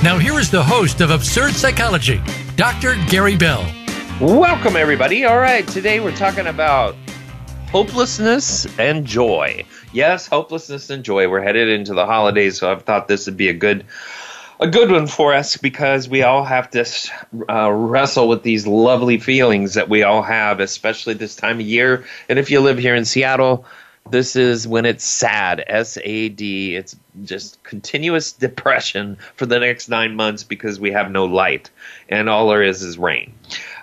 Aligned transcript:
Now, 0.00 0.16
here 0.16 0.38
is 0.38 0.48
the 0.48 0.62
host 0.62 1.00
of 1.00 1.10
Absurd 1.10 1.54
Psychology, 1.54 2.20
Dr. 2.54 2.94
Gary 3.08 3.36
Bell. 3.36 3.68
Welcome, 4.20 4.76
everybody. 4.76 5.24
All 5.24 5.38
right, 5.38 5.66
today 5.66 5.98
we're 5.98 6.14
talking 6.14 6.46
about 6.46 6.94
hopelessness 7.72 8.64
and 8.78 9.04
joy. 9.04 9.64
Yes, 9.92 10.28
hopelessness 10.28 10.88
and 10.90 11.02
joy. 11.02 11.28
We're 11.28 11.42
headed 11.42 11.68
into 11.68 11.94
the 11.94 12.06
holidays, 12.06 12.58
so 12.58 12.70
I've 12.70 12.84
thought 12.84 13.08
this 13.08 13.26
would 13.26 13.36
be 13.36 13.48
a 13.48 13.52
good 13.52 13.84
a 14.60 14.68
good 14.68 14.92
one 14.92 15.08
for 15.08 15.34
us 15.34 15.56
because 15.56 16.08
we 16.08 16.22
all 16.22 16.44
have 16.44 16.70
to 16.70 16.84
uh, 17.50 17.68
wrestle 17.68 18.28
with 18.28 18.44
these 18.44 18.68
lovely 18.68 19.18
feelings 19.18 19.74
that 19.74 19.88
we 19.88 20.04
all 20.04 20.22
have, 20.22 20.60
especially 20.60 21.14
this 21.14 21.34
time 21.34 21.58
of 21.58 21.66
year. 21.66 22.04
And 22.28 22.38
if 22.38 22.52
you 22.52 22.60
live 22.60 22.78
here 22.78 22.94
in 22.94 23.04
Seattle, 23.04 23.64
this 24.10 24.36
is 24.36 24.66
when 24.66 24.84
it's 24.84 25.04
sad, 25.04 25.64
S 25.66 25.98
A 26.02 26.28
D. 26.28 26.76
It's 26.76 26.96
just 27.24 27.62
continuous 27.62 28.32
depression 28.32 29.16
for 29.36 29.46
the 29.46 29.58
next 29.58 29.88
nine 29.88 30.14
months 30.14 30.44
because 30.44 30.78
we 30.78 30.92
have 30.92 31.10
no 31.10 31.24
light, 31.24 31.70
and 32.08 32.28
all 32.28 32.48
there 32.48 32.62
is 32.62 32.82
is 32.82 32.98
rain. 32.98 33.32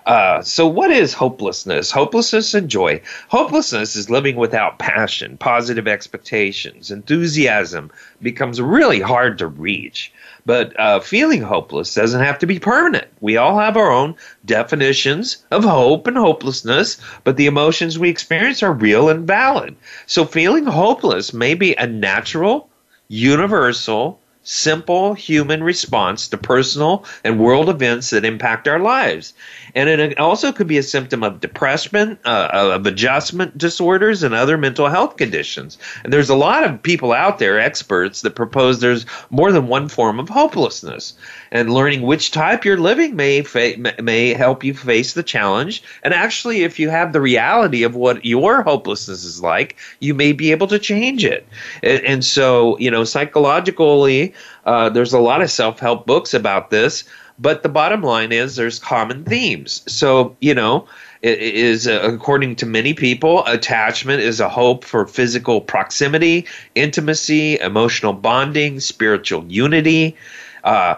Uh, 0.06 0.42
so, 0.42 0.68
what 0.68 0.92
is 0.92 1.14
hopelessness? 1.14 1.90
Hopelessness 1.90 2.54
and 2.54 2.70
joy. 2.70 3.02
Hopelessness 3.28 3.96
is 3.96 4.10
living 4.10 4.36
without 4.36 4.78
passion, 4.78 5.38
positive 5.38 5.88
expectations, 5.88 6.92
enthusiasm 6.92 7.92
becomes 8.22 8.62
really 8.62 9.00
hard 9.00 9.40
to 9.40 9.48
reach. 9.48 10.14
But 10.46 10.80
uh, 10.80 11.00
feeling 11.00 11.42
hopeless 11.42 11.96
doesn't 11.96 12.22
have 12.22 12.38
to 12.40 12.46
be 12.46 12.60
permanent. 12.60 13.08
We 13.20 13.38
all 13.38 13.58
have 13.58 13.76
our 13.78 13.92
own 13.92 14.16
definitions 14.46 15.44
of 15.50 15.64
hope 15.64 16.06
and 16.06 16.16
hopelessness, 16.16 17.02
but 17.24 17.36
the 17.36 17.48
emotions 17.48 17.98
we 17.98 18.10
experience 18.10 18.62
are 18.62 18.72
real 18.72 19.10
and 19.10 19.26
valid. 19.26 19.76
So, 20.06 20.24
feeling 20.24 20.66
hopeless 20.66 21.34
may 21.34 21.56
be 21.56 21.74
a 21.74 21.88
natural, 21.88 22.70
universal, 23.08 24.20
simple 24.44 25.16
human 25.16 25.64
response 25.64 26.28
to 26.28 26.38
personal 26.38 27.04
and 27.24 27.40
world 27.40 27.68
events 27.68 28.12
that 28.12 28.24
impact 28.24 28.68
our 28.68 28.80
lives. 28.80 29.34
And 29.76 29.90
it 29.90 30.18
also 30.18 30.54
could 30.54 30.68
be 30.68 30.78
a 30.78 30.84
symptom 30.84 31.22
of 31.22 31.42
depression, 31.42 32.18
uh, 32.24 32.50
of 32.54 32.86
adjustment 32.86 33.58
disorders, 33.58 34.24
and 34.24 34.34
other 34.34 34.58
mental 34.58 34.88
health 34.88 35.18
conditions. 35.18 35.78
And 36.04 36.14
there's 36.14 36.30
a 36.30 36.36
lot 36.36 36.64
of 36.64 36.82
people 36.82 37.12
out 37.12 37.40
there, 37.40 37.60
experts, 37.60 38.22
that 38.22 38.36
propose 38.36 38.80
there's 38.80 39.06
more 39.30 39.52
than 39.52 39.68
one 39.68 39.90
form 39.90 40.20
of 40.20 40.30
hopelessness. 40.30 41.14
And 41.52 41.74
learning 41.74 42.04
which 42.04 42.32
type 42.32 42.64
you're 42.64 42.78
living 42.78 43.18
may 43.18 43.42
fa- 43.42 43.78
may 44.02 44.34
help 44.34 44.64
you 44.64 44.74
face 44.74 45.14
the 45.14 45.24
challenge. 45.24 45.84
And 46.04 46.14
actually, 46.14 46.64
if 46.64 46.80
you 46.80 46.90
have 46.90 47.12
the 47.12 47.22
reality 47.22 47.84
of 47.84 47.96
what 47.96 48.24
your 48.24 48.64
hopelessness 48.64 49.26
is 49.26 49.42
like, 49.42 49.76
you 50.00 50.14
may 50.14 50.32
be 50.32 50.52
able 50.52 50.68
to 50.68 50.80
change 50.80 51.26
it. 51.26 51.46
And, 51.84 52.04
and 52.06 52.26
so, 52.26 52.78
you 52.80 52.90
know, 52.90 53.04
psychologically, 53.04 54.34
uh, 54.66 54.90
there's 54.90 55.14
a 55.14 55.20
lot 55.20 55.42
of 55.42 55.52
self 55.52 55.80
help 55.80 56.06
books 56.06 56.34
about 56.34 56.70
this. 56.70 57.04
But 57.38 57.64
the 57.64 57.70
bottom 57.70 58.02
line 58.02 58.32
is 58.32 58.56
there's 58.56 58.80
common 58.80 59.26
themes. 59.26 59.84
So, 59.88 60.38
you 60.40 60.54
know, 60.54 60.88
it 61.22 61.40
is 61.40 61.88
uh, 61.88 62.02
according 62.04 62.56
to 62.58 62.66
many 62.66 62.94
people, 62.94 63.46
attachment 63.46 64.22
is 64.22 64.40
a 64.40 64.48
hope 64.48 64.86
for 64.86 65.06
physical 65.06 65.60
proximity, 65.60 66.46
intimacy, 66.76 67.60
emotional 67.60 68.14
bonding, 68.14 68.80
spiritual 68.80 69.44
unity. 69.48 70.16
Uh, 70.64 70.96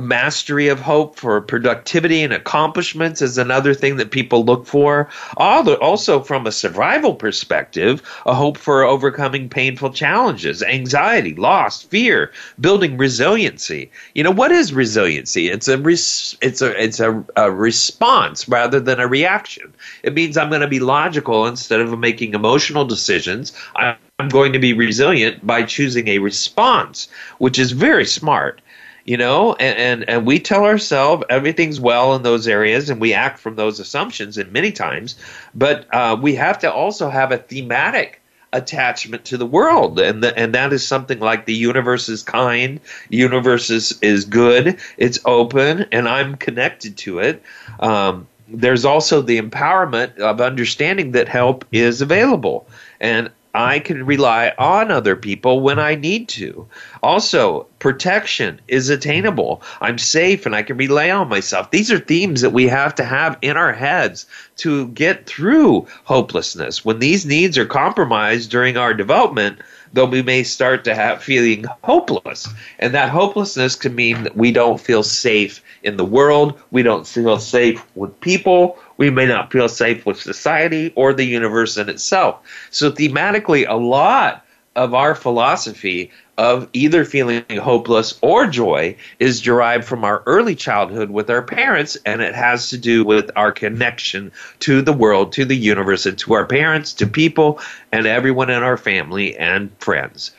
mastery 0.00 0.68
of 0.68 0.80
hope 0.80 1.16
for 1.16 1.40
productivity 1.40 2.22
and 2.22 2.32
accomplishments 2.32 3.22
is 3.22 3.38
another 3.38 3.74
thing 3.74 3.96
that 3.96 4.10
people 4.10 4.44
look 4.44 4.66
for. 4.66 5.08
Also, 5.36 6.20
from 6.20 6.46
a 6.46 6.52
survival 6.52 7.14
perspective, 7.14 8.02
a 8.26 8.34
hope 8.34 8.58
for 8.58 8.82
overcoming 8.82 9.48
painful 9.48 9.90
challenges, 9.90 10.62
anxiety, 10.62 11.34
loss, 11.34 11.82
fear, 11.82 12.32
building 12.60 12.96
resiliency. 12.96 13.90
You 14.14 14.24
know 14.24 14.30
what 14.30 14.50
is 14.50 14.72
resiliency? 14.72 15.48
It's 15.48 15.68
a 15.68 15.78
res- 15.78 16.36
it's 16.40 16.60
a 16.60 16.82
it's 16.82 17.00
a, 17.00 17.24
a 17.36 17.50
response 17.50 18.48
rather 18.48 18.80
than 18.80 19.00
a 19.00 19.06
reaction. 19.06 19.72
It 20.02 20.14
means 20.14 20.36
I'm 20.36 20.48
going 20.48 20.60
to 20.60 20.68
be 20.68 20.80
logical 20.80 21.46
instead 21.46 21.80
of 21.80 21.98
making 21.98 22.34
emotional 22.34 22.84
decisions. 22.84 23.52
I'm 23.76 24.28
going 24.28 24.52
to 24.52 24.58
be 24.58 24.72
resilient 24.72 25.46
by 25.46 25.62
choosing 25.64 26.08
a 26.08 26.18
response, 26.18 27.08
which 27.38 27.58
is 27.58 27.72
very 27.72 28.04
smart 28.04 28.60
you 29.04 29.16
know 29.16 29.54
and, 29.54 29.78
and, 29.78 30.08
and 30.08 30.26
we 30.26 30.38
tell 30.38 30.64
ourselves 30.64 31.24
everything's 31.28 31.80
well 31.80 32.14
in 32.14 32.22
those 32.22 32.48
areas 32.48 32.90
and 32.90 33.00
we 33.00 33.12
act 33.12 33.38
from 33.38 33.56
those 33.56 33.80
assumptions 33.80 34.38
and 34.38 34.52
many 34.52 34.72
times 34.72 35.16
but 35.54 35.86
uh, 35.94 36.16
we 36.20 36.34
have 36.34 36.58
to 36.58 36.72
also 36.72 37.08
have 37.08 37.32
a 37.32 37.38
thematic 37.38 38.20
attachment 38.54 39.24
to 39.26 39.36
the 39.36 39.44
world. 39.44 39.98
And 39.98 40.22
the, 40.22 40.36
and 40.38 40.54
that 40.54 40.72
is 40.72 40.86
something 40.86 41.18
like 41.18 41.44
the 41.44 41.54
universe 41.54 42.08
is 42.08 42.22
kind 42.22 42.80
universe 43.10 43.68
is, 43.68 43.98
is 44.00 44.24
good 44.24 44.78
it's 44.96 45.18
open 45.24 45.86
and 45.92 46.08
i'm 46.08 46.36
connected 46.36 46.96
to 46.98 47.18
it. 47.18 47.42
Um, 47.80 48.28
there's 48.48 48.84
also 48.84 49.22
the 49.22 49.40
empowerment 49.40 50.18
of 50.18 50.40
understanding 50.40 51.12
that 51.12 51.28
help 51.28 51.64
is 51.72 52.00
available. 52.00 52.68
And 53.00 53.30
I 53.54 53.78
can 53.78 54.04
rely 54.04 54.52
on 54.58 54.90
other 54.90 55.14
people 55.14 55.60
when 55.60 55.78
I 55.78 55.94
need 55.94 56.28
to. 56.30 56.66
Also, 57.02 57.66
protection 57.78 58.60
is 58.66 58.90
attainable. 58.90 59.62
I'm 59.80 59.98
safe 59.98 60.44
and 60.44 60.56
I 60.56 60.62
can 60.62 60.76
rely 60.76 61.10
on 61.10 61.28
myself. 61.28 61.70
These 61.70 61.92
are 61.92 61.98
themes 62.00 62.40
that 62.40 62.50
we 62.50 62.66
have 62.66 62.96
to 62.96 63.04
have 63.04 63.38
in 63.42 63.56
our 63.56 63.72
heads 63.72 64.26
to 64.56 64.88
get 64.88 65.26
through 65.26 65.86
hopelessness. 66.02 66.84
When 66.84 66.98
these 66.98 67.24
needs 67.24 67.56
are 67.56 67.66
compromised 67.66 68.50
during 68.50 68.76
our 68.76 68.92
development, 68.92 69.60
though 69.92 70.04
we 70.04 70.22
may 70.22 70.42
start 70.42 70.84
to 70.84 70.94
have 70.94 71.22
feeling 71.22 71.64
hopeless. 71.82 72.48
And 72.80 72.94
that 72.94 73.10
hopelessness 73.10 73.76
can 73.76 73.94
mean 73.94 74.24
that 74.24 74.36
we 74.36 74.50
don't 74.50 74.80
feel 74.80 75.04
safe 75.04 75.62
in 75.84 75.96
the 75.96 76.04
world, 76.04 76.58
we 76.72 76.82
don't 76.82 77.06
feel 77.06 77.38
safe 77.38 77.84
with 77.94 78.20
people, 78.20 78.78
we 78.96 79.10
may 79.10 79.26
not 79.26 79.52
feel 79.52 79.68
safe 79.68 80.06
with 80.06 80.20
society 80.20 80.92
or 80.96 81.12
the 81.12 81.24
universe 81.24 81.76
in 81.76 81.88
itself. 81.88 82.40
So, 82.70 82.90
thematically, 82.90 83.66
a 83.68 83.74
lot 83.74 84.44
of 84.76 84.94
our 84.94 85.14
philosophy 85.14 86.10
of 86.36 86.68
either 86.72 87.04
feeling 87.04 87.44
hopeless 87.60 88.18
or 88.20 88.46
joy 88.46 88.96
is 89.20 89.40
derived 89.40 89.84
from 89.84 90.04
our 90.04 90.22
early 90.26 90.56
childhood 90.56 91.10
with 91.10 91.30
our 91.30 91.42
parents, 91.42 91.96
and 92.04 92.20
it 92.20 92.34
has 92.34 92.70
to 92.70 92.78
do 92.78 93.04
with 93.04 93.30
our 93.36 93.52
connection 93.52 94.32
to 94.60 94.82
the 94.82 94.92
world, 94.92 95.32
to 95.32 95.44
the 95.44 95.56
universe, 95.56 96.06
and 96.06 96.18
to 96.18 96.34
our 96.34 96.44
parents, 96.44 96.92
to 96.94 97.06
people, 97.06 97.60
and 97.92 98.06
everyone 98.06 98.50
in 98.50 98.62
our 98.62 98.76
family 98.76 99.36
and 99.36 99.70
friends. 99.78 100.32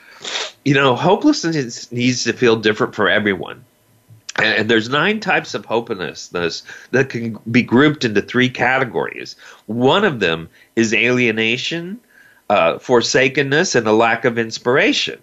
You 0.65 0.73
know, 0.73 0.95
hopelessness 0.95 1.91
needs 1.91 2.23
to 2.25 2.33
feel 2.33 2.57
different 2.57 2.95
for 2.95 3.07
everyone. 3.07 3.63
And 4.37 4.69
there's 4.69 4.89
nine 4.89 5.21
types 5.21 5.53
of 5.53 5.65
hopelessness 5.65 6.63
that 6.91 7.09
can 7.09 7.39
be 7.49 7.63
grouped 7.63 8.03
into 8.03 8.21
three 8.21 8.49
categories. 8.49 9.35
One 9.65 10.03
of 10.03 10.19
them 10.19 10.49
is 10.75 10.93
alienation, 10.93 12.01
uh, 12.49 12.79
forsakenness, 12.79 13.75
and 13.75 13.87
a 13.87 13.93
lack 13.93 14.25
of 14.25 14.37
inspiration. 14.37 15.19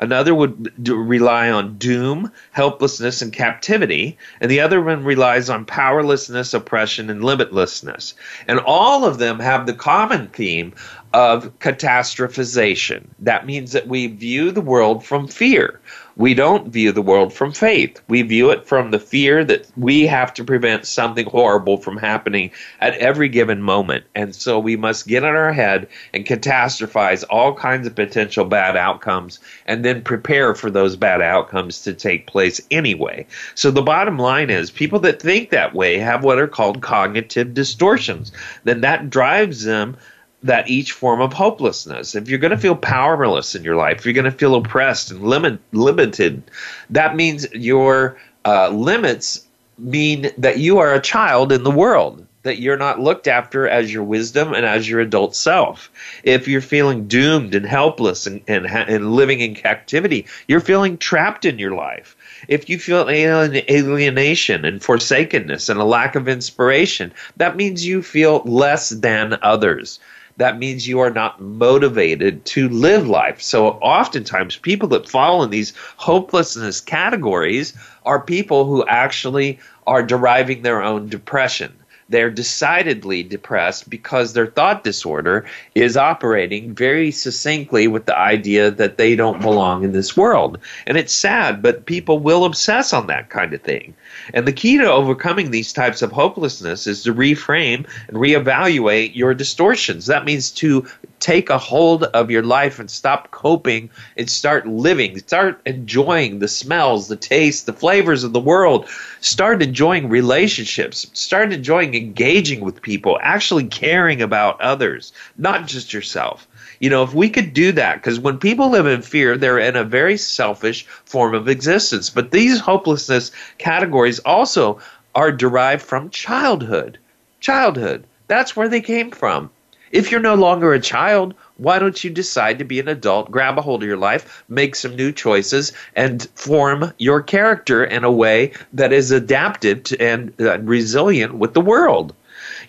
Another 0.00 0.32
would 0.34 0.82
d- 0.82 0.92
rely 0.92 1.50
on 1.50 1.76
doom, 1.78 2.30
helplessness, 2.52 3.20
and 3.20 3.32
captivity. 3.32 4.16
And 4.40 4.50
the 4.50 4.60
other 4.60 4.80
one 4.80 5.02
relies 5.02 5.50
on 5.50 5.64
powerlessness, 5.64 6.54
oppression, 6.54 7.10
and 7.10 7.22
limitlessness. 7.22 8.14
And 8.46 8.60
all 8.60 9.04
of 9.04 9.18
them 9.18 9.40
have 9.40 9.66
the 9.66 9.74
common 9.74 10.28
theme 10.28 10.74
of 11.12 11.58
catastrophization. 11.58 13.06
That 13.20 13.46
means 13.46 13.72
that 13.72 13.88
we 13.88 14.06
view 14.06 14.52
the 14.52 14.60
world 14.60 15.04
from 15.04 15.26
fear. 15.26 15.80
We 16.18 16.34
don't 16.34 16.72
view 16.72 16.90
the 16.90 17.00
world 17.00 17.32
from 17.32 17.52
faith. 17.52 18.00
We 18.08 18.22
view 18.22 18.50
it 18.50 18.66
from 18.66 18.90
the 18.90 18.98
fear 18.98 19.44
that 19.44 19.68
we 19.76 20.08
have 20.08 20.34
to 20.34 20.44
prevent 20.44 20.84
something 20.84 21.26
horrible 21.26 21.76
from 21.76 21.96
happening 21.96 22.50
at 22.80 22.98
every 22.98 23.28
given 23.28 23.62
moment. 23.62 24.04
And 24.16 24.34
so 24.34 24.58
we 24.58 24.76
must 24.76 25.06
get 25.06 25.22
in 25.22 25.28
our 25.28 25.52
head 25.52 25.86
and 26.12 26.26
catastrophize 26.26 27.24
all 27.30 27.54
kinds 27.54 27.86
of 27.86 27.94
potential 27.94 28.44
bad 28.44 28.76
outcomes 28.76 29.38
and 29.64 29.84
then 29.84 30.02
prepare 30.02 30.56
for 30.56 30.70
those 30.70 30.96
bad 30.96 31.22
outcomes 31.22 31.82
to 31.82 31.94
take 31.94 32.26
place 32.26 32.60
anyway. 32.68 33.24
So 33.54 33.70
the 33.70 33.80
bottom 33.80 34.18
line 34.18 34.50
is 34.50 34.72
people 34.72 34.98
that 35.00 35.22
think 35.22 35.50
that 35.50 35.72
way 35.72 35.98
have 35.98 36.24
what 36.24 36.40
are 36.40 36.48
called 36.48 36.82
cognitive 36.82 37.54
distortions. 37.54 38.32
Then 38.64 38.80
that 38.80 39.08
drives 39.08 39.62
them 39.62 39.96
that 40.42 40.68
each 40.68 40.92
form 40.92 41.20
of 41.20 41.32
hopelessness. 41.32 42.14
If 42.14 42.28
you're 42.28 42.38
going 42.38 42.52
to 42.52 42.58
feel 42.58 42.76
powerless 42.76 43.54
in 43.54 43.64
your 43.64 43.76
life, 43.76 43.98
if 43.98 44.04
you're 44.04 44.14
going 44.14 44.24
to 44.24 44.30
feel 44.30 44.54
oppressed 44.54 45.10
and 45.10 45.22
limit, 45.22 45.60
limited. 45.72 46.42
That 46.90 47.16
means 47.16 47.46
you're 47.52 48.18
uh, 48.44 48.68
limits 48.68 49.44
mean 49.78 50.30
that 50.38 50.58
you 50.58 50.78
are 50.78 50.94
a 50.94 51.00
child 51.00 51.52
in 51.52 51.62
the 51.64 51.70
world 51.70 52.24
that 52.42 52.60
you're 52.60 52.78
not 52.78 53.00
looked 53.00 53.26
after 53.26 53.68
as 53.68 53.92
your 53.92 54.04
wisdom 54.04 54.54
and 54.54 54.64
as 54.64 54.88
your 54.88 55.00
adult 55.00 55.34
self. 55.34 55.90
If 56.22 56.48
you're 56.48 56.60
feeling 56.60 57.06
doomed 57.06 57.54
and 57.54 57.66
helpless 57.66 58.26
and, 58.26 58.40
and, 58.46 58.64
and 58.66 59.12
living 59.12 59.40
in 59.40 59.54
captivity, 59.54 60.26
you're 60.46 60.60
feeling 60.60 60.96
trapped 60.96 61.44
in 61.44 61.58
your 61.58 61.74
life. 61.74 62.16
If 62.48 62.70
you 62.70 62.78
feel 62.78 63.08
alienation 63.10 64.64
and 64.64 64.82
forsakenness 64.82 65.68
and 65.68 65.80
a 65.80 65.84
lack 65.84 66.14
of 66.14 66.28
inspiration, 66.28 67.12
that 67.36 67.56
means 67.56 67.84
you 67.84 68.02
feel 68.02 68.42
less 68.44 68.90
than 68.90 69.38
others 69.42 69.98
that 70.38 70.58
means 70.58 70.88
you 70.88 71.00
are 71.00 71.10
not 71.10 71.40
motivated 71.40 72.44
to 72.46 72.68
live 72.68 73.06
life. 73.06 73.42
So 73.42 73.68
oftentimes 73.68 74.56
people 74.56 74.88
that 74.88 75.08
fall 75.08 75.42
in 75.42 75.50
these 75.50 75.74
hopelessness 75.96 76.80
categories 76.80 77.74
are 78.06 78.20
people 78.20 78.64
who 78.64 78.86
actually 78.86 79.58
are 79.86 80.02
deriving 80.02 80.62
their 80.62 80.82
own 80.82 81.08
depression 81.08 81.77
they're 82.08 82.30
decidedly 82.30 83.22
depressed 83.22 83.90
because 83.90 84.32
their 84.32 84.46
thought 84.46 84.82
disorder 84.82 85.44
is 85.74 85.96
operating 85.96 86.74
very 86.74 87.10
succinctly 87.10 87.86
with 87.86 88.06
the 88.06 88.18
idea 88.18 88.70
that 88.70 88.96
they 88.96 89.14
don't 89.14 89.42
belong 89.42 89.84
in 89.84 89.92
this 89.92 90.16
world. 90.16 90.58
And 90.86 90.96
it's 90.96 91.12
sad, 91.12 91.62
but 91.62 91.86
people 91.86 92.18
will 92.18 92.44
obsess 92.44 92.92
on 92.92 93.08
that 93.08 93.28
kind 93.28 93.52
of 93.52 93.60
thing. 93.62 93.94
And 94.32 94.46
the 94.46 94.52
key 94.52 94.78
to 94.78 94.90
overcoming 94.90 95.50
these 95.50 95.72
types 95.72 96.00
of 96.00 96.12
hopelessness 96.12 96.86
is 96.86 97.02
to 97.02 97.14
reframe 97.14 97.86
and 98.08 98.16
reevaluate 98.16 99.14
your 99.14 99.34
distortions. 99.34 100.06
That 100.06 100.24
means 100.24 100.50
to 100.52 100.86
take 101.20 101.50
a 101.50 101.58
hold 101.58 102.04
of 102.04 102.30
your 102.30 102.42
life 102.42 102.78
and 102.78 102.90
stop 102.90 103.30
coping 103.30 103.90
and 104.16 104.30
start 104.30 104.66
living. 104.66 105.18
Start 105.18 105.60
enjoying 105.66 106.38
the 106.38 106.48
smells, 106.48 107.08
the 107.08 107.16
tastes, 107.16 107.64
the 107.64 107.72
flavors 107.72 108.24
of 108.24 108.32
the 108.32 108.40
world. 108.40 108.88
Start 109.20 109.62
enjoying 109.62 110.08
relationships. 110.08 111.10
Start 111.12 111.52
enjoying 111.52 111.94
engaging 111.98 112.60
with 112.60 112.80
people, 112.80 113.18
actually 113.20 113.64
caring 113.64 114.22
about 114.22 114.60
others, 114.60 115.12
not 115.36 115.66
just 115.66 115.92
yourself. 115.92 116.48
You 116.80 116.90
know, 116.90 117.02
if 117.02 117.12
we 117.12 117.28
could 117.28 117.52
do 117.52 117.72
that, 117.72 117.96
because 117.96 118.20
when 118.20 118.38
people 118.38 118.70
live 118.70 118.86
in 118.86 119.02
fear, 119.02 119.36
they're 119.36 119.58
in 119.58 119.76
a 119.76 119.84
very 119.84 120.16
selfish 120.16 120.86
form 121.04 121.34
of 121.34 121.48
existence. 121.48 122.08
But 122.08 122.30
these 122.30 122.60
hopelessness 122.60 123.32
categories 123.58 124.20
also 124.20 124.80
are 125.14 125.32
derived 125.32 125.82
from 125.82 126.10
childhood. 126.10 126.98
Childhood. 127.40 128.04
That's 128.28 128.54
where 128.54 128.68
they 128.68 128.80
came 128.80 129.10
from. 129.10 129.50
If 129.90 130.10
you're 130.10 130.20
no 130.20 130.34
longer 130.34 130.72
a 130.72 130.80
child, 130.80 131.34
why 131.58 131.78
don't 131.78 132.02
you 132.02 132.10
decide 132.10 132.58
to 132.58 132.64
be 132.64 132.80
an 132.80 132.88
adult, 132.88 133.30
grab 133.30 133.58
a 133.58 133.62
hold 133.62 133.82
of 133.82 133.88
your 133.88 133.98
life, 133.98 134.44
make 134.48 134.74
some 134.74 134.96
new 134.96 135.12
choices, 135.12 135.72
and 135.94 136.28
form 136.34 136.92
your 136.98 137.20
character 137.20 137.84
in 137.84 138.04
a 138.04 138.10
way 138.10 138.52
that 138.72 138.92
is 138.92 139.10
adapted 139.10 139.84
to, 139.86 140.00
and 140.00 140.32
uh, 140.40 140.58
resilient 140.60 141.34
with 141.34 141.54
the 141.54 141.60
world? 141.60 142.14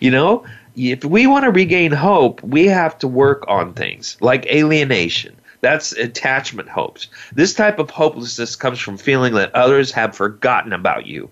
You 0.00 0.10
know, 0.10 0.44
if 0.76 1.04
we 1.04 1.26
want 1.26 1.44
to 1.44 1.50
regain 1.50 1.92
hope, 1.92 2.42
we 2.42 2.66
have 2.66 2.98
to 2.98 3.08
work 3.08 3.44
on 3.48 3.74
things 3.74 4.16
like 4.20 4.46
alienation. 4.46 5.36
That's 5.60 5.92
attachment 5.92 6.68
hopes. 6.68 7.08
This 7.32 7.54
type 7.54 7.78
of 7.78 7.90
hopelessness 7.90 8.56
comes 8.56 8.78
from 8.78 8.96
feeling 8.96 9.34
that 9.34 9.54
others 9.54 9.92
have 9.92 10.16
forgotten 10.16 10.72
about 10.72 11.06
you. 11.06 11.28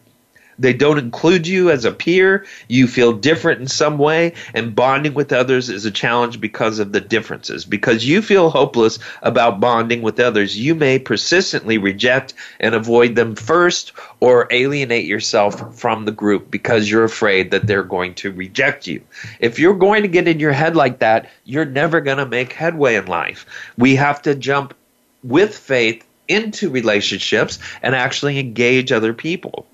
They 0.58 0.72
don't 0.72 0.99
include 0.99 1.46
you 1.46 1.70
as 1.70 1.84
a 1.84 1.93
peer. 1.93 2.44
You 2.69 2.87
feel 2.87 3.12
different 3.12 3.60
in 3.60 3.69
some 3.69 3.99
way, 3.99 4.34
and 4.55 4.75
bonding 4.75 5.14
with 5.14 5.32
others 5.32 5.69
is 5.69 5.84
a 5.84 5.90
challenge 5.90 6.40
because 6.40 6.78
of 6.78 6.93
the 6.93 7.00
differences. 7.00 7.64
Because 7.64 8.06
you 8.06 8.22
feel 8.22 8.50
hopeless 8.50 8.99
about 9.22 9.60
bonding 9.60 10.02
with 10.02 10.19
others, 10.19 10.58
you 10.58 10.75
may 10.75 10.99
persistently 10.99 11.78
reject 11.78 12.34
and 12.60 12.75
avoid 12.75 13.14
them 13.14 13.34
first 13.34 13.93
or 14.20 14.49
alienate 14.50 15.06
yourself 15.06 15.78
from 15.78 16.05
the 16.05 16.12
group 16.12 16.50
because 16.50 16.90
you're 16.90 17.05
afraid 17.05 17.50
that 17.50 17.66
they're 17.66 17.82
going 17.82 18.14
to 18.14 18.32
reject 18.32 18.87
you. 18.87 19.00
If 19.40 19.58
you're 19.58 19.75
going 19.75 20.02
to 20.02 20.08
get 20.08 20.28
in 20.28 20.40
your 20.40 20.52
head 20.52 20.75
like 20.75 20.99
that, 20.99 21.31
you're 21.44 21.64
never 21.64 22.00
going 22.00 22.19
to 22.19 22.26
make 22.26 22.52
headway 22.52 22.96
in 22.96 23.06
life. 23.06 23.46
We 23.76 23.94
have 23.96 24.22
to 24.22 24.34
jump 24.34 24.75
with 25.22 25.56
faith 25.56 26.05
into 26.28 26.69
relationships 26.69 27.58
and 27.82 27.94
actually 27.94 28.38
engage 28.38 28.93
other 28.93 29.14
people. 29.14 29.66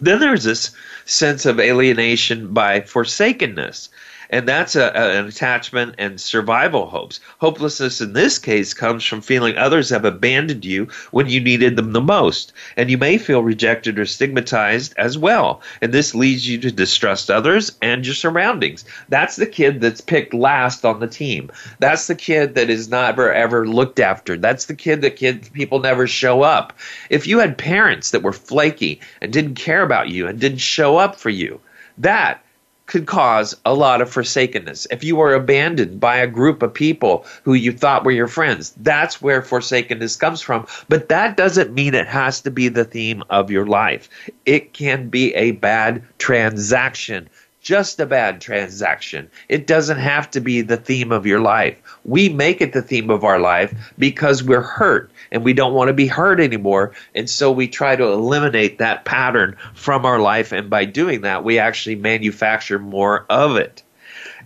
Then 0.00 0.20
there's 0.20 0.44
this 0.44 0.70
sense 1.04 1.46
of 1.46 1.60
alienation 1.60 2.52
by 2.52 2.80
forsakenness. 2.80 3.88
And 4.30 4.48
that's 4.48 4.76
a, 4.76 4.92
a, 4.94 5.18
an 5.18 5.26
attachment 5.26 5.94
and 5.98 6.20
survival 6.20 6.86
hopes. 6.86 7.20
Hopelessness 7.38 8.00
in 8.00 8.12
this 8.12 8.38
case 8.38 8.74
comes 8.74 9.04
from 9.04 9.20
feeling 9.20 9.56
others 9.56 9.90
have 9.90 10.04
abandoned 10.04 10.64
you 10.64 10.88
when 11.10 11.28
you 11.28 11.40
needed 11.40 11.76
them 11.76 11.92
the 11.92 12.00
most. 12.00 12.52
And 12.76 12.90
you 12.90 12.98
may 12.98 13.18
feel 13.18 13.42
rejected 13.42 13.98
or 13.98 14.06
stigmatized 14.06 14.94
as 14.96 15.18
well. 15.18 15.60
And 15.80 15.92
this 15.92 16.14
leads 16.14 16.48
you 16.48 16.58
to 16.58 16.70
distrust 16.70 17.30
others 17.30 17.76
and 17.82 18.04
your 18.04 18.14
surroundings. 18.14 18.84
That's 19.08 19.36
the 19.36 19.46
kid 19.46 19.80
that's 19.80 20.00
picked 20.00 20.34
last 20.34 20.84
on 20.84 21.00
the 21.00 21.06
team. 21.06 21.50
That's 21.78 22.06
the 22.06 22.14
kid 22.14 22.54
that 22.54 22.70
is 22.70 22.88
never 22.88 23.32
ever 23.32 23.66
looked 23.66 24.00
after. 24.00 24.36
That's 24.36 24.66
the 24.66 24.74
kid 24.74 25.02
that 25.02 25.16
kid 25.16 25.50
people 25.52 25.80
never 25.80 26.06
show 26.06 26.42
up. 26.42 26.72
If 27.10 27.26
you 27.26 27.38
had 27.38 27.58
parents 27.58 28.10
that 28.10 28.22
were 28.22 28.32
flaky 28.32 29.00
and 29.20 29.32
didn't 29.32 29.54
care 29.54 29.82
about 29.82 30.08
you 30.08 30.26
and 30.26 30.38
didn't 30.38 30.58
show 30.58 30.96
up 30.96 31.16
for 31.16 31.30
you, 31.30 31.60
that 31.98 32.43
could 32.86 33.06
cause 33.06 33.56
a 33.64 33.74
lot 33.74 34.00
of 34.00 34.10
forsakenness. 34.10 34.86
If 34.90 35.02
you 35.02 35.16
were 35.16 35.34
abandoned 35.34 36.00
by 36.00 36.16
a 36.16 36.26
group 36.26 36.62
of 36.62 36.74
people 36.74 37.24
who 37.42 37.54
you 37.54 37.72
thought 37.72 38.04
were 38.04 38.10
your 38.10 38.28
friends, 38.28 38.74
that's 38.78 39.22
where 39.22 39.42
forsakenness 39.42 40.16
comes 40.16 40.40
from. 40.40 40.66
But 40.88 41.08
that 41.08 41.36
doesn't 41.36 41.72
mean 41.72 41.94
it 41.94 42.06
has 42.06 42.40
to 42.42 42.50
be 42.50 42.68
the 42.68 42.84
theme 42.84 43.22
of 43.30 43.50
your 43.50 43.66
life. 43.66 44.08
It 44.44 44.74
can 44.74 45.08
be 45.08 45.34
a 45.34 45.52
bad 45.52 46.02
transaction 46.18 47.28
just 47.64 47.98
a 47.98 48.04
bad 48.04 48.42
transaction. 48.42 49.30
It 49.48 49.66
doesn't 49.66 49.96
have 49.96 50.30
to 50.32 50.40
be 50.40 50.60
the 50.60 50.76
theme 50.76 51.10
of 51.10 51.26
your 51.26 51.40
life. 51.40 51.80
We 52.04 52.28
make 52.28 52.60
it 52.60 52.74
the 52.74 52.82
theme 52.82 53.08
of 53.08 53.24
our 53.24 53.40
life 53.40 53.74
because 53.98 54.44
we're 54.44 54.60
hurt 54.60 55.10
and 55.32 55.44
we 55.44 55.52
don't 55.52 55.74
want 55.74 55.88
to 55.88 55.94
be 55.94 56.06
hurt 56.06 56.40
anymore. 56.40 56.92
And 57.14 57.28
so 57.28 57.50
we 57.50 57.68
try 57.68 57.96
to 57.96 58.04
eliminate 58.04 58.78
that 58.78 59.04
pattern 59.04 59.56
from 59.74 60.04
our 60.04 60.18
life. 60.18 60.52
And 60.52 60.70
by 60.70 60.84
doing 60.84 61.22
that, 61.22 61.44
we 61.44 61.58
actually 61.58 61.96
manufacture 61.96 62.78
more 62.78 63.26
of 63.28 63.56
it. 63.56 63.82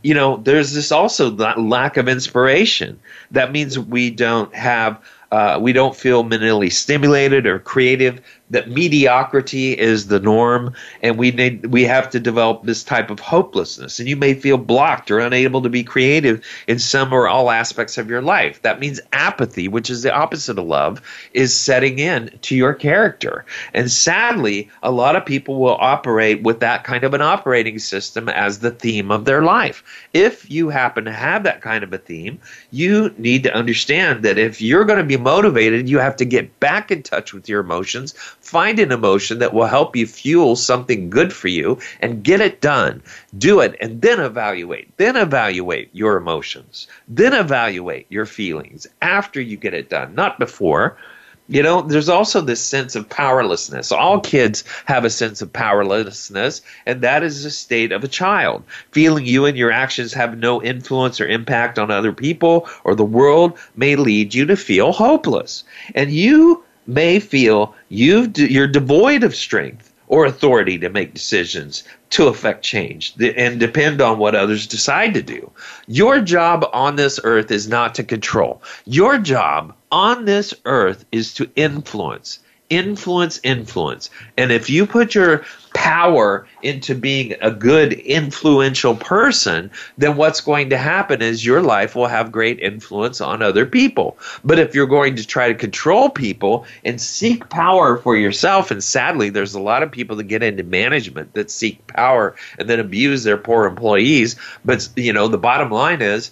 You 0.03 0.15
know, 0.15 0.37
there's 0.37 0.73
this 0.73 0.93
also 0.93 1.31
lack 1.31 1.97
of 1.97 2.09
inspiration. 2.09 3.01
That 3.33 3.51
means 3.51 3.79
we 3.79 4.11
don't 4.11 4.55
have, 4.55 5.03
uh, 5.33 5.59
we 5.61 5.73
don't 5.73 5.97
feel 5.97 6.23
mentally 6.23 6.71
stimulated 6.71 7.47
or 7.47 7.59
creative 7.59 8.21
that 8.51 8.71
mediocrity 8.71 9.79
is 9.79 10.07
the 10.07 10.21
norm 10.21 10.73
and 11.03 11.19
we 11.19 11.31
need 11.31 11.67
we 11.67 11.85
have 11.85 12.09
to 12.11 12.21
develop 12.21 12.63
this 12.63 12.83
type 12.83 13.11
of 13.11 13.21
hopelessness. 13.21 13.99
And 13.99 14.09
you 14.09 14.17
may 14.17 14.35
feel 14.35 14.57
blocked 14.57 15.11
or 15.11 15.19
unable 15.19 15.63
to 15.63 15.69
be 15.69 15.85
creative 15.85 16.45
in 16.67 16.79
some 16.79 17.13
or 17.13 17.29
all 17.29 17.51
aspects 17.51 17.99
of 17.99 18.09
your 18.09 18.23
life. 18.23 18.63
That 18.63 18.81
means 18.81 19.01
apathy 19.13 19.69
which 19.69 19.91
is 19.91 20.03
the 20.03 20.15
opposite 20.15 20.59
of 20.59 20.67
love 20.67 21.03
is 21.35 21.55
setting 21.55 21.99
in 21.99 22.31
to 22.43 22.57
your 22.57 22.75
character. 22.75 23.45
And 23.75 23.91
sadly 23.91 24.71
a 24.83 24.91
lot 24.91 25.17
of 25.17 25.27
people 25.27 25.61
will 25.61 25.77
operate 25.79 26.43
with 26.43 26.61
that 26.61 26.85
kind 26.85 27.05
of 27.05 27.15
an 27.15 27.23
operating 27.23 27.79
system 27.79 28.29
as 28.29 28.61
the 28.61 28.71
theme 28.71 29.11
of 29.11 29.25
their 29.25 29.43
life. 29.43 29.85
If 30.15 30.51
you 30.51 30.71
happen 30.71 31.05
to 31.05 31.13
have 31.13 31.45
that 31.45 31.61
kind 31.61 31.85
of 31.85 31.93
a 31.93 31.99
theme 31.99 32.41
you 32.71 33.15
need 33.19 33.43
to 33.43 33.55
understand 33.55 34.23
that 34.25 34.39
if 34.39 34.61
you're 34.63 34.85
going 34.85 34.99
to 34.99 35.05
be 35.05 35.17
motivated 35.17 35.89
you 35.89 35.99
have 35.99 36.17
to 36.17 36.25
get 36.25 36.59
back 36.61 36.91
in 36.91 37.03
touch 37.03 37.33
with 37.33 37.49
your 37.49 37.61
emotions 37.61 38.15
Find 38.49 38.79
an 38.79 38.93
emotion 38.93 39.41
that 39.41 39.53
will 39.53 39.67
help 39.67 39.95
you 39.95 40.07
fuel 40.07 40.57
something 40.57 41.11
good 41.11 41.35
for 41.35 41.49
you 41.49 41.79
and 42.01 42.23
get 42.23 42.41
it 42.41 42.63
done. 42.63 43.03
Do 43.37 43.61
it 43.61 43.77
and 43.79 44.01
then 44.01 44.21
evaluate. 44.21 44.97
Then 44.97 45.17
evaluate 45.17 45.91
your 45.93 46.17
emotions. 46.17 46.87
Then 47.07 47.35
evaluate 47.35 48.07
your 48.09 48.25
feelings 48.25 48.87
after 49.03 49.39
you 49.39 49.59
get 49.59 49.75
it 49.75 49.91
done, 49.91 50.15
not 50.15 50.39
before. 50.39 50.97
You 51.51 51.63
know, 51.63 51.83
there's 51.83 52.09
also 52.09 52.41
this 52.41 52.65
sense 52.65 52.97
of 52.97 53.11
powerlessness. 53.11 53.93
All 53.93 54.19
kids 54.19 54.65
have 54.87 55.05
a 55.05 55.11
sense 55.11 55.43
of 55.43 55.53
powerlessness, 55.53 56.63
and 56.87 57.03
that 57.03 57.23
is 57.23 57.45
a 57.45 57.51
state 57.51 57.93
of 57.93 58.03
a 58.03 58.09
child. 58.09 58.65
Feeling 58.93 59.27
you 59.27 59.45
and 59.45 59.59
your 59.59 59.71
actions 59.71 60.15
have 60.15 60.39
no 60.39 60.63
influence 60.63 61.21
or 61.21 61.29
impact 61.29 61.79
on 61.79 61.91
other 61.91 62.15
people 62.15 62.67
or 62.85 62.95
the 62.95 63.05
world 63.05 63.59
may 63.77 63.95
lead 63.95 64.33
you 64.33 64.47
to 64.47 64.57
feel 64.57 64.93
hopeless. 64.93 65.65
And 65.95 66.11
you 66.11 66.65
may 66.89 67.21
feel 67.21 67.75
you 67.91 68.33
you're 68.35 68.67
devoid 68.67 69.23
of 69.23 69.37
strength 69.37 69.93
or 70.09 70.25
authority 70.25 70.79
to 70.79 70.89
make 70.89 71.13
decisions 71.13 71.85
to 72.11 72.29
affect 72.29 72.65
change 72.65 73.15
and 73.37 73.61
depend 73.61 74.01
on 74.01 74.19
what 74.19 74.35
others 74.35 74.67
decide 74.67 75.13
to 75.13 75.23
do. 75.23 75.51
Your 75.87 76.21
job 76.21 76.67
on 76.73 76.97
this 76.97 77.21
earth 77.23 77.51
is 77.51 77.69
not 77.69 77.95
to 77.97 78.03
control. 78.03 78.63
Your 78.87 79.19
job 79.19 79.75
on 79.93 80.25
this 80.25 80.55
earth 80.65 81.05
is 81.13 81.35
to 81.35 81.51
influence. 81.55 82.39
Influence 82.71 83.41
influence. 83.43 84.11
And 84.37 84.53
if 84.53 84.69
you 84.69 84.87
put 84.87 85.15
your 85.15 85.45
power 85.75 86.47
into 86.63 86.95
being 86.95 87.35
a 87.41 87.51
good 87.51 87.93
influential 87.93 88.95
person, 88.95 89.71
then 89.97 90.17
what's 90.17 90.41
going 90.41 90.71
to 90.71 90.77
happen 90.77 91.23
is 91.23 91.45
your 91.45 91.63
life 91.63 91.95
will 91.95 92.07
have 92.07 92.33
great 92.33 92.61
influence 92.61 93.21
on 93.21 93.43
other 93.43 93.65
people. 93.65 94.19
But 94.45 94.59
if 94.59 94.75
you're 94.75 94.87
going 94.87 95.17
to 95.17 95.27
try 95.27 95.49
to 95.49 95.55
control 95.55 96.11
people 96.11 96.67
and 96.85 97.01
seek 97.01 97.49
power 97.49 97.97
for 97.97 98.17
yourself, 98.17 98.71
and 98.71 98.83
sadly, 98.83 99.31
there's 99.31 99.55
a 99.55 99.61
lot 99.61 99.83
of 99.83 99.91
people 99.91 100.17
that 100.17 100.25
get 100.25 100.43
into 100.43 100.63
management 100.63 101.35
that 101.35 101.51
seek 101.51 101.87
power 101.87 102.37
and 102.59 102.69
then 102.69 102.81
abuse 102.81 103.25
their 103.25 103.39
poor 103.39 103.67
employees. 103.67 104.37
But, 104.65 104.89
you 104.97 105.13
know, 105.13 105.29
the 105.29 105.39
bottom 105.39 105.71
line 105.71 106.03
is 106.03 106.31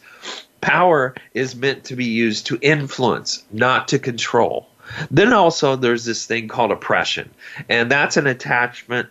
power 0.61 1.15
is 1.33 1.55
meant 1.55 1.85
to 1.85 1.97
be 1.97 2.07
used 2.07 2.47
to 2.47 2.59
influence, 2.61 3.45
not 3.53 3.89
to 3.89 3.99
control. 3.99 4.69
Then 5.11 5.33
also 5.33 5.77
there's 5.77 6.05
this 6.05 6.27
thing 6.27 6.49
called 6.49 6.73
oppression, 6.73 7.31
and 7.69 7.91
that's 7.91 8.17
an 8.17 8.27
attachment 8.27 9.09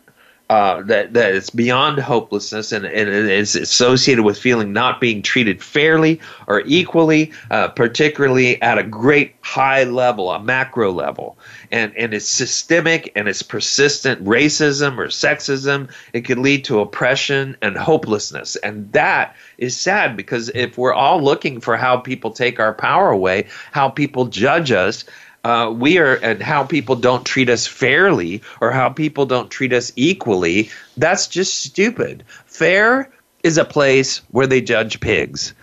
uh, 0.49 0.83
that 0.83 1.13
that 1.13 1.33
is 1.33 1.49
beyond 1.49 1.97
hopelessness 1.97 2.71
and, 2.71 2.85
and 2.85 3.09
it 3.09 3.25
is 3.25 3.55
associated 3.55 4.23
with 4.23 4.37
feeling 4.37 4.71
not 4.71 5.01
being 5.01 5.23
treated 5.23 5.61
fairly 5.61 6.19
or 6.45 6.61
equally, 6.67 7.31
uh, 7.49 7.67
particularly 7.69 8.61
at 8.61 8.77
a 8.77 8.83
great 8.83 9.33
high 9.41 9.83
level, 9.85 10.29
a 10.29 10.39
macro 10.39 10.91
level, 10.91 11.35
and 11.71 11.95
and 11.97 12.13
it's 12.13 12.27
systemic 12.27 13.11
and 13.15 13.27
it's 13.27 13.41
persistent 13.41 14.23
racism 14.23 14.99
or 14.99 15.07
sexism. 15.07 15.89
It 16.13 16.21
could 16.21 16.37
lead 16.37 16.63
to 16.65 16.79
oppression 16.79 17.57
and 17.63 17.75
hopelessness, 17.75 18.55
and 18.57 18.91
that 18.91 19.35
is 19.57 19.75
sad 19.75 20.15
because 20.15 20.49
if 20.53 20.77
we're 20.77 20.93
all 20.93 21.23
looking 21.23 21.59
for 21.59 21.75
how 21.75 21.97
people 21.97 22.29
take 22.29 22.59
our 22.59 22.73
power 22.73 23.09
away, 23.09 23.47
how 23.71 23.89
people 23.89 24.25
judge 24.25 24.71
us, 24.71 25.05
uh, 25.45 25.69
we 25.69 25.99
are 25.99 26.15
and 26.15 26.41
how 26.41 26.63
people 26.63 26.95
don't 26.95 27.23
treat 27.23 27.49
us 27.49 27.67
fairly 27.67 28.41
or 28.61 28.71
how 28.71 28.89
people 28.89 29.27
don't 29.27 29.51
treat 29.51 29.73
us 29.73 29.93
equally 29.95 30.71
that's 30.97 31.27
just 31.27 31.61
stupid. 31.61 32.23
Fair 32.47 33.11
is 33.43 33.59
a 33.59 33.63
place 33.63 34.23
where 34.31 34.47
they 34.47 34.59
judge 34.59 34.99
pigs. 34.99 35.53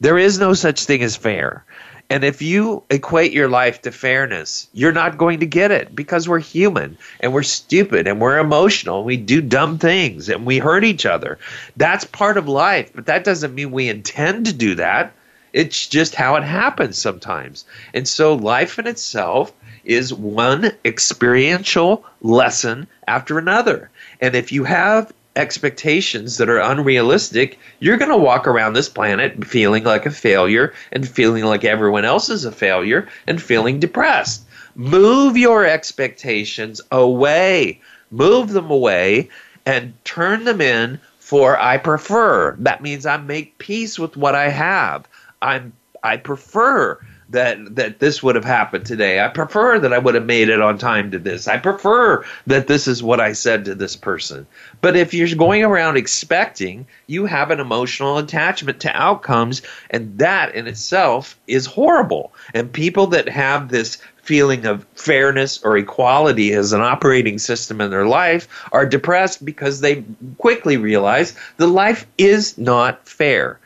There 0.00 0.16
is 0.16 0.38
no 0.38 0.54
such 0.54 0.84
thing 0.84 1.02
as 1.02 1.16
fair. 1.16 1.66
And 2.08 2.24
if 2.24 2.40
you 2.40 2.84
equate 2.88 3.32
your 3.32 3.48
life 3.48 3.82
to 3.82 3.92
fairness 3.92 4.68
you're 4.72 4.92
not 4.92 5.18
going 5.18 5.40
to 5.40 5.46
get 5.46 5.70
it 5.70 5.94
because 5.94 6.26
we're 6.26 6.38
human 6.38 6.96
and 7.20 7.34
we're 7.34 7.42
stupid 7.42 8.08
and 8.08 8.18
we're 8.20 8.38
emotional 8.38 8.98
and 8.98 9.06
we 9.06 9.18
do 9.18 9.42
dumb 9.42 9.76
things 9.76 10.30
and 10.30 10.46
we 10.46 10.56
hurt 10.56 10.82
each 10.82 11.04
other. 11.04 11.38
That's 11.76 12.06
part 12.06 12.38
of 12.38 12.48
life 12.48 12.90
but 12.94 13.04
that 13.04 13.24
doesn't 13.24 13.54
mean 13.54 13.70
we 13.70 13.90
intend 13.90 14.46
to 14.46 14.54
do 14.54 14.76
that 14.76 15.12
it's 15.56 15.86
just 15.86 16.14
how 16.14 16.36
it 16.36 16.44
happens 16.44 16.98
sometimes. 16.98 17.64
And 17.94 18.06
so 18.06 18.34
life 18.34 18.78
in 18.78 18.86
itself 18.86 19.54
is 19.86 20.12
one 20.12 20.70
experiential 20.84 22.04
lesson 22.20 22.86
after 23.08 23.38
another. 23.38 23.90
And 24.20 24.34
if 24.34 24.52
you 24.52 24.64
have 24.64 25.14
expectations 25.34 26.36
that 26.36 26.50
are 26.50 26.58
unrealistic, 26.58 27.58
you're 27.80 27.96
going 27.96 28.10
to 28.10 28.18
walk 28.18 28.46
around 28.46 28.74
this 28.74 28.90
planet 28.90 29.46
feeling 29.46 29.84
like 29.84 30.04
a 30.04 30.10
failure 30.10 30.74
and 30.92 31.08
feeling 31.08 31.44
like 31.44 31.64
everyone 31.64 32.04
else 32.04 32.28
is 32.28 32.44
a 32.44 32.52
failure 32.52 33.08
and 33.26 33.40
feeling 33.40 33.80
depressed. 33.80 34.44
Move 34.74 35.38
your 35.38 35.64
expectations 35.64 36.82
away, 36.92 37.80
move 38.10 38.50
them 38.50 38.70
away, 38.70 39.30
and 39.64 39.94
turn 40.04 40.44
them 40.44 40.60
in 40.60 41.00
for 41.18 41.58
I 41.58 41.78
prefer. 41.78 42.56
That 42.58 42.82
means 42.82 43.06
I 43.06 43.16
make 43.16 43.56
peace 43.56 43.98
with 43.98 44.18
what 44.18 44.34
I 44.34 44.50
have. 44.50 45.08
I'm 45.42 45.72
I 46.02 46.16
prefer 46.16 47.00
that 47.30 47.74
that 47.74 47.98
this 47.98 48.22
would 48.22 48.36
have 48.36 48.44
happened 48.44 48.86
today. 48.86 49.20
I 49.20 49.28
prefer 49.28 49.78
that 49.80 49.92
I 49.92 49.98
would 49.98 50.14
have 50.14 50.26
made 50.26 50.48
it 50.48 50.60
on 50.60 50.78
time 50.78 51.10
to 51.10 51.18
this. 51.18 51.48
I 51.48 51.58
prefer 51.58 52.24
that 52.46 52.68
this 52.68 52.86
is 52.86 53.02
what 53.02 53.20
I 53.20 53.32
said 53.32 53.64
to 53.64 53.74
this 53.74 53.96
person. 53.96 54.46
But 54.80 54.96
if 54.96 55.12
you're 55.12 55.34
going 55.34 55.64
around 55.64 55.96
expecting, 55.96 56.86
you 57.08 57.26
have 57.26 57.50
an 57.50 57.58
emotional 57.58 58.18
attachment 58.18 58.80
to 58.80 58.96
outcomes 58.96 59.62
and 59.90 60.16
that 60.18 60.54
in 60.54 60.68
itself 60.68 61.38
is 61.48 61.66
horrible. 61.66 62.32
And 62.54 62.72
people 62.72 63.08
that 63.08 63.28
have 63.28 63.68
this 63.68 63.98
feeling 64.22 64.66
of 64.66 64.86
fairness 64.94 65.62
or 65.64 65.76
equality 65.76 66.52
as 66.52 66.72
an 66.72 66.80
operating 66.80 67.38
system 67.38 67.80
in 67.80 67.90
their 67.90 68.06
life 68.06 68.48
are 68.72 68.86
depressed 68.86 69.44
because 69.44 69.80
they 69.80 70.04
quickly 70.38 70.76
realize 70.76 71.36
the 71.56 71.68
life 71.68 72.06
is 72.18 72.56
not 72.58 73.08
fair 73.08 73.58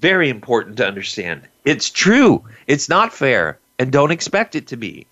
very 0.00 0.28
important 0.28 0.76
to 0.78 0.86
understand. 0.86 1.42
It's 1.64 1.90
true. 1.90 2.44
It's 2.66 2.88
not 2.88 3.12
fair, 3.12 3.58
and 3.78 3.92
don't 3.92 4.10
expect 4.10 4.54
it 4.54 4.66
to 4.68 4.76
be. 4.76 5.06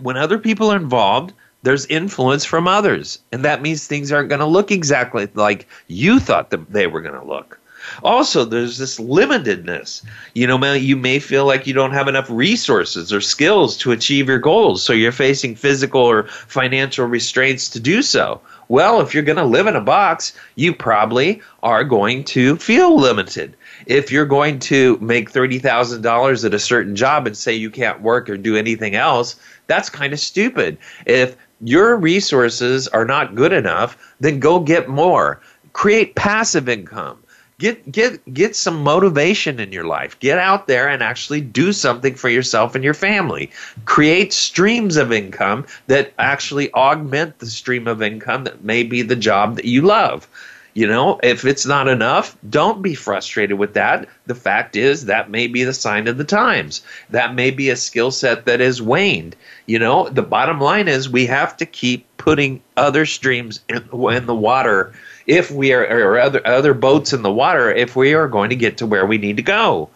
When 0.00 0.16
other 0.16 0.38
people 0.38 0.72
are 0.72 0.76
involved, 0.76 1.32
there's 1.62 1.86
influence 1.86 2.44
from 2.44 2.66
others, 2.66 3.18
and 3.30 3.44
that 3.44 3.62
means 3.62 3.86
things 3.86 4.10
aren't 4.10 4.28
going 4.28 4.40
to 4.40 4.46
look 4.46 4.70
exactly 4.70 5.28
like 5.34 5.68
you 5.86 6.18
thought 6.18 6.50
that 6.50 6.72
they 6.72 6.86
were 6.86 7.00
going 7.00 7.20
to 7.20 7.26
look. 7.26 7.58
Also, 8.04 8.44
there's 8.44 8.78
this 8.78 8.98
limitedness. 8.98 10.04
You 10.34 10.46
know, 10.46 10.72
you 10.74 10.96
may 10.96 11.18
feel 11.18 11.46
like 11.46 11.66
you 11.66 11.74
don't 11.74 11.92
have 11.92 12.08
enough 12.08 12.30
resources 12.30 13.12
or 13.12 13.20
skills 13.20 13.76
to 13.78 13.92
achieve 13.92 14.28
your 14.28 14.38
goals, 14.38 14.82
so 14.82 14.92
you're 14.92 15.12
facing 15.12 15.56
physical 15.56 16.00
or 16.00 16.24
financial 16.28 17.06
restraints 17.06 17.68
to 17.70 17.80
do 17.80 18.02
so. 18.02 18.40
Well, 18.68 19.00
if 19.00 19.14
you're 19.14 19.22
going 19.24 19.36
to 19.36 19.44
live 19.44 19.66
in 19.66 19.76
a 19.76 19.80
box, 19.80 20.32
you 20.54 20.74
probably 20.74 21.42
are 21.62 21.84
going 21.84 22.24
to 22.24 22.56
feel 22.56 22.96
limited 22.96 23.56
if 23.86 24.12
you're 24.12 24.26
going 24.26 24.58
to 24.60 24.98
make 25.00 25.30
$30,000 25.30 26.44
at 26.44 26.54
a 26.54 26.58
certain 26.58 26.96
job 26.96 27.26
and 27.26 27.36
say 27.36 27.54
you 27.54 27.70
can't 27.70 28.00
work 28.02 28.28
or 28.28 28.36
do 28.36 28.56
anything 28.56 28.94
else, 28.94 29.36
that's 29.66 29.88
kind 29.88 30.12
of 30.12 30.20
stupid. 30.20 30.78
If 31.06 31.36
your 31.60 31.96
resources 31.96 32.88
are 32.88 33.04
not 33.04 33.34
good 33.34 33.52
enough, 33.52 34.14
then 34.20 34.40
go 34.40 34.60
get 34.60 34.88
more. 34.88 35.40
Create 35.72 36.14
passive 36.14 36.68
income. 36.68 37.18
Get 37.58 37.92
get 37.92 38.34
get 38.34 38.56
some 38.56 38.82
motivation 38.82 39.60
in 39.60 39.70
your 39.70 39.84
life. 39.84 40.18
Get 40.18 40.36
out 40.36 40.66
there 40.66 40.88
and 40.88 41.00
actually 41.00 41.40
do 41.40 41.72
something 41.72 42.16
for 42.16 42.28
yourself 42.28 42.74
and 42.74 42.82
your 42.82 42.92
family. 42.92 43.52
Create 43.84 44.32
streams 44.32 44.96
of 44.96 45.12
income 45.12 45.66
that 45.86 46.12
actually 46.18 46.72
augment 46.72 47.38
the 47.38 47.46
stream 47.46 47.86
of 47.86 48.02
income 48.02 48.42
that 48.44 48.64
may 48.64 48.82
be 48.82 49.02
the 49.02 49.14
job 49.14 49.54
that 49.54 49.64
you 49.64 49.82
love. 49.82 50.28
You 50.74 50.86
know, 50.86 51.20
if 51.22 51.44
it's 51.44 51.66
not 51.66 51.86
enough, 51.86 52.36
don't 52.48 52.80
be 52.80 52.94
frustrated 52.94 53.58
with 53.58 53.74
that. 53.74 54.08
The 54.26 54.34
fact 54.34 54.74
is, 54.74 55.04
that 55.04 55.30
may 55.30 55.46
be 55.46 55.64
the 55.64 55.74
sign 55.74 56.08
of 56.08 56.16
the 56.16 56.24
times. 56.24 56.82
That 57.10 57.34
may 57.34 57.50
be 57.50 57.68
a 57.68 57.76
skill 57.76 58.10
set 58.10 58.46
that 58.46 58.60
has 58.60 58.80
waned. 58.80 59.36
You 59.66 59.78
know, 59.78 60.08
the 60.08 60.22
bottom 60.22 60.60
line 60.60 60.88
is 60.88 61.10
we 61.10 61.26
have 61.26 61.58
to 61.58 61.66
keep 61.66 62.06
putting 62.16 62.62
other 62.76 63.04
streams 63.04 63.60
in, 63.68 63.86
in 63.92 64.26
the 64.26 64.34
water 64.34 64.94
if 65.26 65.50
we 65.50 65.74
are, 65.74 65.84
or 65.84 66.18
other, 66.18 66.46
other 66.46 66.72
boats 66.72 67.12
in 67.12 67.22
the 67.22 67.32
water 67.32 67.70
if 67.70 67.94
we 67.94 68.14
are 68.14 68.28
going 68.28 68.50
to 68.50 68.56
get 68.56 68.78
to 68.78 68.86
where 68.86 69.04
we 69.04 69.18
need 69.18 69.36
to 69.36 69.42
go. 69.42 69.90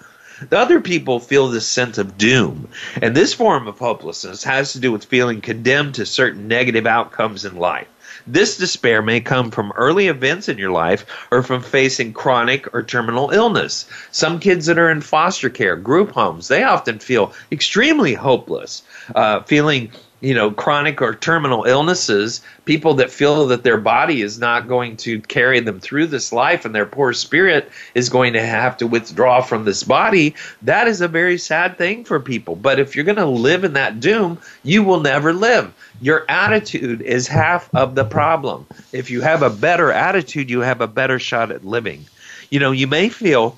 The 0.51 0.59
other 0.59 0.83
people 0.83 1.21
feel 1.21 1.49
this 1.49 1.67
sense 1.67 1.97
of 1.97 2.19
doom, 2.19 2.69
and 3.01 3.17
this 3.17 3.33
form 3.33 3.67
of 3.67 3.79
hopelessness 3.79 4.45
has 4.45 4.75
to 4.75 4.81
do 4.81 4.93
with 4.93 5.07
feeling 5.07 5.41
condemned 5.41 5.95
to 5.95 6.05
certain 6.05 6.47
negative 6.47 6.87
outcomes 6.87 7.47
in 7.47 7.57
life. 7.57 7.89
This 8.27 8.57
despair 8.57 9.03
may 9.03 9.21
come 9.21 9.51
from 9.51 9.73
early 9.77 10.09
events 10.09 10.49
in 10.49 10.59
your 10.59 10.73
life 10.73 11.07
or 11.31 11.43
from 11.43 11.63
facing 11.63 12.13
chronic 12.13 12.73
or 12.75 12.83
terminal 12.83 13.31
illness. 13.31 13.87
Some 14.11 14.41
kids 14.41 14.67
that 14.67 14.79
are 14.79 14.91
in 14.91 15.01
foster 15.01 15.49
care, 15.49 15.77
group 15.77 16.11
homes, 16.11 16.49
they 16.49 16.65
often 16.65 16.99
feel 16.99 17.33
extremely 17.53 18.15
hopeless, 18.15 18.83
uh, 19.15 19.43
feeling 19.43 19.91
you 20.27 20.35
know 20.35 20.51
chronic 20.51 21.01
or 21.01 21.15
terminal 21.15 21.63
illnesses 21.65 22.41
people 22.65 22.95
that 22.95 23.13
feel 23.13 23.47
that 23.47 23.63
their 23.63 23.77
body 23.79 24.23
is 24.23 24.41
not 24.41 24.67
going 24.67 24.97
to 24.97 25.21
carry 25.21 25.61
them 25.61 25.79
through 25.79 26.09
this 26.09 26.33
life 26.33 26.65
and 26.65 26.75
their 26.75 26.85
poor 26.85 27.13
spirit 27.13 27.71
is 27.95 28.09
going 28.09 28.33
to 28.33 28.45
have 28.45 28.77
to 28.77 28.89
withdraw 28.89 29.41
from 29.41 29.65
this 29.65 29.85
body 29.85 30.35
that 30.63 30.89
is 30.89 31.01
a 31.01 31.07
very 31.07 31.39
sad 31.39 31.79
thing 31.79 32.05
for 32.05 32.19
people. 32.19 32.57
But 32.57 32.81
if 32.81 32.97
you're 32.97 33.05
going 33.05 33.17
to 33.19 33.27
live 33.27 33.63
in 33.63 33.75
that 33.75 34.01
doom 34.01 34.41
you 34.65 34.83
will 34.83 35.01
never 35.01 35.33
live. 35.33 35.73
Your 36.01 36.25
attitude 36.29 37.03
is 37.03 37.29
half 37.29 37.73
of 37.73 37.95
the 37.95 38.05
problem. 38.05 38.67
If 38.93 39.11
you 39.11 39.21
have 39.21 39.43
a 39.43 39.51
better 39.51 39.93
attitude 39.93 40.51
you 40.51 40.61
have 40.61 40.81
a 40.81 40.89
better 40.89 41.21
shot 41.21 41.53
at 41.53 41.65
living. 41.65 42.05
You 42.51 42.59
know 42.59 42.73
you 42.73 42.89
may 42.89 43.11
feel 43.11 43.57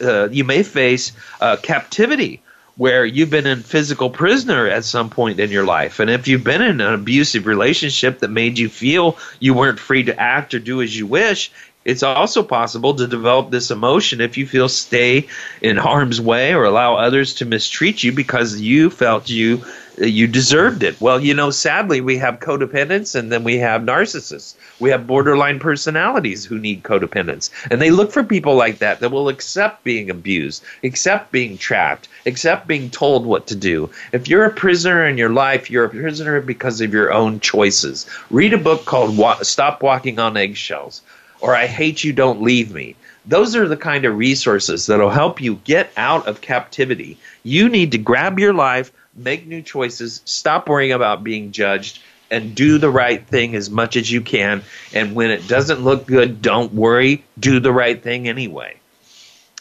uh, 0.00 0.28
you 0.28 0.44
may 0.44 0.62
face 0.62 1.10
uh, 1.40 1.56
captivity 1.56 2.40
where 2.76 3.04
you've 3.04 3.30
been 3.30 3.46
in 3.46 3.62
physical 3.62 4.10
prisoner 4.10 4.66
at 4.66 4.84
some 4.84 5.08
point 5.08 5.38
in 5.38 5.50
your 5.50 5.64
life. 5.64 6.00
And 6.00 6.10
if 6.10 6.26
you've 6.26 6.44
been 6.44 6.62
in 6.62 6.80
an 6.80 6.94
abusive 6.94 7.46
relationship 7.46 8.18
that 8.18 8.30
made 8.30 8.58
you 8.58 8.68
feel 8.68 9.16
you 9.38 9.54
weren't 9.54 9.78
free 9.78 10.04
to 10.04 10.20
act 10.20 10.54
or 10.54 10.58
do 10.58 10.82
as 10.82 10.96
you 10.96 11.06
wish, 11.06 11.52
It's 11.84 12.02
also 12.02 12.42
possible 12.42 12.94
to 12.94 13.06
develop 13.06 13.50
this 13.50 13.70
emotion 13.70 14.20
if 14.20 14.38
you 14.38 14.46
feel 14.46 14.68
stay 14.68 15.28
in 15.60 15.76
harm's 15.76 16.20
way 16.20 16.54
or 16.54 16.64
allow 16.64 16.96
others 16.96 17.34
to 17.34 17.44
mistreat 17.44 18.02
you 18.02 18.12
because 18.12 18.60
you 18.60 18.88
felt 18.88 19.28
you 19.28 19.62
you 19.98 20.26
deserved 20.26 20.82
it. 20.82 21.00
Well, 21.00 21.20
you 21.20 21.34
know, 21.34 21.50
sadly, 21.50 22.00
we 22.00 22.16
have 22.18 22.40
codependents 22.40 23.14
and 23.14 23.30
then 23.30 23.44
we 23.44 23.58
have 23.58 23.82
narcissists. 23.82 24.54
We 24.80 24.90
have 24.90 25.06
borderline 25.06 25.60
personalities 25.60 26.44
who 26.44 26.58
need 26.58 26.82
codependence. 26.82 27.50
And 27.70 27.80
they 27.80 27.90
look 27.90 28.10
for 28.10 28.24
people 28.24 28.56
like 28.56 28.78
that 28.78 29.00
that 29.00 29.12
will 29.12 29.28
accept 29.28 29.84
being 29.84 30.10
abused, 30.10 30.64
accept 30.82 31.30
being 31.30 31.58
trapped, 31.58 32.08
accept 32.26 32.66
being 32.66 32.90
told 32.90 33.24
what 33.24 33.46
to 33.48 33.54
do. 33.54 33.90
If 34.12 34.26
you're 34.26 34.44
a 34.44 34.50
prisoner 34.50 35.06
in 35.06 35.16
your 35.16 35.30
life, 35.30 35.70
you're 35.70 35.84
a 35.84 35.90
prisoner 35.90 36.40
because 36.40 36.80
of 36.80 36.92
your 36.92 37.12
own 37.12 37.38
choices. 37.38 38.06
Read 38.30 38.52
a 38.52 38.58
book 38.58 38.86
called 38.86 39.16
Stop 39.46 39.82
Walking 39.82 40.18
on 40.18 40.36
Eggshells 40.36 41.02
or 41.44 41.54
I 41.54 41.66
Hate 41.66 42.02
You, 42.02 42.12
Don't 42.12 42.42
Leave 42.42 42.72
Me. 42.72 42.96
Those 43.26 43.54
are 43.54 43.68
the 43.68 43.76
kind 43.76 44.04
of 44.04 44.16
resources 44.16 44.86
that'll 44.86 45.10
help 45.10 45.40
you 45.40 45.56
get 45.64 45.90
out 45.96 46.26
of 46.26 46.40
captivity. 46.40 47.18
You 47.42 47.68
need 47.68 47.92
to 47.92 47.98
grab 47.98 48.38
your 48.38 48.54
life 48.54 48.90
make 49.16 49.46
new 49.46 49.62
choices, 49.62 50.20
stop 50.24 50.68
worrying 50.68 50.92
about 50.92 51.22
being 51.22 51.52
judged, 51.52 52.00
and 52.30 52.54
do 52.54 52.78
the 52.78 52.90
right 52.90 53.24
thing 53.26 53.54
as 53.54 53.70
much 53.70 53.96
as 53.96 54.10
you 54.10 54.20
can. 54.20 54.62
And 54.92 55.14
when 55.14 55.30
it 55.30 55.46
doesn't 55.46 55.84
look 55.84 56.06
good, 56.06 56.42
don't 56.42 56.72
worry, 56.72 57.24
do 57.38 57.60
the 57.60 57.72
right 57.72 58.02
thing 58.02 58.26
anyway. 58.26 58.76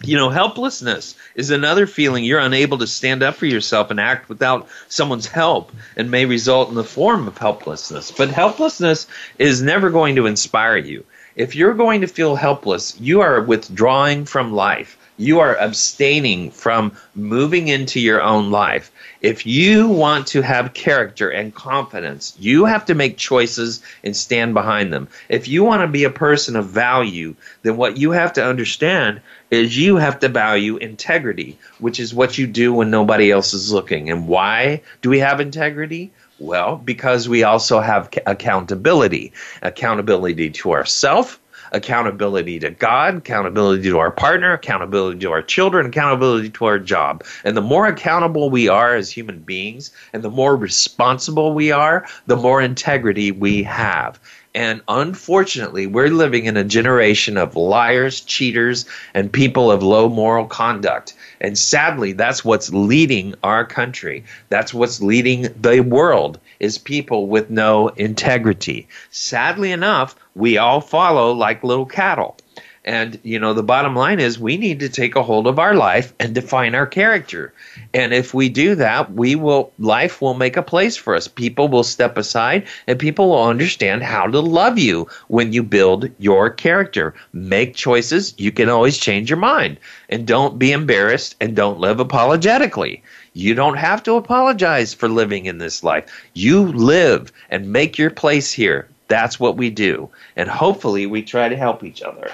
You 0.04 0.18
know, 0.18 0.30
helplessness 0.30 1.16
is 1.36 1.52
another 1.52 1.86
feeling 1.86 2.24
you're 2.24 2.40
unable 2.40 2.80
to 2.80 2.88
stand 2.88 3.22
up 3.22 3.36
for 3.36 3.46
yourself 3.46 3.92
and 3.92 4.00
act 4.00 4.28
without 4.28 4.68
someone's 4.90 5.28
help 5.28 5.72
and 5.96 6.10
may 6.10 6.26
result 6.26 6.70
in 6.70 6.76
the 6.76 6.84
form 6.84 7.28
of 7.28 7.38
helplessness. 7.38 8.12
But 8.12 8.30
helplessness 8.30 9.08
is 9.38 9.62
never 9.62 9.92
going 9.92 10.16
to 10.16 10.26
inspire 10.26 10.78
you. 10.78 11.06
If 11.36 11.56
you're 11.56 11.74
going 11.74 12.02
to 12.02 12.08
feel 12.08 12.36
helpless, 12.36 13.00
you 13.00 13.22
are 13.22 13.42
withdrawing 13.42 14.26
from 14.26 14.54
life. 14.54 15.00
You 15.18 15.40
are 15.40 15.56
abstaining 15.56 16.52
from 16.52 16.96
moving 17.16 17.70
into 17.70 18.00
your 18.00 18.22
own 18.22 18.52
life. 18.52 18.92
If 19.20 19.46
you 19.46 19.88
want 19.88 20.28
to 20.28 20.42
have 20.42 20.74
character 20.74 21.30
and 21.30 21.54
confidence, 21.54 22.36
you 22.40 22.66
have 22.66 22.86
to 22.86 22.94
make 22.94 23.18
choices 23.18 23.82
and 24.04 24.16
stand 24.16 24.54
behind 24.54 24.94
them. 24.94 25.08
If 25.28 25.48
you 25.48 25.64
want 25.64 25.82
to 25.82 25.88
be 25.88 26.04
a 26.04 26.12
person 26.12 26.56
of 26.56 26.68
value, 26.68 27.36
then 27.64 27.78
what 27.78 27.98
you 27.98 28.12
have 28.12 28.34
to 28.34 28.46
understand 28.46 29.22
is 29.50 29.78
you 29.78 29.96
have 29.96 30.20
to 30.20 30.30
value 30.30 30.78
integrity, 30.78 31.58
which 31.80 32.00
is 32.00 32.14
what 32.14 32.38
you 32.38 32.46
do 32.46 32.74
when 32.74 32.92
nobody 32.92 33.32
else 33.32 33.54
is 33.54 33.74
looking. 33.74 34.12
And 34.12 34.28
why 34.28 34.82
do 35.02 35.10
we 35.10 35.20
have 35.20 35.40
integrity? 35.40 36.12
Well, 36.44 36.76
because 36.76 37.30
we 37.30 37.44
also 37.44 37.80
have 37.80 38.10
accountability 38.26 39.32
accountability 39.62 40.50
to 40.50 40.74
ourselves 40.74 41.40
accountability 41.72 42.60
to 42.60 42.70
God, 42.70 43.16
accountability 43.18 43.84
to 43.84 43.98
our 43.98 44.12
partner, 44.12 44.54
accountability 44.54 45.20
to 45.22 45.32
our 45.32 45.42
children, 45.42 45.88
accountability 45.88 46.50
to 46.52 46.66
our 46.66 46.78
job. 46.78 47.24
And 47.44 47.58
the 47.58 47.62
more 47.62 47.88
accountable 47.88 48.50
we 48.50 48.68
are 48.68 48.94
as 48.94 49.10
human 49.10 49.40
beings, 49.40 49.90
and 50.14 50.22
the 50.22 50.30
more 50.30 50.56
responsible 50.56 51.54
we 51.54 51.72
are, 51.72 52.06
the 52.28 52.36
more 52.36 52.62
integrity 52.62 53.32
we 53.32 53.64
have. 53.64 54.20
And 54.56 54.82
unfortunately, 54.88 55.88
we're 55.88 56.10
living 56.10 56.46
in 56.46 56.58
a 56.58 56.64
generation 56.64 57.38
of 57.38 57.56
liars, 57.56 58.22
cheaters, 58.22 58.86
and 59.16 59.32
people 59.34 59.72
of 59.72 59.82
low 59.82 60.10
moral 60.10 60.46
conduct. 60.46 61.16
And 61.42 61.58
sadly, 61.58 62.14
that's 62.14 62.46
what's 62.46 62.72
leading 62.72 63.34
our 63.44 63.66
country. 63.66 64.24
That's 64.50 64.74
what's 64.74 65.02
leading 65.02 65.48
the 65.60 65.80
world 65.80 66.40
is 66.60 66.78
people 66.78 67.28
with 67.28 67.50
no 67.50 67.88
integrity. 67.90 68.88
Sadly 69.10 69.72
enough, 69.72 70.16
we 70.36 70.58
all 70.58 70.82
follow 70.82 71.32
like 71.32 71.64
little 71.64 71.88
cattle. 71.88 72.38
And, 72.86 73.18
you 73.24 73.40
know, 73.40 73.54
the 73.54 73.64
bottom 73.64 73.96
line 73.96 74.20
is 74.20 74.38
we 74.38 74.58
need 74.58 74.82
to 74.82 74.90
take 74.90 75.16
a 75.16 75.24
hold 75.24 75.48
of 75.48 75.58
our 75.58 75.74
life 75.74 76.14
and 76.20 76.36
define 76.36 76.76
our 76.76 76.86
character. 76.86 77.54
And 77.94 78.14
if 78.14 78.34
we 78.34 78.50
do 78.50 78.76
that, 78.76 79.14
we 79.14 79.36
will, 79.36 79.72
life 79.80 80.22
will 80.22 80.34
make 80.34 80.58
a 80.58 80.62
place 80.62 80.98
for 80.98 81.16
us. 81.16 81.30
People 81.30 81.70
will 81.70 81.84
step 81.84 82.18
aside 82.18 82.68
and 82.86 83.00
people 83.00 83.30
will 83.30 83.46
understand 83.46 84.04
how 84.04 84.28
to 84.28 84.40
love 84.42 84.78
you 84.78 85.08
when 85.30 85.54
you 85.54 85.64
build 85.64 86.10
your 86.20 86.50
character. 86.50 87.14
Make 87.32 87.74
choices. 87.74 88.34
You 88.38 88.52
can 88.52 88.68
always 88.68 88.98
change 88.98 89.30
your 89.30 89.40
mind. 89.40 89.80
And 90.10 90.28
don't 90.28 90.60
be 90.60 90.74
embarrassed 90.74 91.38
and 91.40 91.56
don't 91.56 91.80
live 91.80 92.02
apologetically. 92.02 93.02
You 93.32 93.56
don't 93.56 93.78
have 93.78 94.04
to 94.04 94.16
apologize 94.16 94.94
for 94.94 95.08
living 95.08 95.46
in 95.46 95.58
this 95.58 95.84
life. 95.84 96.06
You 96.34 96.66
live 96.66 97.32
and 97.50 97.72
make 97.72 97.98
your 97.98 98.12
place 98.12 98.52
here. 98.52 98.90
That's 99.08 99.40
what 99.40 99.58
we 99.58 99.70
do. 99.70 100.10
And 100.36 100.50
hopefully 100.50 101.06
we 101.06 101.24
try 101.24 101.50
to 101.50 101.58
help 101.58 101.84
each 101.84 102.02
other. 102.02 102.32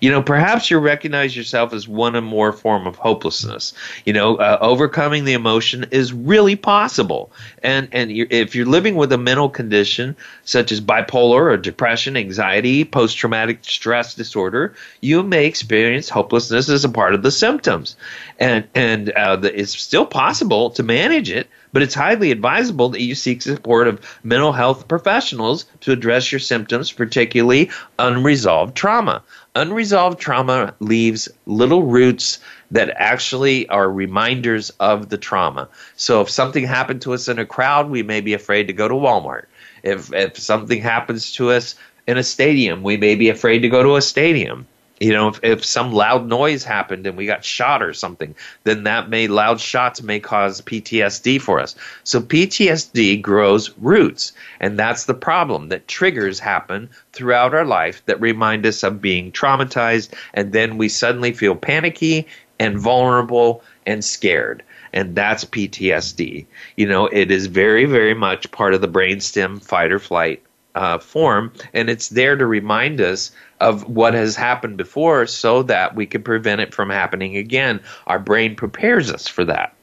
You 0.00 0.10
know, 0.10 0.22
perhaps 0.22 0.70
you 0.70 0.78
recognize 0.78 1.36
yourself 1.36 1.72
as 1.72 1.88
one 1.88 2.14
or 2.14 2.20
more 2.20 2.52
form 2.52 2.86
of 2.86 2.96
hopelessness. 2.96 3.72
You 4.04 4.12
know, 4.12 4.36
uh, 4.36 4.58
overcoming 4.60 5.24
the 5.24 5.32
emotion 5.32 5.86
is 5.90 6.12
really 6.12 6.56
possible. 6.56 7.32
And 7.62 7.88
and 7.92 8.12
you're, 8.12 8.26
if 8.30 8.54
you're 8.54 8.66
living 8.66 8.96
with 8.96 9.12
a 9.12 9.18
mental 9.18 9.48
condition 9.48 10.14
such 10.44 10.72
as 10.72 10.80
bipolar 10.80 11.52
or 11.52 11.56
depression, 11.56 12.16
anxiety, 12.16 12.84
post 12.84 13.16
traumatic 13.16 13.60
stress 13.62 14.14
disorder, 14.14 14.74
you 15.00 15.22
may 15.22 15.46
experience 15.46 16.08
hopelessness 16.08 16.68
as 16.68 16.84
a 16.84 16.88
part 16.88 17.14
of 17.14 17.22
the 17.22 17.30
symptoms. 17.30 17.96
And 18.38 18.68
and 18.74 19.10
uh, 19.10 19.36
the, 19.36 19.58
it's 19.58 19.72
still 19.72 20.06
possible 20.06 20.70
to 20.70 20.82
manage 20.82 21.30
it, 21.30 21.48
but 21.72 21.82
it's 21.82 21.94
highly 21.94 22.30
advisable 22.30 22.88
that 22.90 23.00
you 23.00 23.14
seek 23.14 23.42
support 23.42 23.88
of 23.88 24.00
mental 24.22 24.52
health 24.52 24.88
professionals 24.88 25.66
to 25.80 25.92
address 25.92 26.32
your 26.32 26.38
symptoms, 26.38 26.92
particularly 26.92 27.70
unresolved 27.98 28.76
trauma. 28.76 29.22
Unresolved 29.54 30.20
trauma 30.20 30.74
leaves 30.80 31.28
little 31.46 31.82
roots 31.82 32.38
that 32.70 32.90
actually 32.96 33.68
are 33.68 33.90
reminders 33.90 34.70
of 34.80 35.08
the 35.08 35.18
trauma. 35.18 35.68
So 35.96 36.20
if 36.20 36.30
something 36.30 36.64
happened 36.64 37.02
to 37.02 37.14
us 37.14 37.28
in 37.28 37.38
a 37.38 37.46
crowd, 37.46 37.90
we 37.90 38.02
may 38.02 38.20
be 38.20 38.34
afraid 38.34 38.66
to 38.68 38.72
go 38.72 38.88
to 38.88 38.94
Walmart. 38.94 39.46
If 39.82 40.12
if 40.12 40.38
something 40.38 40.80
happens 40.80 41.32
to 41.32 41.50
us 41.50 41.74
in 42.06 42.18
a 42.18 42.22
stadium, 42.22 42.82
we 42.82 42.96
may 42.96 43.14
be 43.14 43.28
afraid 43.28 43.60
to 43.60 43.68
go 43.68 43.82
to 43.82 43.96
a 43.96 44.02
stadium 44.02 44.66
you 45.00 45.12
know 45.12 45.28
if, 45.28 45.40
if 45.42 45.64
some 45.64 45.92
loud 45.92 46.28
noise 46.28 46.62
happened 46.62 47.06
and 47.06 47.16
we 47.16 47.26
got 47.26 47.44
shot 47.44 47.82
or 47.82 47.92
something 47.92 48.34
then 48.64 48.84
that 48.84 49.08
may 49.08 49.26
loud 49.26 49.58
shots 49.58 50.02
may 50.02 50.20
cause 50.20 50.60
ptsd 50.60 51.40
for 51.40 51.58
us 51.58 51.74
so 52.04 52.20
ptsd 52.20 53.20
grows 53.20 53.70
roots 53.78 54.32
and 54.60 54.78
that's 54.78 55.06
the 55.06 55.14
problem 55.14 55.68
that 55.68 55.88
triggers 55.88 56.38
happen 56.38 56.88
throughout 57.12 57.54
our 57.54 57.64
life 57.64 58.04
that 58.06 58.20
remind 58.20 58.64
us 58.64 58.82
of 58.82 59.00
being 59.00 59.32
traumatized 59.32 60.12
and 60.34 60.52
then 60.52 60.76
we 60.76 60.88
suddenly 60.88 61.32
feel 61.32 61.56
panicky 61.56 62.26
and 62.58 62.78
vulnerable 62.78 63.62
and 63.86 64.04
scared 64.04 64.62
and 64.92 65.14
that's 65.14 65.44
PTSD. 65.44 66.46
You 66.76 66.88
know, 66.88 67.06
it 67.06 67.30
is 67.30 67.46
very, 67.46 67.84
very 67.84 68.12
much 68.12 68.50
part 68.50 68.74
of 68.74 68.80
the 68.80 68.88
brainstem 68.88 69.62
fight 69.62 69.92
or 69.92 70.00
flight 70.00 70.42
uh, 70.74 70.98
form, 70.98 71.52
and 71.72 71.90
it's 71.90 72.08
there 72.08 72.36
to 72.36 72.46
remind 72.46 73.00
us 73.00 73.32
of 73.60 73.88
what 73.88 74.14
has 74.14 74.36
happened 74.36 74.76
before 74.76 75.26
so 75.26 75.62
that 75.64 75.94
we 75.94 76.06
can 76.06 76.22
prevent 76.22 76.60
it 76.60 76.74
from 76.74 76.90
happening 76.90 77.36
again. 77.36 77.80
Our 78.06 78.18
brain 78.18 78.56
prepares 78.56 79.10
us 79.10 79.28
for 79.28 79.44
that. 79.44 79.74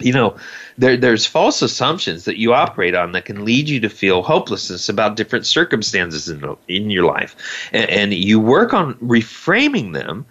You 0.00 0.12
know, 0.12 0.36
there, 0.76 0.96
there's 0.96 1.24
false 1.24 1.62
assumptions 1.62 2.24
that 2.24 2.38
you 2.38 2.52
operate 2.52 2.96
on 2.96 3.12
that 3.12 3.26
can 3.26 3.44
lead 3.44 3.68
you 3.68 3.80
to 3.80 3.88
feel 3.88 4.22
hopelessness 4.22 4.88
about 4.88 5.16
different 5.16 5.46
circumstances 5.46 6.28
in, 6.28 6.56
in 6.66 6.90
your 6.90 7.04
life. 7.04 7.36
And, 7.72 7.88
and 7.90 8.14
you 8.14 8.40
work 8.40 8.74
on 8.74 8.94
reframing 8.94 9.92
them 9.92 10.26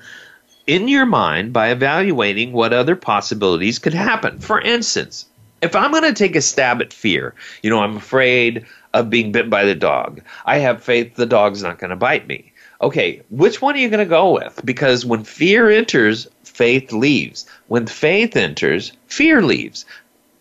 in 0.67 0.87
your 0.87 1.05
mind 1.05 1.53
by 1.53 1.69
evaluating 1.69 2.51
what 2.51 2.73
other 2.73 2.95
possibilities 2.95 3.79
could 3.79 3.93
happen. 3.93 4.39
For 4.39 4.59
instance, 4.59 5.25
if 5.61 5.77
I'm 5.77 5.91
going 5.91 6.03
to 6.03 6.13
take 6.13 6.35
a 6.35 6.41
stab 6.41 6.81
at 6.81 6.91
fear, 6.91 7.33
you 7.61 7.69
know, 7.69 7.79
I'm 7.79 7.95
afraid 7.95 8.65
of 8.93 9.09
being 9.09 9.31
bit 9.31 9.49
by 9.49 9.65
the 9.65 9.75
dog. 9.75 10.21
I 10.45 10.59
have 10.59 10.83
faith 10.83 11.15
the 11.15 11.25
dog's 11.25 11.63
not 11.63 11.79
going 11.79 11.89
to 11.89 11.95
bite 11.95 12.27
me. 12.27 12.51
Okay, 12.81 13.21
which 13.29 13.61
one 13.61 13.75
are 13.75 13.79
you 13.79 13.89
going 13.89 13.99
to 13.99 14.05
go 14.05 14.33
with? 14.33 14.61
Because 14.65 15.05
when 15.05 15.23
fear 15.23 15.69
enters, 15.69 16.27
faith 16.43 16.91
leaves. 16.91 17.45
When 17.67 17.87
faith 17.87 18.35
enters, 18.35 18.91
fear 19.07 19.41
leaves. 19.41 19.85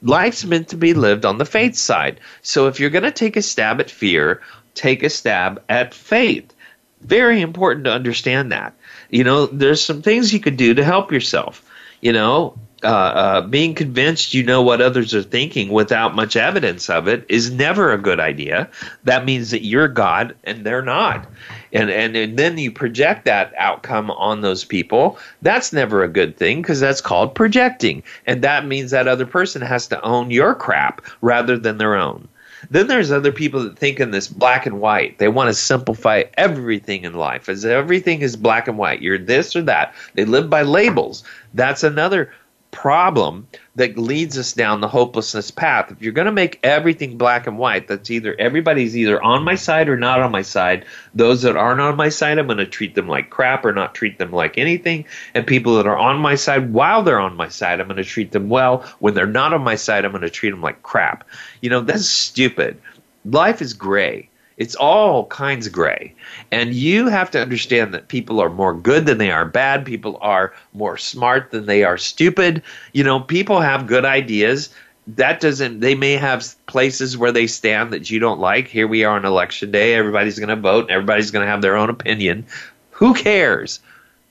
Life's 0.03 0.45
meant 0.45 0.69
to 0.69 0.77
be 0.77 0.95
lived 0.95 1.25
on 1.25 1.38
the 1.38 1.45
faith 1.45 1.77
side. 1.77 2.21
So 2.43 2.67
if 2.67 2.81
you're 2.81 2.91
going 2.91 3.05
to 3.05 3.12
take 3.12 3.37
a 3.37 3.43
stab 3.43 3.81
at 3.81 3.91
fear, 3.91 4.43
take 4.75 5.03
a 5.03 5.11
stab 5.11 5.62
at 5.69 5.95
faith. 5.95 6.53
Very 7.01 7.41
important 7.41 7.85
to 7.85 7.93
understand 7.93 8.51
that. 8.53 8.75
You 9.11 9.25
know, 9.25 9.47
there's 9.47 9.85
some 9.85 10.03
things 10.03 10.33
you 10.33 10.41
could 10.41 10.57
do 10.57 10.75
to 10.75 10.85
help 10.85 11.12
yourself. 11.12 11.65
You 12.01 12.12
know, 12.12 12.59
uh, 12.85 12.87
uh, 12.87 13.40
being 13.42 13.75
convinced 13.75 14.35
you 14.35 14.42
know 14.42 14.62
what 14.62 14.81
others 14.81 15.14
are 15.14 15.23
thinking 15.23 15.68
without 15.68 16.14
much 16.14 16.37
evidence 16.37 16.90
of 16.90 17.07
it 17.07 17.25
is 17.29 17.51
never 17.51 17.92
a 17.92 17.99
good 17.99 18.18
idea. 18.18 18.68
That 19.05 19.25
means 19.25 19.51
that 19.51 19.64
you're 19.64 19.88
God 19.88 20.35
and 20.45 20.64
they're 20.64 20.83
not. 20.83 21.27
And, 21.73 21.90
and, 21.90 22.16
and 22.16 22.38
then 22.38 22.59
you 22.59 22.71
project 22.73 23.25
that 23.25 23.53
outcome 23.57 24.11
on 24.11 24.40
those 24.40 24.64
people. 24.64 25.18
That's 25.42 25.73
never 25.73 26.03
a 26.03 26.09
good 26.09 26.37
thing 26.37 26.61
because 26.61 26.81
that's 26.81 27.01
called 27.01 27.35
projecting. 27.35 28.03
And 28.27 28.42
that 28.42 28.66
means 28.66 28.90
that 28.90 29.09
other 29.09 29.27
person 29.27 29.62
has 29.62 29.87
to 29.88 30.03
own 30.03 30.31
your 30.31 30.55
crap 30.55 31.03
rather 31.21 31.57
than 31.57 31.79
their 31.79 31.95
own. 31.95 32.29
Then 32.71 32.87
there's 32.87 33.11
other 33.11 33.33
people 33.33 33.62
that 33.64 33.79
think 33.79 34.01
in 34.01 34.11
this 34.12 34.29
black 34.29 34.66
and 34.66 34.81
white. 34.81 35.18
They 35.18 35.29
want 35.29 35.49
to 35.49 35.55
simplify 35.55 36.25
everything 36.35 37.05
in 37.05 37.14
life 37.14 37.49
as 37.49 37.64
everything 37.64 38.23
is 38.23 38.37
black 38.37 38.68
and 38.68 38.79
white. 38.79 39.03
You're 39.03 39.18
this 39.18 39.57
or 39.57 39.62
that. 39.62 39.95
They 40.14 40.25
live 40.25 40.49
by 40.49 40.62
labels. 40.62 41.25
That's 41.55 41.83
another 41.83 42.33
problem 42.73 43.47
that 43.77 43.97
leads 43.97 44.37
us 44.37 44.53
down 44.53 44.81
the 44.81 44.89
hopelessness 44.89 45.51
path. 45.53 45.93
If 45.93 46.03
you're 46.03 46.13
going 46.13 46.27
to 46.27 46.33
make 46.33 46.59
everything 46.65 47.17
black 47.17 47.47
and 47.47 47.57
white, 47.57 47.87
that's 47.87 48.11
either 48.11 48.35
everybody's 48.39 48.97
either 48.97 49.23
on 49.23 49.45
my 49.45 49.55
side 49.55 49.89
or 49.89 49.97
not 49.97 50.21
on 50.21 50.33
my 50.33 50.43
side. 50.43 50.85
Those 51.15 51.43
that 51.43 51.57
aren't 51.57 51.81
on 51.81 51.97
my 51.97 52.09
side, 52.09 52.39
I'm 52.39 52.47
going 52.47 52.59
to 52.59 52.67
treat 52.67 52.97
them 52.97 53.07
like 53.07 53.31
crap 53.31 53.65
or 53.65 53.73
not 53.73 53.95
treat 53.95 54.19
them 54.19 54.33
like 54.33 54.59
anything. 54.59 55.05
And 55.35 55.47
people 55.47 55.77
that 55.77 55.87
are 55.87 55.97
on 55.97 56.19
my 56.19 56.35
side 56.35 56.73
while 56.73 57.03
they're 57.03 57.21
on 57.21 57.37
my 57.37 57.49
side, 57.49 57.79
I'm 57.79 57.87
going 57.87 57.97
to 57.99 58.05
treat 58.05 58.33
them 58.33 58.49
well. 58.49 58.83
When 58.99 59.15
they're 59.15 59.27
not 59.27 59.53
on 59.53 59.63
my 59.63 59.77
side, 59.77 60.05
I'm 60.05 60.13
going 60.13 60.23
to 60.23 60.31
treat 60.31 60.51
them 60.51 60.63
like 60.63 60.83
crap. 60.83 61.29
You 61.61 61.71
know, 61.71 61.81
that's 61.81 62.09
stupid. 62.09 62.81
Life 63.25 63.63
is 63.63 63.75
gray. 63.75 64.29
It's 64.62 64.77
all 64.77 65.27
kinds 65.27 65.66
of 65.66 65.72
gray. 65.72 66.14
And 66.53 66.72
you 66.72 67.09
have 67.09 67.33
to 67.33 67.42
understand 67.42 67.92
that 67.92 68.07
people 68.07 68.40
are 68.40 68.48
more 68.48 68.72
good 68.72 69.07
than 69.07 69.18
they 69.18 69.33
are 69.33 69.44
bad. 69.44 69.85
People 69.85 70.18
are 70.20 70.55
more 70.72 70.96
smart 70.96 71.51
than 71.51 71.66
they 71.66 71.83
are 71.83 71.98
stupid. 71.98 72.62
You 72.92 73.03
know, 73.03 73.18
people 73.18 73.61
have 73.61 73.88
good 73.88 74.05
ideas. 74.05 74.72
That 75.09 75.40
doesn't, 75.40 75.81
they 75.81 75.96
may 75.96 76.12
have 76.12 76.55
places 76.66 77.18
where 77.18 77.33
they 77.33 77.48
stand 77.48 77.92
that 77.92 78.09
you 78.09 78.20
don't 78.20 78.38
like. 78.38 78.68
Here 78.68 78.87
we 78.87 79.03
are 79.03 79.16
on 79.16 79.25
election 79.25 79.72
day. 79.72 79.94
Everybody's 79.94 80.38
going 80.38 80.48
to 80.48 80.55
vote 80.55 80.83
and 80.83 80.92
everybody's 80.92 81.33
going 81.33 81.44
to 81.44 81.51
have 81.51 81.61
their 81.61 81.77
own 81.77 81.90
opinion. 81.90 82.46
Who 82.92 83.14
cares? 83.14 83.81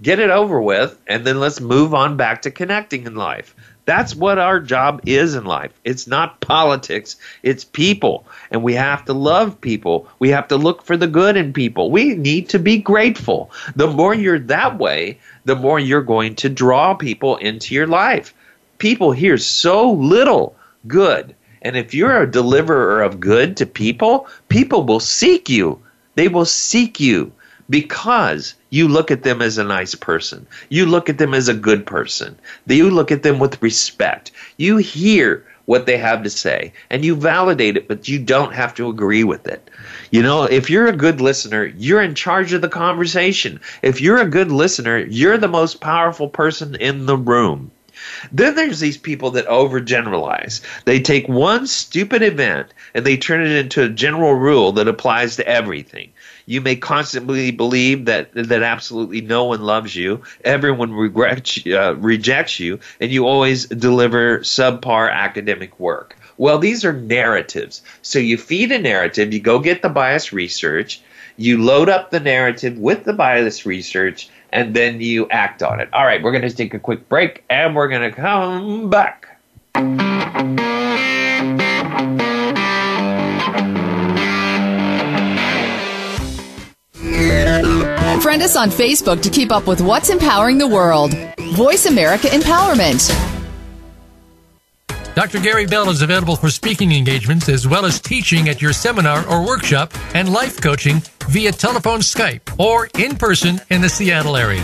Get 0.01 0.19
it 0.19 0.29
over 0.29 0.61
with, 0.61 0.97
and 1.07 1.27
then 1.27 1.41
let's 1.41 1.59
move 1.59 1.93
on 1.93 2.15
back 2.15 2.41
to 2.43 2.51
connecting 2.51 3.05
in 3.05 3.15
life. 3.15 3.53
That's 3.85 4.15
what 4.15 4.37
our 4.37 4.59
job 4.59 5.01
is 5.05 5.35
in 5.35 5.45
life. 5.45 5.71
It's 5.83 6.07
not 6.07 6.39
politics, 6.39 7.15
it's 7.41 7.65
people. 7.65 8.25
And 8.51 8.63
we 8.63 8.73
have 8.75 9.05
to 9.05 9.13
love 9.13 9.59
people. 9.59 10.07
We 10.19 10.29
have 10.29 10.47
to 10.49 10.57
look 10.57 10.83
for 10.83 10.95
the 10.95 11.07
good 11.07 11.35
in 11.35 11.51
people. 11.51 11.89
We 11.89 12.15
need 12.15 12.49
to 12.49 12.59
be 12.59 12.77
grateful. 12.77 13.51
The 13.75 13.87
more 13.87 14.13
you're 14.13 14.39
that 14.39 14.77
way, 14.77 15.19
the 15.45 15.55
more 15.55 15.79
you're 15.79 16.03
going 16.03 16.35
to 16.35 16.49
draw 16.49 16.93
people 16.93 17.37
into 17.37 17.73
your 17.73 17.87
life. 17.87 18.33
People 18.77 19.11
hear 19.11 19.37
so 19.37 19.91
little 19.91 20.55
good. 20.87 21.35
And 21.63 21.75
if 21.75 21.93
you're 21.93 22.21
a 22.21 22.31
deliverer 22.31 23.01
of 23.03 23.19
good 23.19 23.57
to 23.57 23.65
people, 23.65 24.27
people 24.49 24.83
will 24.83 24.99
seek 24.99 25.49
you. 25.49 25.81
They 26.15 26.27
will 26.27 26.45
seek 26.45 26.99
you 26.99 27.31
because 27.69 28.55
you 28.71 28.88
look 28.88 29.12
at 29.12 29.23
them 29.23 29.41
as 29.41 29.57
a 29.57 29.63
nice 29.63 29.93
person. 29.93 30.47
You 30.69 30.86
look 30.88 31.10
at 31.10 31.19
them 31.19 31.34
as 31.34 31.47
a 31.47 31.53
good 31.53 31.86
person. 31.86 32.38
You 32.65 32.89
look 32.89 33.12
at 33.12 33.21
them 33.21 33.38
with 33.38 33.62
respect. 33.62 34.31
You 34.57 34.77
hear 34.77 35.45
what 35.65 35.86
they 35.86 35.97
have 35.97 36.23
to 36.23 36.29
say 36.29 36.73
and 36.89 37.05
you 37.05 37.15
validate 37.15 37.77
it, 37.77 37.88
but 37.88 38.07
you 38.07 38.17
don't 38.17 38.53
have 38.53 38.73
to 38.75 38.89
agree 38.89 39.23
with 39.23 39.45
it. 39.45 39.69
You 40.10 40.23
know, 40.23 40.43
if 40.43 40.69
you're 40.69 40.88
a 40.88 40.95
good 40.95 41.21
listener, 41.21 41.65
you're 41.77 42.01
in 42.01 42.15
charge 42.15 42.53
of 42.53 42.62
the 42.62 42.69
conversation. 42.69 43.60
If 43.81 44.01
you're 44.01 44.21
a 44.21 44.29
good 44.29 44.51
listener, 44.51 44.97
you're 44.97 45.38
the 45.38 45.47
most 45.47 45.81
powerful 45.81 46.29
person 46.29 46.75
in 46.75 47.05
the 47.05 47.17
room. 47.17 47.71
Then 48.31 48.55
there's 48.55 48.79
these 48.79 48.97
people 48.97 49.31
that 49.31 49.47
overgeneralize. 49.47 50.62
They 50.86 50.99
take 50.99 51.27
one 51.27 51.67
stupid 51.67 52.23
event 52.23 52.73
and 52.95 53.05
they 53.05 53.17
turn 53.17 53.41
it 53.41 53.51
into 53.51 53.84
a 53.84 53.89
general 53.89 54.34
rule 54.34 54.71
that 54.73 54.88
applies 54.88 55.36
to 55.36 55.47
everything. 55.47 56.12
You 56.45 56.62
may 56.62 56.75
constantly 56.75 57.51
believe 57.51 58.06
that 58.06 58.34
that 58.34 58.63
absolutely 58.63 59.21
no 59.21 59.45
one 59.45 59.62
loves 59.62 59.95
you, 59.95 60.23
everyone 60.43 60.93
regrets, 60.93 61.60
uh, 61.65 61.95
rejects 61.95 62.60
you, 62.60 62.80
and 62.99 63.12
you 63.12 63.27
always 63.27 63.65
deliver 63.65 64.39
subpar 64.39 65.12
academic 65.12 65.80
work. 65.80 66.17
Well, 66.38 66.58
these 66.58 66.84
are 66.84 66.93
narratives. 66.93 67.84
So 68.01 68.17
you 68.19 68.38
feed 68.38 68.71
a 68.71 68.80
narrative, 68.80 69.34
you 69.34 69.39
go 69.39 69.60
get 69.60 69.82
the 69.82 69.89
bias 69.89 70.34
research, 70.34 71.01
you 71.38 71.62
load 71.63 71.89
up 71.89 72.10
the 72.10 72.19
narrative 72.19 72.77
with 72.77 73.04
the 73.04 73.13
bias 73.13 73.65
research, 73.65 74.30
and 74.51 74.73
then 74.73 75.01
you 75.01 75.30
act 75.30 75.63
on 75.63 75.80
it. 75.80 75.89
All 75.93 76.06
right, 76.06 76.21
we're 76.21 76.32
going 76.32 76.41
to 76.41 76.56
take 76.56 76.73
a 76.73 76.80
quick 76.80 77.08
break 77.10 77.43
and 77.49 77.75
we're 77.75 77.88
going 77.88 78.10
to 78.10 78.15
come 78.15 78.89
back. 78.89 79.27
Friend 88.21 88.43
us 88.43 88.55
on 88.55 88.69
Facebook 88.69 89.23
to 89.23 89.31
keep 89.31 89.51
up 89.51 89.65
with 89.65 89.81
what's 89.81 90.12
empowering 90.12 90.60
the 90.60 90.67
world. 90.67 91.12
Voice 91.55 91.88
America 91.88 92.27
Empowerment. 92.27 93.10
Dr. 95.15 95.39
Gary 95.39 95.65
Bell 95.65 95.89
is 95.89 96.03
available 96.03 96.36
for 96.36 96.51
speaking 96.51 96.91
engagements 96.91 97.49
as 97.49 97.67
well 97.67 97.84
as 97.84 97.99
teaching 97.99 98.47
at 98.47 98.62
your 98.62 98.73
seminar 98.73 99.27
or 99.27 99.43
workshop 99.43 99.91
and 100.13 100.31
life 100.31 100.62
coaching 100.62 101.01
via 101.29 101.51
telephone 101.51 101.99
Skype 101.99 102.41
or 102.60 102.89
in 102.99 103.15
person 103.15 103.60
in 103.71 103.81
the 103.81 103.89
Seattle 103.89 104.38
area. 104.38 104.63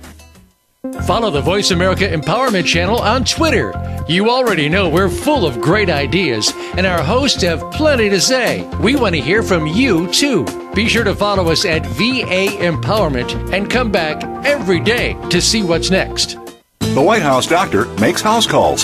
Follow 1.03 1.29
the 1.29 1.41
Voice 1.41 1.69
America 1.69 2.07
Empowerment 2.09 2.65
Channel 2.65 2.99
on 2.99 3.23
Twitter. 3.23 3.71
You 4.07 4.31
already 4.31 4.67
know 4.67 4.89
we're 4.89 5.09
full 5.09 5.45
of 5.45 5.61
great 5.61 5.91
ideas, 5.91 6.51
and 6.75 6.87
our 6.87 7.03
hosts 7.03 7.43
have 7.43 7.71
plenty 7.71 8.09
to 8.09 8.19
say. 8.19 8.67
We 8.79 8.95
want 8.95 9.13
to 9.13 9.21
hear 9.21 9.43
from 9.43 9.67
you, 9.67 10.11
too. 10.11 10.43
Be 10.73 10.89
sure 10.89 11.03
to 11.03 11.13
follow 11.13 11.51
us 11.51 11.65
at 11.65 11.85
VA 11.85 12.47
Empowerment 12.57 13.53
and 13.53 13.69
come 13.69 13.91
back 13.91 14.23
every 14.43 14.79
day 14.79 15.15
to 15.29 15.39
see 15.39 15.61
what's 15.61 15.91
next. 15.91 16.39
The 16.79 17.01
White 17.01 17.21
House 17.21 17.45
doctor 17.45 17.85
makes 17.99 18.23
house 18.23 18.47
calls. 18.47 18.83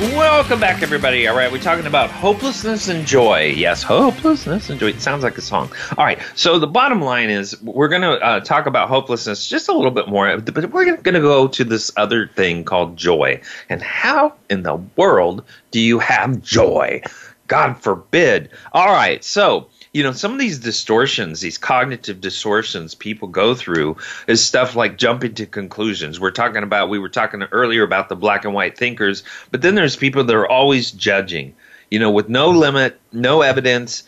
Welcome 0.00 0.60
back, 0.60 0.82
everybody. 0.82 1.28
All 1.28 1.36
right, 1.36 1.52
we're 1.52 1.60
talking 1.60 1.84
about 1.84 2.08
hopelessness 2.10 2.88
and 2.88 3.06
joy. 3.06 3.52
Yes, 3.54 3.82
hopelessness 3.82 4.70
and 4.70 4.80
joy. 4.80 4.86
It 4.86 5.02
sounds 5.02 5.22
like 5.22 5.36
a 5.36 5.42
song. 5.42 5.70
All 5.98 6.06
right, 6.06 6.18
so 6.34 6.58
the 6.58 6.66
bottom 6.66 7.02
line 7.02 7.28
is 7.28 7.60
we're 7.60 7.88
going 7.88 8.00
to 8.00 8.12
uh, 8.12 8.40
talk 8.40 8.64
about 8.64 8.88
hopelessness 8.88 9.46
just 9.46 9.68
a 9.68 9.74
little 9.74 9.90
bit 9.90 10.08
more, 10.08 10.38
but 10.38 10.70
we're 10.72 10.96
going 10.96 11.14
to 11.14 11.20
go 11.20 11.48
to 11.48 11.64
this 11.64 11.90
other 11.98 12.28
thing 12.28 12.64
called 12.64 12.96
joy. 12.96 13.42
And 13.68 13.82
how 13.82 14.32
in 14.48 14.62
the 14.62 14.76
world 14.96 15.44
do 15.70 15.78
you 15.78 15.98
have 15.98 16.40
joy? 16.40 17.02
God 17.48 17.74
forbid. 17.74 18.48
All 18.72 18.88
right, 18.88 19.22
so 19.22 19.68
you 19.92 20.02
know, 20.02 20.12
some 20.12 20.32
of 20.32 20.38
these 20.38 20.58
distortions, 20.58 21.40
these 21.40 21.58
cognitive 21.58 22.20
distortions 22.20 22.94
people 22.94 23.26
go 23.28 23.54
through 23.54 23.96
is 24.28 24.44
stuff 24.44 24.76
like 24.76 24.98
jumping 24.98 25.34
to 25.34 25.46
conclusions. 25.46 26.20
We're 26.20 26.30
talking 26.30 26.62
about, 26.62 26.88
we 26.88 26.98
were 26.98 27.08
talking 27.08 27.42
earlier 27.50 27.82
about 27.82 28.08
the 28.08 28.16
black 28.16 28.44
and 28.44 28.54
white 28.54 28.78
thinkers, 28.78 29.24
but 29.50 29.62
then 29.62 29.74
there's 29.74 29.96
people 29.96 30.22
that 30.22 30.36
are 30.36 30.48
always 30.48 30.92
judging, 30.92 31.54
you 31.90 31.98
know, 31.98 32.10
with 32.10 32.28
no 32.28 32.50
limit, 32.50 33.00
no 33.12 33.42
evidence, 33.42 34.04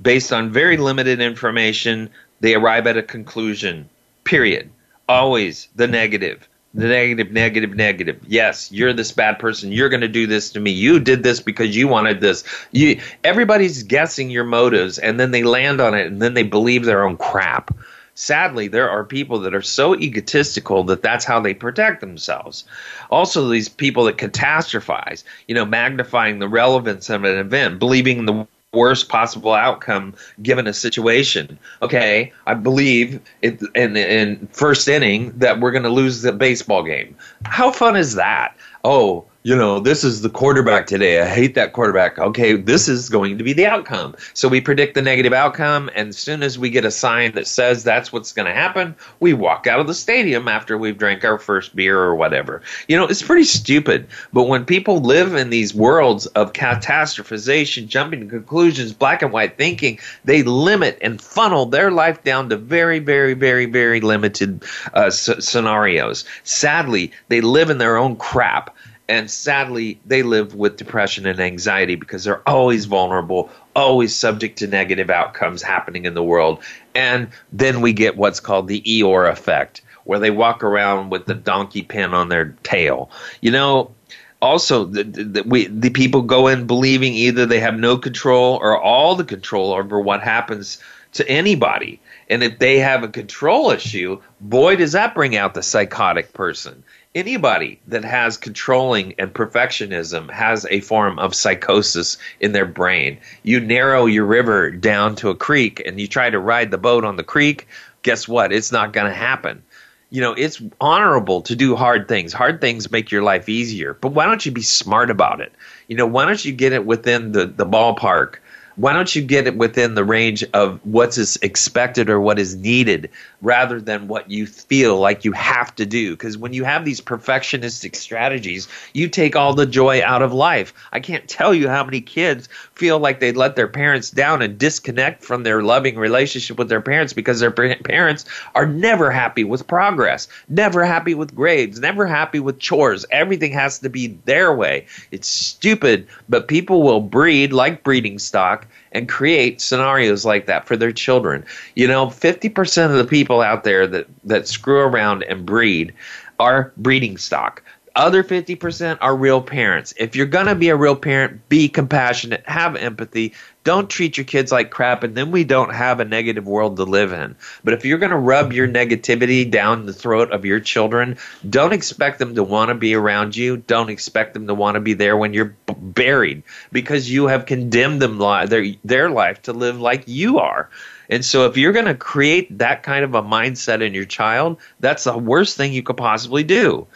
based 0.00 0.32
on 0.32 0.50
very 0.50 0.76
limited 0.76 1.20
information, 1.20 2.10
they 2.40 2.54
arrive 2.54 2.86
at 2.86 2.98
a 2.98 3.02
conclusion, 3.02 3.88
period. 4.24 4.68
Always 5.08 5.68
the 5.76 5.86
negative 5.86 6.48
negative, 6.74 7.32
negative, 7.32 7.74
negative. 7.74 8.20
Yes, 8.26 8.70
you're 8.72 8.92
this 8.92 9.12
bad 9.12 9.38
person. 9.38 9.72
You're 9.72 9.88
going 9.88 10.00
to 10.00 10.08
do 10.08 10.26
this 10.26 10.50
to 10.52 10.60
me. 10.60 10.70
You 10.70 10.98
did 10.98 11.22
this 11.22 11.40
because 11.40 11.76
you 11.76 11.88
wanted 11.88 12.20
this. 12.20 12.44
You, 12.72 13.00
everybody's 13.24 13.82
guessing 13.82 14.30
your 14.30 14.44
motives, 14.44 14.98
and 14.98 15.20
then 15.20 15.30
they 15.30 15.42
land 15.42 15.80
on 15.80 15.94
it, 15.94 16.06
and 16.06 16.22
then 16.22 16.34
they 16.34 16.42
believe 16.42 16.84
their 16.84 17.04
own 17.04 17.16
crap. 17.16 17.74
Sadly, 18.14 18.68
there 18.68 18.90
are 18.90 19.04
people 19.04 19.38
that 19.40 19.54
are 19.54 19.62
so 19.62 19.96
egotistical 19.96 20.84
that 20.84 21.02
that's 21.02 21.24
how 21.24 21.40
they 21.40 21.54
protect 21.54 22.00
themselves. 22.00 22.64
Also, 23.10 23.48
these 23.48 23.70
people 23.70 24.04
that 24.04 24.18
catastrophize, 24.18 25.24
you 25.48 25.54
know, 25.54 25.64
magnifying 25.64 26.38
the 26.38 26.48
relevance 26.48 27.08
of 27.08 27.24
an 27.24 27.38
event, 27.38 27.78
believing 27.78 28.26
the 28.26 28.46
worst 28.72 29.08
possible 29.10 29.52
outcome 29.52 30.14
given 30.42 30.66
a 30.66 30.72
situation. 30.72 31.58
Okay, 31.82 32.32
I 32.46 32.54
believe 32.54 33.20
it, 33.42 33.60
in 33.74 33.96
in 33.96 34.46
first 34.52 34.88
inning 34.88 35.32
that 35.38 35.60
we're 35.60 35.72
going 35.72 35.82
to 35.82 35.90
lose 35.90 36.22
the 36.22 36.32
baseball 36.32 36.82
game. 36.82 37.14
How 37.44 37.70
fun 37.70 37.96
is 37.96 38.14
that? 38.14 38.56
Oh, 38.84 39.26
you 39.44 39.56
know, 39.56 39.80
this 39.80 40.04
is 40.04 40.22
the 40.22 40.30
quarterback 40.30 40.86
today. 40.86 41.20
I 41.20 41.26
hate 41.26 41.56
that 41.56 41.72
quarterback. 41.72 42.16
Okay, 42.18 42.54
this 42.54 42.88
is 42.88 43.08
going 43.08 43.38
to 43.38 43.44
be 43.44 43.52
the 43.52 43.66
outcome. 43.66 44.14
So 44.34 44.48
we 44.48 44.60
predict 44.60 44.94
the 44.94 45.02
negative 45.02 45.32
outcome, 45.32 45.90
and 45.96 46.10
as 46.10 46.18
soon 46.18 46.44
as 46.44 46.60
we 46.60 46.70
get 46.70 46.84
a 46.84 46.92
sign 46.92 47.32
that 47.32 47.48
says 47.48 47.82
that's 47.82 48.12
what's 48.12 48.32
going 48.32 48.46
to 48.46 48.54
happen, 48.54 48.94
we 49.18 49.32
walk 49.32 49.66
out 49.66 49.80
of 49.80 49.88
the 49.88 49.94
stadium 49.94 50.46
after 50.46 50.78
we've 50.78 50.96
drank 50.96 51.24
our 51.24 51.38
first 51.38 51.74
beer 51.74 51.98
or 51.98 52.14
whatever. 52.14 52.62
You 52.86 52.96
know, 52.96 53.04
it's 53.04 53.22
pretty 53.22 53.42
stupid. 53.44 54.06
But 54.32 54.44
when 54.44 54.64
people 54.64 55.00
live 55.00 55.34
in 55.34 55.50
these 55.50 55.74
worlds 55.74 56.26
of 56.26 56.52
catastrophization, 56.52 57.88
jumping 57.88 58.20
to 58.20 58.26
conclusions, 58.26 58.92
black 58.92 59.22
and 59.22 59.32
white 59.32 59.58
thinking, 59.58 59.98
they 60.24 60.44
limit 60.44 60.98
and 61.02 61.20
funnel 61.20 61.66
their 61.66 61.90
life 61.90 62.22
down 62.22 62.48
to 62.50 62.56
very, 62.56 63.00
very, 63.00 63.34
very, 63.34 63.66
very 63.66 64.00
limited 64.00 64.62
uh, 64.94 65.06
s- 65.06 65.44
scenarios. 65.44 66.24
Sadly, 66.44 67.10
they 67.26 67.40
live 67.40 67.70
in 67.70 67.78
their 67.78 67.96
own 67.96 68.14
crap 68.14 68.76
and 69.12 69.30
sadly, 69.30 70.00
they 70.06 70.22
live 70.22 70.54
with 70.54 70.78
depression 70.78 71.26
and 71.26 71.38
anxiety 71.38 71.96
because 71.96 72.24
they're 72.24 72.48
always 72.48 72.86
vulnerable, 72.86 73.50
always 73.76 74.16
subject 74.16 74.60
to 74.60 74.66
negative 74.66 75.10
outcomes 75.10 75.60
happening 75.60 76.06
in 76.06 76.14
the 76.14 76.22
world. 76.22 76.62
And 76.94 77.28
then 77.52 77.82
we 77.82 77.92
get 77.92 78.16
what's 78.16 78.40
called 78.40 78.68
the 78.68 78.80
Eeyore 78.80 79.30
effect, 79.30 79.82
where 80.04 80.18
they 80.18 80.30
walk 80.30 80.64
around 80.64 81.10
with 81.10 81.26
the 81.26 81.34
donkey 81.34 81.82
pin 81.82 82.14
on 82.14 82.30
their 82.30 82.56
tail. 82.62 83.10
You 83.42 83.50
know, 83.50 83.94
also 84.40 84.86
the, 84.86 85.04
the, 85.04 85.42
we, 85.42 85.66
the 85.66 85.90
people 85.90 86.22
go 86.22 86.46
in 86.46 86.66
believing 86.66 87.12
either 87.12 87.44
they 87.44 87.60
have 87.60 87.78
no 87.78 87.98
control 87.98 88.58
or 88.62 88.80
all 88.80 89.14
the 89.14 89.24
control 89.24 89.74
over 89.74 90.00
what 90.00 90.22
happens 90.22 90.78
to 91.12 91.28
anybody. 91.28 92.00
And 92.30 92.42
if 92.42 92.58
they 92.58 92.78
have 92.78 93.02
a 93.02 93.08
control 93.08 93.72
issue, 93.72 94.22
boy, 94.40 94.76
does 94.76 94.92
that 94.92 95.14
bring 95.14 95.36
out 95.36 95.52
the 95.52 95.62
psychotic 95.62 96.32
person 96.32 96.82
anybody 97.14 97.80
that 97.88 98.04
has 98.04 98.36
controlling 98.36 99.14
and 99.18 99.32
perfectionism 99.32 100.30
has 100.30 100.66
a 100.70 100.80
form 100.80 101.18
of 101.18 101.34
psychosis 101.34 102.16
in 102.40 102.52
their 102.52 102.66
brain. 102.66 103.18
You 103.42 103.60
narrow 103.60 104.06
your 104.06 104.24
river 104.24 104.70
down 104.70 105.16
to 105.16 105.30
a 105.30 105.34
creek 105.34 105.82
and 105.84 106.00
you 106.00 106.06
try 106.06 106.30
to 106.30 106.38
ride 106.38 106.70
the 106.70 106.78
boat 106.78 107.04
on 107.04 107.16
the 107.16 107.24
creek, 107.24 107.68
guess 108.02 108.26
what? 108.26 108.52
It's 108.52 108.72
not 108.72 108.92
going 108.92 109.06
to 109.06 109.14
happen. 109.14 109.62
You 110.10 110.20
know, 110.20 110.34
it's 110.34 110.60
honorable 110.80 111.42
to 111.42 111.56
do 111.56 111.74
hard 111.74 112.06
things. 112.06 112.32
Hard 112.32 112.60
things 112.60 112.90
make 112.90 113.10
your 113.10 113.22
life 113.22 113.48
easier. 113.48 113.94
But 113.94 114.12
why 114.12 114.26
don't 114.26 114.44
you 114.44 114.52
be 114.52 114.62
smart 114.62 115.10
about 115.10 115.40
it? 115.40 115.52
You 115.88 115.96
know, 115.96 116.06
why 116.06 116.26
don't 116.26 116.44
you 116.44 116.52
get 116.52 116.72
it 116.72 116.84
within 116.84 117.32
the, 117.32 117.46
the 117.46 117.64
ballpark 117.64 118.36
why 118.76 118.92
don't 118.92 119.14
you 119.14 119.22
get 119.22 119.46
it 119.46 119.56
within 119.56 119.94
the 119.94 120.04
range 120.04 120.44
of 120.54 120.80
what's 120.84 121.36
expected 121.36 122.08
or 122.08 122.20
what 122.20 122.38
is 122.38 122.56
needed 122.56 123.10
rather 123.40 123.80
than 123.80 124.08
what 124.08 124.30
you 124.30 124.46
feel 124.46 124.98
like 124.98 125.24
you 125.24 125.32
have 125.32 125.74
to 125.76 125.86
do? 125.86 126.12
Because 126.12 126.38
when 126.38 126.52
you 126.52 126.64
have 126.64 126.84
these 126.84 127.00
perfectionistic 127.00 127.96
strategies 127.96 128.68
you 128.92 129.08
take 129.08 129.36
all 129.36 129.54
the 129.54 129.66
joy 129.66 130.02
out 130.02 130.22
of 130.22 130.32
life. 130.32 130.74
I 130.92 131.00
can't 131.00 131.28
tell 131.28 131.54
you 131.54 131.68
how 131.68 131.84
many 131.84 132.00
kids 132.00 132.48
feel 132.74 132.98
like 132.98 133.20
they 133.20 133.32
let 133.32 133.56
their 133.56 133.68
parents 133.68 134.10
down 134.10 134.42
and 134.42 134.58
disconnect 134.58 135.24
from 135.24 135.42
their 135.42 135.62
loving 135.62 135.96
relationship 135.96 136.58
with 136.58 136.68
their 136.68 136.80
parents 136.80 137.12
because 137.12 137.40
their 137.40 137.50
parents 137.50 138.24
are 138.54 138.66
never 138.66 139.10
happy 139.10 139.44
with 139.44 139.66
progress 139.66 140.28
never 140.48 140.84
happy 140.84 141.14
with 141.14 141.34
grades 141.34 141.80
never 141.80 142.06
happy 142.06 142.40
with 142.40 142.58
chores. 142.58 143.04
Everything 143.10 143.52
has 143.52 143.78
to 143.80 143.88
be 143.88 144.18
their 144.24 144.54
way. 144.54 144.86
It's 145.10 145.28
stupid 145.28 146.06
but 146.28 146.48
people 146.48 146.82
will 146.82 147.00
breed 147.00 147.52
like 147.52 147.82
breeding 147.82 148.18
stock 148.18 148.66
and 148.92 149.08
create 149.08 149.60
scenarios 149.60 150.24
like 150.24 150.46
that 150.46 150.66
for 150.66 150.76
their 150.76 150.92
children. 150.92 151.44
You 151.74 151.88
know, 151.88 152.06
50% 152.06 152.90
of 152.90 152.96
the 152.96 153.04
people 153.04 153.40
out 153.40 153.64
there 153.64 153.86
that, 153.86 154.06
that 154.24 154.48
screw 154.48 154.80
around 154.80 155.22
and 155.24 155.44
breed 155.44 155.92
are 156.38 156.72
breeding 156.76 157.16
stock 157.16 157.62
other 157.94 158.24
50% 158.24 158.98
are 159.00 159.16
real 159.16 159.42
parents. 159.42 159.94
If 159.96 160.16
you're 160.16 160.26
going 160.26 160.46
to 160.46 160.54
be 160.54 160.68
a 160.68 160.76
real 160.76 160.96
parent, 160.96 161.48
be 161.48 161.68
compassionate, 161.68 162.46
have 162.46 162.76
empathy, 162.76 163.34
don't 163.64 163.88
treat 163.88 164.16
your 164.16 164.24
kids 164.24 164.50
like 164.50 164.70
crap, 164.70 165.04
and 165.04 165.14
then 165.14 165.30
we 165.30 165.44
don't 165.44 165.72
have 165.72 166.00
a 166.00 166.04
negative 166.04 166.46
world 166.46 166.76
to 166.76 166.84
live 166.84 167.12
in. 167.12 167.36
But 167.62 167.74
if 167.74 167.84
you're 167.84 167.98
going 167.98 168.10
to 168.10 168.16
rub 168.16 168.52
your 168.52 168.66
negativity 168.66 169.48
down 169.48 169.86
the 169.86 169.92
throat 169.92 170.32
of 170.32 170.44
your 170.44 170.58
children, 170.58 171.16
don't 171.48 171.72
expect 171.72 172.18
them 172.18 172.34
to 172.34 172.42
want 172.42 172.70
to 172.70 172.74
be 172.74 172.94
around 172.94 173.36
you. 173.36 173.58
Don't 173.58 173.90
expect 173.90 174.34
them 174.34 174.48
to 174.48 174.54
want 174.54 174.74
to 174.74 174.80
be 174.80 174.94
there 174.94 175.16
when 175.16 175.32
you're 175.32 175.56
b- 175.66 175.74
buried 175.76 176.42
because 176.72 177.10
you 177.10 177.26
have 177.26 177.46
condemned 177.46 178.02
them 178.02 178.18
li- 178.18 178.46
their, 178.46 178.64
their 178.84 179.10
life 179.10 179.42
to 179.42 179.52
live 179.52 179.80
like 179.80 180.04
you 180.06 180.40
are. 180.40 180.68
And 181.08 181.24
so 181.24 181.46
if 181.46 181.56
you're 181.56 181.72
going 181.72 181.84
to 181.84 181.94
create 181.94 182.58
that 182.58 182.82
kind 182.82 183.04
of 183.04 183.14
a 183.14 183.22
mindset 183.22 183.82
in 183.82 183.92
your 183.92 184.06
child, 184.06 184.58
that's 184.80 185.04
the 185.04 185.16
worst 185.16 185.56
thing 185.56 185.72
you 185.72 185.82
could 185.82 185.98
possibly 185.98 186.42
do. 186.42 186.86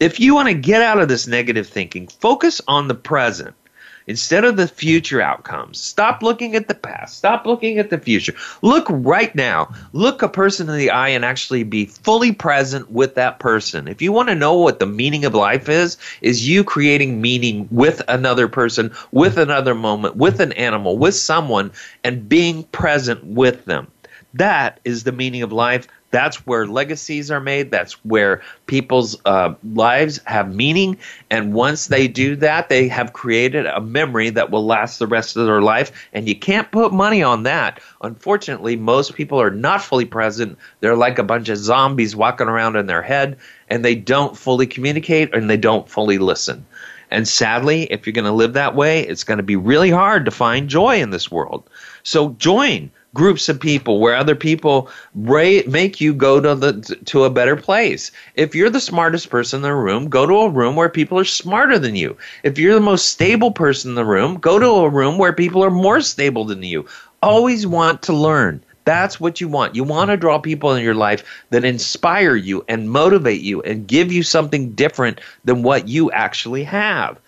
If 0.00 0.18
you 0.18 0.34
want 0.34 0.48
to 0.48 0.54
get 0.54 0.82
out 0.82 1.00
of 1.00 1.08
this 1.08 1.26
negative 1.26 1.68
thinking, 1.68 2.08
focus 2.08 2.60
on 2.66 2.88
the 2.88 2.94
present 2.94 3.54
instead 4.06 4.44
of 4.44 4.56
the 4.56 4.68
future 4.68 5.20
outcomes. 5.20 5.80
Stop 5.80 6.22
looking 6.22 6.54
at 6.54 6.68
the 6.68 6.74
past. 6.74 7.16
Stop 7.16 7.46
looking 7.46 7.78
at 7.78 7.90
the 7.90 7.98
future. 7.98 8.34
Look 8.62 8.86
right 8.88 9.34
now. 9.34 9.72
Look 9.92 10.22
a 10.22 10.28
person 10.28 10.68
in 10.68 10.76
the 10.76 10.90
eye 10.90 11.10
and 11.10 11.24
actually 11.24 11.62
be 11.62 11.86
fully 11.86 12.32
present 12.32 12.90
with 12.90 13.14
that 13.14 13.38
person. 13.38 13.88
If 13.88 14.02
you 14.02 14.12
want 14.12 14.28
to 14.28 14.34
know 14.34 14.54
what 14.54 14.80
the 14.80 14.86
meaning 14.86 15.24
of 15.24 15.34
life 15.34 15.68
is, 15.68 15.96
is 16.20 16.48
you 16.48 16.64
creating 16.64 17.20
meaning 17.20 17.68
with 17.70 18.02
another 18.08 18.48
person, 18.48 18.92
with 19.12 19.38
another 19.38 19.74
moment, 19.74 20.16
with 20.16 20.40
an 20.40 20.52
animal, 20.52 20.98
with 20.98 21.14
someone 21.14 21.72
and 22.04 22.28
being 22.28 22.64
present 22.64 23.24
with 23.24 23.64
them. 23.64 23.88
That 24.34 24.80
is 24.84 25.04
the 25.04 25.12
meaning 25.12 25.42
of 25.42 25.52
life. 25.52 25.86
That's 26.12 26.46
where 26.46 26.66
legacies 26.66 27.30
are 27.30 27.40
made. 27.40 27.70
That's 27.70 27.94
where 28.04 28.42
people's 28.66 29.20
uh, 29.24 29.54
lives 29.74 30.20
have 30.26 30.54
meaning. 30.54 30.98
And 31.30 31.54
once 31.54 31.86
they 31.88 32.06
do 32.06 32.36
that, 32.36 32.68
they 32.68 32.86
have 32.88 33.14
created 33.14 33.66
a 33.66 33.80
memory 33.80 34.30
that 34.30 34.50
will 34.50 34.64
last 34.64 34.98
the 34.98 35.06
rest 35.06 35.36
of 35.36 35.46
their 35.46 35.62
life. 35.62 35.90
And 36.12 36.28
you 36.28 36.36
can't 36.36 36.70
put 36.70 36.92
money 36.92 37.22
on 37.22 37.42
that. 37.44 37.80
Unfortunately, 38.02 38.76
most 38.76 39.14
people 39.14 39.40
are 39.40 39.50
not 39.50 39.82
fully 39.82 40.04
present. 40.04 40.58
They're 40.80 40.96
like 40.96 41.18
a 41.18 41.24
bunch 41.24 41.48
of 41.48 41.56
zombies 41.56 42.14
walking 42.14 42.46
around 42.46 42.76
in 42.76 42.86
their 42.86 43.02
head, 43.02 43.38
and 43.68 43.82
they 43.82 43.94
don't 43.94 44.36
fully 44.36 44.66
communicate 44.66 45.34
and 45.34 45.48
they 45.48 45.56
don't 45.56 45.88
fully 45.88 46.18
listen. 46.18 46.66
And 47.10 47.26
sadly, 47.26 47.84
if 47.84 48.06
you're 48.06 48.12
going 48.12 48.24
to 48.26 48.32
live 48.32 48.52
that 48.54 48.74
way, 48.74 49.00
it's 49.00 49.24
going 49.24 49.36
to 49.36 49.42
be 49.42 49.56
really 49.56 49.90
hard 49.90 50.24
to 50.26 50.30
find 50.30 50.68
joy 50.68 51.00
in 51.00 51.10
this 51.10 51.30
world. 51.30 51.68
So 52.02 52.30
join 52.38 52.90
groups 53.14 53.48
of 53.48 53.60
people 53.60 54.00
where 54.00 54.16
other 54.16 54.34
people 54.34 54.88
make 55.14 56.00
you 56.00 56.14
go 56.14 56.40
to 56.40 56.54
the 56.54 56.72
to 57.04 57.24
a 57.24 57.30
better 57.30 57.56
place. 57.56 58.10
If 58.34 58.54
you're 58.54 58.70
the 58.70 58.80
smartest 58.80 59.30
person 59.30 59.58
in 59.58 59.62
the 59.62 59.74
room, 59.74 60.08
go 60.08 60.26
to 60.26 60.34
a 60.34 60.48
room 60.48 60.76
where 60.76 60.88
people 60.88 61.18
are 61.18 61.24
smarter 61.24 61.78
than 61.78 61.94
you. 61.94 62.16
If 62.42 62.58
you're 62.58 62.74
the 62.74 62.80
most 62.80 63.10
stable 63.10 63.50
person 63.50 63.90
in 63.90 63.94
the 63.96 64.04
room, 64.04 64.36
go 64.36 64.58
to 64.58 64.66
a 64.66 64.88
room 64.88 65.18
where 65.18 65.32
people 65.32 65.62
are 65.64 65.70
more 65.70 66.00
stable 66.00 66.44
than 66.44 66.62
you. 66.62 66.86
Always 67.22 67.66
want 67.66 68.02
to 68.02 68.12
learn. 68.12 68.64
That's 68.84 69.20
what 69.20 69.40
you 69.40 69.46
want. 69.46 69.76
You 69.76 69.84
want 69.84 70.10
to 70.10 70.16
draw 70.16 70.38
people 70.38 70.74
in 70.74 70.82
your 70.82 70.94
life 70.94 71.22
that 71.50 71.64
inspire 71.64 72.34
you 72.34 72.64
and 72.66 72.90
motivate 72.90 73.40
you 73.40 73.62
and 73.62 73.86
give 73.86 74.10
you 74.10 74.24
something 74.24 74.72
different 74.72 75.20
than 75.44 75.62
what 75.62 75.86
you 75.86 76.10
actually 76.10 76.64
have 76.64 77.20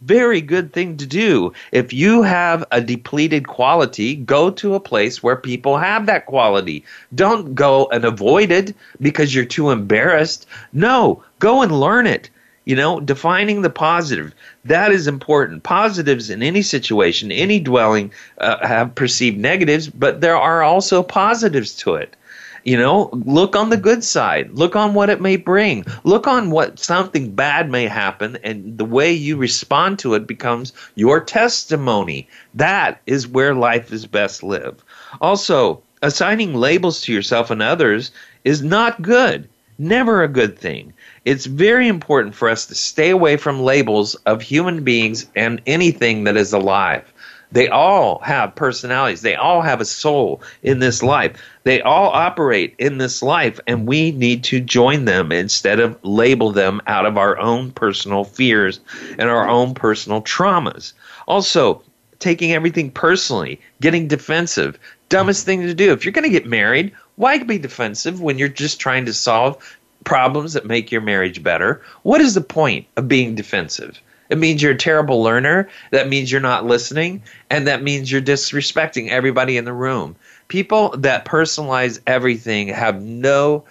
very 0.00 0.40
good 0.40 0.72
thing 0.72 0.96
to 0.96 1.06
do. 1.06 1.52
If 1.72 1.92
you 1.92 2.22
have 2.22 2.64
a 2.70 2.80
depleted 2.80 3.46
quality, 3.46 4.16
go 4.16 4.50
to 4.50 4.74
a 4.74 4.80
place 4.80 5.22
where 5.22 5.36
people 5.36 5.76
have 5.76 6.06
that 6.06 6.26
quality. 6.26 6.84
Don't 7.14 7.54
go 7.54 7.86
and 7.86 8.04
avoid 8.04 8.50
it 8.50 8.74
because 9.00 9.34
you're 9.34 9.44
too 9.44 9.70
embarrassed. 9.70 10.46
No, 10.72 11.22
go 11.38 11.62
and 11.62 11.80
learn 11.80 12.06
it. 12.06 12.30
You 12.66 12.76
know, 12.76 13.00
defining 13.00 13.62
the 13.62 13.70
positive, 13.70 14.34
that 14.66 14.92
is 14.92 15.06
important. 15.06 15.62
Positives 15.62 16.30
in 16.30 16.42
any 16.42 16.62
situation, 16.62 17.32
any 17.32 17.58
dwelling 17.58 18.12
uh, 18.38 18.64
have 18.66 18.94
perceived 18.94 19.38
negatives, 19.38 19.88
but 19.88 20.20
there 20.20 20.36
are 20.36 20.62
also 20.62 21.02
positives 21.02 21.74
to 21.78 21.94
it. 21.94 22.16
You 22.64 22.76
know, 22.76 23.08
look 23.12 23.56
on 23.56 23.70
the 23.70 23.76
good 23.76 24.04
side. 24.04 24.50
Look 24.52 24.76
on 24.76 24.94
what 24.94 25.10
it 25.10 25.20
may 25.20 25.36
bring. 25.36 25.84
Look 26.04 26.26
on 26.26 26.50
what 26.50 26.78
something 26.78 27.34
bad 27.34 27.70
may 27.70 27.86
happen, 27.86 28.38
and 28.44 28.76
the 28.76 28.84
way 28.84 29.12
you 29.12 29.36
respond 29.36 29.98
to 30.00 30.14
it 30.14 30.26
becomes 30.26 30.72
your 30.94 31.20
testimony. 31.20 32.28
That 32.54 33.00
is 33.06 33.26
where 33.26 33.54
life 33.54 33.92
is 33.92 34.06
best 34.06 34.42
lived. 34.42 34.82
Also, 35.20 35.82
assigning 36.02 36.54
labels 36.54 37.00
to 37.02 37.12
yourself 37.12 37.50
and 37.50 37.62
others 37.62 38.10
is 38.44 38.62
not 38.62 39.02
good. 39.02 39.48
Never 39.78 40.22
a 40.22 40.28
good 40.28 40.58
thing. 40.58 40.92
It's 41.24 41.46
very 41.46 41.88
important 41.88 42.34
for 42.34 42.50
us 42.50 42.66
to 42.66 42.74
stay 42.74 43.08
away 43.08 43.38
from 43.38 43.62
labels 43.62 44.14
of 44.26 44.42
human 44.42 44.84
beings 44.84 45.26
and 45.34 45.62
anything 45.66 46.24
that 46.24 46.36
is 46.36 46.52
alive. 46.52 47.09
They 47.52 47.68
all 47.68 48.20
have 48.20 48.54
personalities. 48.54 49.22
They 49.22 49.34
all 49.34 49.62
have 49.62 49.80
a 49.80 49.84
soul 49.84 50.42
in 50.62 50.78
this 50.78 51.02
life. 51.02 51.32
They 51.64 51.80
all 51.82 52.10
operate 52.10 52.74
in 52.78 52.98
this 52.98 53.22
life, 53.22 53.58
and 53.66 53.86
we 53.86 54.12
need 54.12 54.44
to 54.44 54.60
join 54.60 55.04
them 55.04 55.32
instead 55.32 55.80
of 55.80 55.98
label 56.04 56.52
them 56.52 56.80
out 56.86 57.06
of 57.06 57.18
our 57.18 57.38
own 57.38 57.72
personal 57.72 58.24
fears 58.24 58.80
and 59.18 59.28
our 59.28 59.48
own 59.48 59.74
personal 59.74 60.22
traumas. 60.22 60.92
Also, 61.26 61.82
taking 62.20 62.52
everything 62.52 62.90
personally, 62.90 63.60
getting 63.80 64.06
defensive. 64.06 64.78
Dumbest 65.08 65.44
thing 65.44 65.62
to 65.62 65.74
do. 65.74 65.92
If 65.92 66.04
you're 66.04 66.12
going 66.12 66.22
to 66.22 66.30
get 66.30 66.46
married, 66.46 66.92
why 67.16 67.42
be 67.42 67.58
defensive 67.58 68.20
when 68.20 68.38
you're 68.38 68.48
just 68.48 68.78
trying 68.78 69.06
to 69.06 69.12
solve 69.12 69.76
problems 70.04 70.52
that 70.52 70.66
make 70.66 70.92
your 70.92 71.00
marriage 71.00 71.42
better? 71.42 71.82
What 72.02 72.20
is 72.20 72.34
the 72.34 72.40
point 72.40 72.86
of 72.96 73.08
being 73.08 73.34
defensive? 73.34 74.00
It 74.30 74.38
means 74.38 74.62
you're 74.62 74.72
a 74.72 74.76
terrible 74.76 75.22
learner. 75.22 75.68
That 75.90 76.08
means 76.08 76.30
you're 76.30 76.40
not 76.40 76.64
listening. 76.64 77.22
And 77.50 77.66
that 77.66 77.82
means 77.82 78.10
you're 78.10 78.22
disrespecting 78.22 79.10
everybody 79.10 79.56
in 79.56 79.64
the 79.64 79.72
room. 79.72 80.16
People 80.48 80.90
that 80.98 81.24
personalize 81.24 82.00
everything 82.06 82.68
have 82.68 83.02
no 83.02 83.64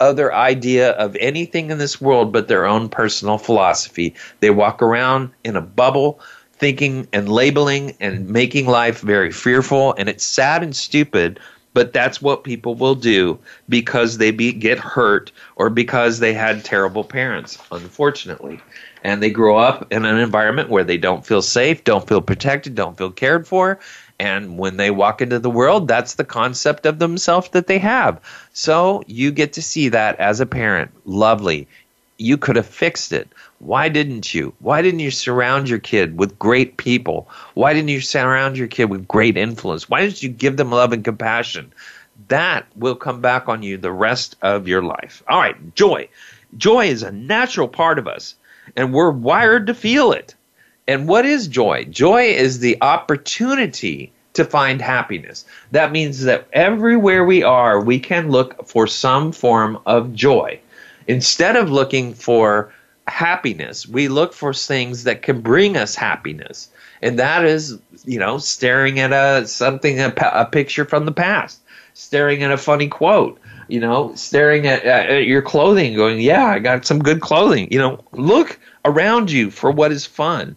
other 0.00 0.32
idea 0.32 0.90
of 0.92 1.16
anything 1.16 1.70
in 1.70 1.78
this 1.78 2.00
world 2.00 2.32
but 2.32 2.48
their 2.48 2.66
own 2.66 2.88
personal 2.88 3.38
philosophy. 3.38 4.14
They 4.40 4.50
walk 4.50 4.82
around 4.82 5.30
in 5.44 5.56
a 5.56 5.62
bubble 5.62 6.20
thinking 6.54 7.06
and 7.12 7.28
labeling 7.28 7.94
and 8.00 8.28
making 8.28 8.66
life 8.66 9.00
very 9.00 9.30
fearful. 9.30 9.94
And 9.98 10.08
it's 10.08 10.24
sad 10.24 10.62
and 10.62 10.74
stupid 10.74 11.38
but 11.76 11.92
that's 11.92 12.22
what 12.22 12.42
people 12.42 12.74
will 12.74 12.94
do 12.94 13.38
because 13.68 14.16
they 14.16 14.30
be, 14.30 14.50
get 14.50 14.78
hurt 14.78 15.30
or 15.56 15.68
because 15.68 16.20
they 16.20 16.32
had 16.32 16.64
terrible 16.64 17.04
parents, 17.04 17.58
unfortunately 17.70 18.58
and 19.04 19.22
they 19.22 19.30
grow 19.30 19.56
up 19.56 19.92
in 19.92 20.04
an 20.04 20.18
environment 20.18 20.68
where 20.68 20.84
they 20.84 20.98
don't 20.98 21.26
feel 21.26 21.42
safe, 21.42 21.84
don't 21.84 22.08
feel 22.08 22.20
protected, 22.20 22.74
don't 22.74 22.96
feel 22.96 23.10
cared 23.10 23.46
for. 23.46 23.78
And 24.18 24.58
when 24.58 24.78
they 24.78 24.90
walk 24.90 25.20
into 25.20 25.38
the 25.38 25.50
world, 25.50 25.88
that's 25.88 26.14
the 26.14 26.24
concept 26.24 26.86
of 26.86 26.98
themselves 26.98 27.50
that 27.50 27.66
they 27.66 27.78
have. 27.78 28.20
So 28.52 29.02
you 29.06 29.30
get 29.30 29.52
to 29.54 29.62
see 29.62 29.88
that 29.90 30.18
as 30.18 30.40
a 30.40 30.46
parent. 30.46 30.90
Lovely. 31.04 31.68
You 32.18 32.38
could 32.38 32.56
have 32.56 32.66
fixed 32.66 33.12
it. 33.12 33.28
Why 33.58 33.88
didn't 33.88 34.34
you? 34.34 34.54
Why 34.60 34.80
didn't 34.80 35.00
you 35.00 35.10
surround 35.10 35.68
your 35.68 35.78
kid 35.78 36.18
with 36.18 36.38
great 36.38 36.78
people? 36.78 37.28
Why 37.54 37.74
didn't 37.74 37.88
you 37.88 38.00
surround 38.00 38.56
your 38.56 38.68
kid 38.68 38.86
with 38.86 39.08
great 39.08 39.36
influence? 39.36 39.88
Why 39.88 40.00
didn't 40.00 40.22
you 40.22 40.30
give 40.30 40.56
them 40.56 40.70
love 40.70 40.92
and 40.92 41.04
compassion? 41.04 41.72
That 42.28 42.66
will 42.74 42.96
come 42.96 43.20
back 43.20 43.48
on 43.48 43.62
you 43.62 43.76
the 43.76 43.92
rest 43.92 44.36
of 44.40 44.66
your 44.66 44.82
life. 44.82 45.22
All 45.28 45.38
right, 45.38 45.74
joy. 45.74 46.08
Joy 46.56 46.86
is 46.86 47.02
a 47.02 47.12
natural 47.12 47.68
part 47.68 47.98
of 47.98 48.08
us 48.08 48.34
and 48.74 48.92
we're 48.92 49.10
wired 49.10 49.66
to 49.68 49.74
feel 49.74 50.12
it. 50.12 50.34
And 50.88 51.08
what 51.08 51.26
is 51.26 51.48
joy? 51.48 51.84
Joy 51.84 52.24
is 52.24 52.60
the 52.60 52.78
opportunity 52.80 54.12
to 54.34 54.44
find 54.44 54.80
happiness. 54.80 55.44
That 55.72 55.92
means 55.92 56.22
that 56.22 56.46
everywhere 56.52 57.24
we 57.24 57.42
are, 57.42 57.80
we 57.80 57.98
can 57.98 58.30
look 58.30 58.66
for 58.66 58.86
some 58.86 59.32
form 59.32 59.78
of 59.86 60.14
joy. 60.14 60.60
Instead 61.08 61.56
of 61.56 61.70
looking 61.70 62.14
for 62.14 62.72
happiness, 63.06 63.86
we 63.86 64.08
look 64.08 64.32
for 64.32 64.52
things 64.52 65.04
that 65.04 65.22
can 65.22 65.40
bring 65.40 65.76
us 65.76 65.94
happiness. 65.94 66.68
And 67.02 67.18
that 67.18 67.44
is, 67.44 67.78
you 68.04 68.18
know, 68.18 68.38
staring 68.38 69.00
at 69.00 69.12
a 69.12 69.46
something 69.46 70.00
a, 70.00 70.12
a 70.32 70.44
picture 70.46 70.84
from 70.84 71.04
the 71.04 71.12
past, 71.12 71.60
staring 71.94 72.42
at 72.42 72.52
a 72.52 72.58
funny 72.58 72.88
quote, 72.88 73.38
you 73.68 73.80
know, 73.80 74.14
staring 74.14 74.66
at, 74.66 74.84
at 74.84 75.26
your 75.26 75.42
clothing, 75.42 75.94
going, 75.94 76.20
"Yeah, 76.20 76.46
I 76.46 76.58
got 76.58 76.84
some 76.84 76.98
good 76.98 77.20
clothing." 77.20 77.68
You 77.70 77.78
know, 77.78 78.04
look 78.12 78.58
around 78.84 79.30
you 79.30 79.50
for 79.50 79.70
what 79.70 79.92
is 79.92 80.06
fun. 80.06 80.56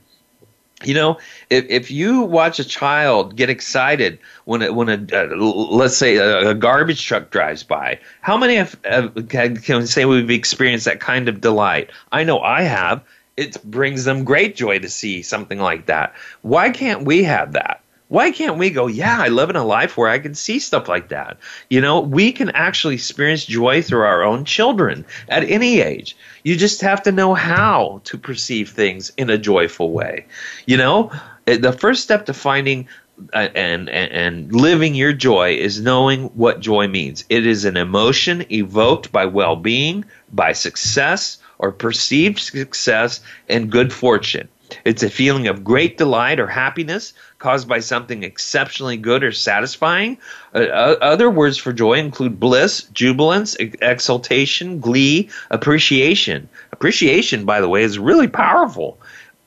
You 0.83 0.93
know, 0.93 1.17
if, 1.49 1.65
if 1.69 1.91
you 1.91 2.21
watch 2.21 2.59
a 2.59 2.63
child 2.63 3.35
get 3.35 3.49
excited 3.49 4.17
when 4.45 4.61
it, 4.61 4.73
when 4.75 4.87
a 4.87 5.25
let's 5.35 5.97
say 5.97 6.15
a, 6.15 6.51
a, 6.51 6.55
garbage 6.55 7.03
truck 7.05 7.31
drives 7.31 7.63
by, 7.63 7.99
how 8.21 8.37
many 8.37 8.55
have, 8.55 8.77
have, 8.85 9.27
can 9.27 9.85
say 9.87 10.05
we've 10.05 10.29
experienced 10.29 10.85
that 10.85 11.01
kind 11.01 11.27
of 11.27 11.41
delight? 11.41 11.89
I 12.13 12.23
know 12.23 12.39
I 12.39 12.61
have. 12.61 13.03
It 13.35 13.61
brings 13.63 14.05
them 14.05 14.23
great 14.23 14.55
joy 14.55 14.79
to 14.79 14.89
see 14.89 15.21
something 15.21 15.59
like 15.59 15.87
that. 15.87 16.13
Why 16.43 16.69
can't 16.69 17.03
we 17.03 17.23
have 17.23 17.53
that? 17.53 17.81
Why 18.09 18.31
can't 18.31 18.57
we 18.57 18.71
go, 18.71 18.87
yeah, 18.87 19.21
I 19.21 19.27
live 19.27 19.51
in 19.51 19.55
a 19.55 19.63
life 19.63 19.95
where 19.95 20.09
I 20.09 20.17
can 20.17 20.33
see 20.33 20.57
stuff 20.57 20.89
like 20.89 21.09
that? 21.09 21.37
You 21.69 21.79
know, 21.79 21.99
we 21.99 22.31
can 22.31 22.49
actually 22.49 22.95
experience 22.95 23.45
joy 23.45 23.83
through 23.83 24.01
our 24.01 24.23
own 24.23 24.45
children 24.45 25.05
at 25.27 25.43
any 25.43 25.79
age. 25.79 26.17
You 26.43 26.55
just 26.55 26.81
have 26.81 27.03
to 27.03 27.11
know 27.11 27.35
how 27.35 28.01
to 28.05 28.17
perceive 28.17 28.71
things 28.71 29.11
in 29.15 29.29
a 29.29 29.37
joyful 29.37 29.91
way. 29.91 30.25
You 30.65 30.77
know, 30.77 31.11
eh, 31.45 31.57
the 31.57 31.71
first 31.71 32.01
step 32.01 32.25
to 32.25 32.33
finding 32.33 32.87
uh, 33.33 33.49
and, 33.53 33.89
and, 33.89 34.11
and 34.11 34.53
living 34.53 34.95
your 34.95 35.13
joy 35.13 35.53
is 35.53 35.79
knowing 35.79 36.25
what 36.29 36.61
joy 36.61 36.87
means. 36.87 37.25
It 37.29 37.45
is 37.45 37.63
an 37.63 37.77
emotion 37.77 38.51
evoked 38.51 39.11
by 39.11 39.25
well-being, 39.25 40.03
by 40.33 40.53
success 40.53 41.37
or 41.59 41.71
perceived 41.71 42.39
success 42.39 43.19
and 43.47 43.71
good 43.71 43.93
fortune. 43.93 44.47
It's 44.85 45.03
a 45.03 45.09
feeling 45.09 45.47
of 45.47 45.63
great 45.63 45.97
delight 45.97 46.39
or 46.39 46.47
happiness 46.47 47.13
caused 47.39 47.67
by 47.67 47.80
something 47.80 48.23
exceptionally 48.23 48.97
good 48.97 49.23
or 49.23 49.32
satisfying. 49.32 50.17
Uh, 50.54 50.60
other 51.02 51.30
words 51.30 51.58
for 51.58 51.73
joy 51.73 51.93
include 51.93 52.39
bliss, 52.39 52.84
jubilance, 52.93 53.56
exultation, 53.56 54.80
glee, 54.80 55.30
appreciation. 55.49 56.49
Appreciation, 56.71 57.45
by 57.45 57.62
the 57.62 57.69
way, 57.69 57.84
is 57.84 57.97
really 57.97 58.28
powerful 58.28 58.98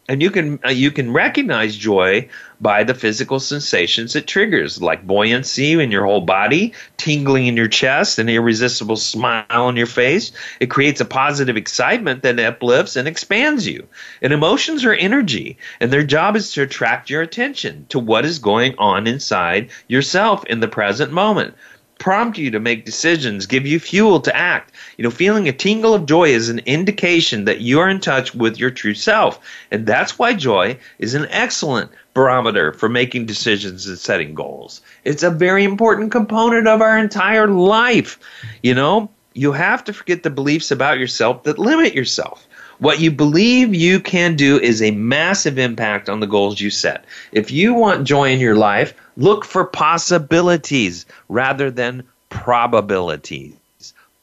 and 0.09 0.21
you 0.21 0.31
can 0.31 0.59
uh, 0.65 0.71
you 0.71 0.91
can 0.91 1.13
recognize 1.13 1.77
joy 1.77 2.29
by 2.61 2.85
the 2.85 2.95
physical 2.95 3.41
sensations 3.41 4.15
it 4.15 4.27
triggers 4.27 4.81
like 4.83 5.07
buoyancy 5.07 5.73
in 5.73 5.91
your 5.91 6.05
whole 6.05 6.21
body 6.21 6.73
tingling 6.97 7.47
in 7.47 7.57
your 7.57 7.69
chest 7.69 8.19
an 8.19 8.29
irresistible 8.29 8.97
smile 8.97 9.45
on 9.51 9.77
your 9.77 9.87
face. 9.87 10.33
It 10.61 10.71
creates 10.71 11.01
a 11.01 11.05
positive 11.05 11.57
excitement 11.57 12.23
that 12.23 12.39
uplifts 12.39 12.95
and 12.95 13.09
expands 13.09 13.67
you. 13.67 13.87
And 14.21 14.33
emotions 14.33 14.85
are 14.85 14.95
energy 14.95 15.59
and 15.81 15.93
their 15.93 16.05
job 16.05 16.37
is 16.37 16.53
to 16.53 16.63
attract 16.63 17.11
your 17.11 17.23
attention 17.23 17.87
to 17.89 17.99
what 17.99 18.25
is 18.25 18.39
going 18.39 18.75
on 18.79 19.07
inside 19.07 19.71
yourself 19.89 20.45
in 20.47 20.61
the 20.61 20.69
present 20.69 21.13
moment 21.13 21.55
prompt 22.03 22.37
you 22.37 22.51
to 22.51 22.59
make 22.59 22.85
decisions, 22.85 23.47
give 23.47 23.65
you 23.65 23.79
fuel 23.79 24.19
to 24.19 24.37
act. 24.37 24.75
You 24.97 25.05
know, 25.05 25.11
feeling 25.11 25.47
a 25.47 25.53
tingle 25.53 25.95
of 25.95 26.05
joy 26.05 26.31
is 26.31 26.49
an 26.49 26.59
indication 26.67 27.45
that 27.45 27.61
you 27.61 27.79
are 27.79 27.89
in 27.89 28.01
touch 28.01 28.35
with 28.35 28.59
your 28.59 28.73
true 28.73 28.95
self. 28.95 29.39
And 29.71 29.87
that's 29.87 30.19
why 30.19 30.35
joy 30.35 30.77
is 30.99 31.15
an 31.15 31.29
excellent 31.31 31.93
barometer 32.13 32.73
for 32.73 32.89
making 32.89 33.27
decisions 33.27 33.87
and 33.87 33.97
setting 33.97 34.35
goals. 34.35 34.81
It's 35.05 35.23
a 35.23 35.31
very 35.31 35.63
important 35.63 36.11
component 36.11 36.67
of 36.67 36.83
our 36.83 36.99
entire 36.99 37.47
life. 37.47 38.19
You 38.65 38.75
know, 38.75 39.09
you 39.35 39.53
have 39.53 39.85
to 39.85 39.93
forget 39.93 40.25
the 40.25 40.31
beliefs 40.31 40.73
about 40.73 40.99
yourself 40.99 41.45
that 41.45 41.57
limit 41.57 41.95
yourself. 41.95 42.49
What 42.83 42.99
you 42.99 43.13
believe 43.13 43.73
you 43.77 44.01
can 44.01 44.35
do 44.35 44.59
is 44.59 44.83
a 44.83 44.91
massive 44.91 45.57
impact 45.57 46.09
on 46.09 46.19
the 46.19 46.27
goals 46.27 46.61
you 46.61 46.69
set. 46.69 47.05
If 47.31 47.49
you 47.49 47.75
want 47.75 48.09
joy 48.09 48.33
in 48.33 48.41
your 48.41 48.57
life, 48.57 48.93
look 49.17 49.45
for 49.45 49.65
possibilities 49.65 51.07
rather 51.29 51.71
than 51.71 52.03
probabilities. 52.29 53.55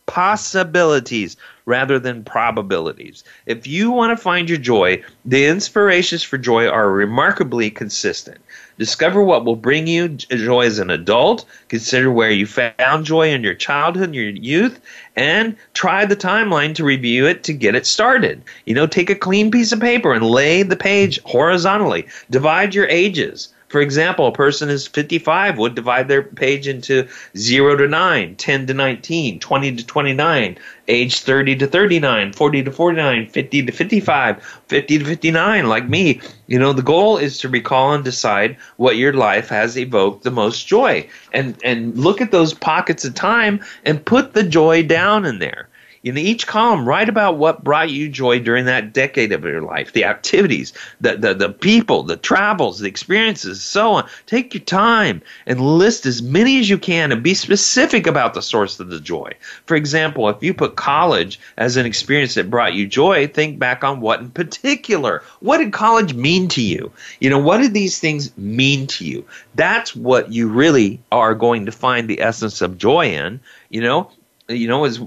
Possibilities 0.07 1.37
rather 1.65 1.99
than 1.99 2.25
probabilities. 2.25 3.23
If 3.45 3.65
you 3.65 3.91
want 3.91 4.11
to 4.11 4.21
find 4.21 4.49
your 4.49 4.57
joy, 4.57 5.05
the 5.23 5.45
inspirations 5.45 6.23
for 6.23 6.37
joy 6.37 6.67
are 6.67 6.91
remarkably 6.91 7.71
consistent. 7.71 8.39
Discover 8.79 9.23
what 9.23 9.43
will 9.43 9.57
bring 9.57 9.87
you 9.87 10.07
joy 10.07 10.65
as 10.65 10.79
an 10.79 10.89
adult. 10.89 11.43
Consider 11.67 12.09
where 12.11 12.31
you 12.31 12.47
found 12.47 13.05
joy 13.05 13.29
in 13.29 13.43
your 13.43 13.53
childhood, 13.53 14.15
your 14.15 14.29
youth, 14.29 14.79
and 15.17 15.57
try 15.73 16.05
the 16.05 16.15
timeline 16.15 16.73
to 16.75 16.85
review 16.85 17.27
it 17.27 17.43
to 17.43 17.53
get 17.53 17.75
it 17.75 17.85
started. 17.85 18.41
You 18.65 18.75
know, 18.75 18.87
take 18.87 19.09
a 19.09 19.15
clean 19.15 19.51
piece 19.51 19.73
of 19.73 19.81
paper 19.81 20.13
and 20.13 20.25
lay 20.25 20.63
the 20.63 20.77
page 20.77 21.21
horizontally. 21.23 22.07
Divide 22.29 22.73
your 22.73 22.87
ages. 22.87 23.49
For 23.69 23.81
example, 23.81 24.27
a 24.27 24.31
person 24.31 24.69
is 24.69 24.87
55 24.87 25.59
would 25.59 25.75
divide 25.75 26.07
their 26.07 26.23
page 26.23 26.67
into 26.67 27.07
0 27.37 27.77
to 27.77 27.87
9, 27.87 28.35
10 28.35 28.67
to 28.67 28.73
19, 28.73 29.39
20 29.39 29.75
to 29.75 29.85
29, 29.85 30.57
age 30.87 31.19
30 31.19 31.55
to 31.57 31.67
39, 31.67 32.33
40 32.33 32.63
to 32.63 32.71
49, 32.71 33.27
50 33.27 33.65
to 33.67 33.71
55, 33.71 34.43
50 34.67 34.99
to 34.99 35.05
59, 35.05 35.67
like 35.67 35.87
me. 35.87 36.19
You 36.47 36.57
know, 36.57 36.73
the 36.73 36.81
goal 36.81 37.17
is 37.17 37.37
to 37.39 37.49
recall 37.49 37.93
and 37.93 38.03
decide 38.03 38.57
what 38.77 38.97
your 38.97 39.13
life 39.13 39.49
has 39.49 39.77
evoked 39.77 40.23
the 40.23 40.31
most 40.31 40.67
joy. 40.67 41.07
And 41.31 41.55
and 41.63 41.95
look 41.95 42.21
at 42.21 42.31
those 42.31 42.55
pockets 42.55 43.05
of 43.05 43.13
time 43.13 43.61
and 43.85 44.03
put 44.03 44.33
the 44.33 44.43
joy 44.43 44.81
down 44.81 45.25
in 45.25 45.37
there 45.37 45.68
in 46.03 46.17
each 46.17 46.47
column, 46.47 46.87
write 46.87 47.09
about 47.09 47.37
what 47.37 47.63
brought 47.63 47.89
you 47.89 48.07
joy 48.09 48.39
during 48.39 48.65
that 48.65 48.93
decade 48.93 49.31
of 49.31 49.43
your 49.43 49.61
life, 49.61 49.93
the 49.93 50.05
activities, 50.05 50.73
the, 51.01 51.17
the, 51.17 51.33
the 51.33 51.49
people, 51.49 52.03
the 52.03 52.17
travels, 52.17 52.79
the 52.79 52.87
experiences, 52.87 53.61
so 53.61 53.91
on. 53.91 54.09
Take 54.25 54.53
your 54.53 54.63
time 54.63 55.21
and 55.45 55.59
list 55.59 56.05
as 56.05 56.21
many 56.21 56.59
as 56.59 56.69
you 56.69 56.77
can 56.77 57.11
and 57.11 57.21
be 57.21 57.33
specific 57.33 58.07
about 58.07 58.33
the 58.33 58.41
source 58.41 58.79
of 58.79 58.89
the 58.89 58.99
joy. 58.99 59.31
For 59.65 59.75
example, 59.75 60.29
if 60.29 60.41
you 60.41 60.53
put 60.53 60.75
college 60.75 61.39
as 61.57 61.77
an 61.77 61.85
experience 61.85 62.35
that 62.35 62.49
brought 62.49 62.73
you 62.73 62.87
joy, 62.87 63.27
think 63.27 63.59
back 63.59 63.83
on 63.83 63.99
what 63.99 64.21
in 64.21 64.29
particular. 64.29 65.23
What 65.41 65.57
did 65.57 65.73
college 65.73 66.13
mean 66.13 66.47
to 66.49 66.61
you? 66.61 66.91
You 67.19 67.29
know, 67.29 67.39
what 67.39 67.57
did 67.57 67.73
these 67.73 67.99
things 67.99 68.35
mean 68.37 68.87
to 68.87 69.05
you? 69.05 69.25
That's 69.55 69.95
what 69.95 70.31
you 70.31 70.47
really 70.47 71.01
are 71.11 71.35
going 71.35 71.65
to 71.65 71.71
find 71.71 72.07
the 72.07 72.21
essence 72.21 72.61
of 72.61 72.77
joy 72.77 73.07
in. 73.07 73.39
You 73.69 73.81
know, 73.81 74.11
you 74.47 74.67
know, 74.67 74.85
is 74.85 74.99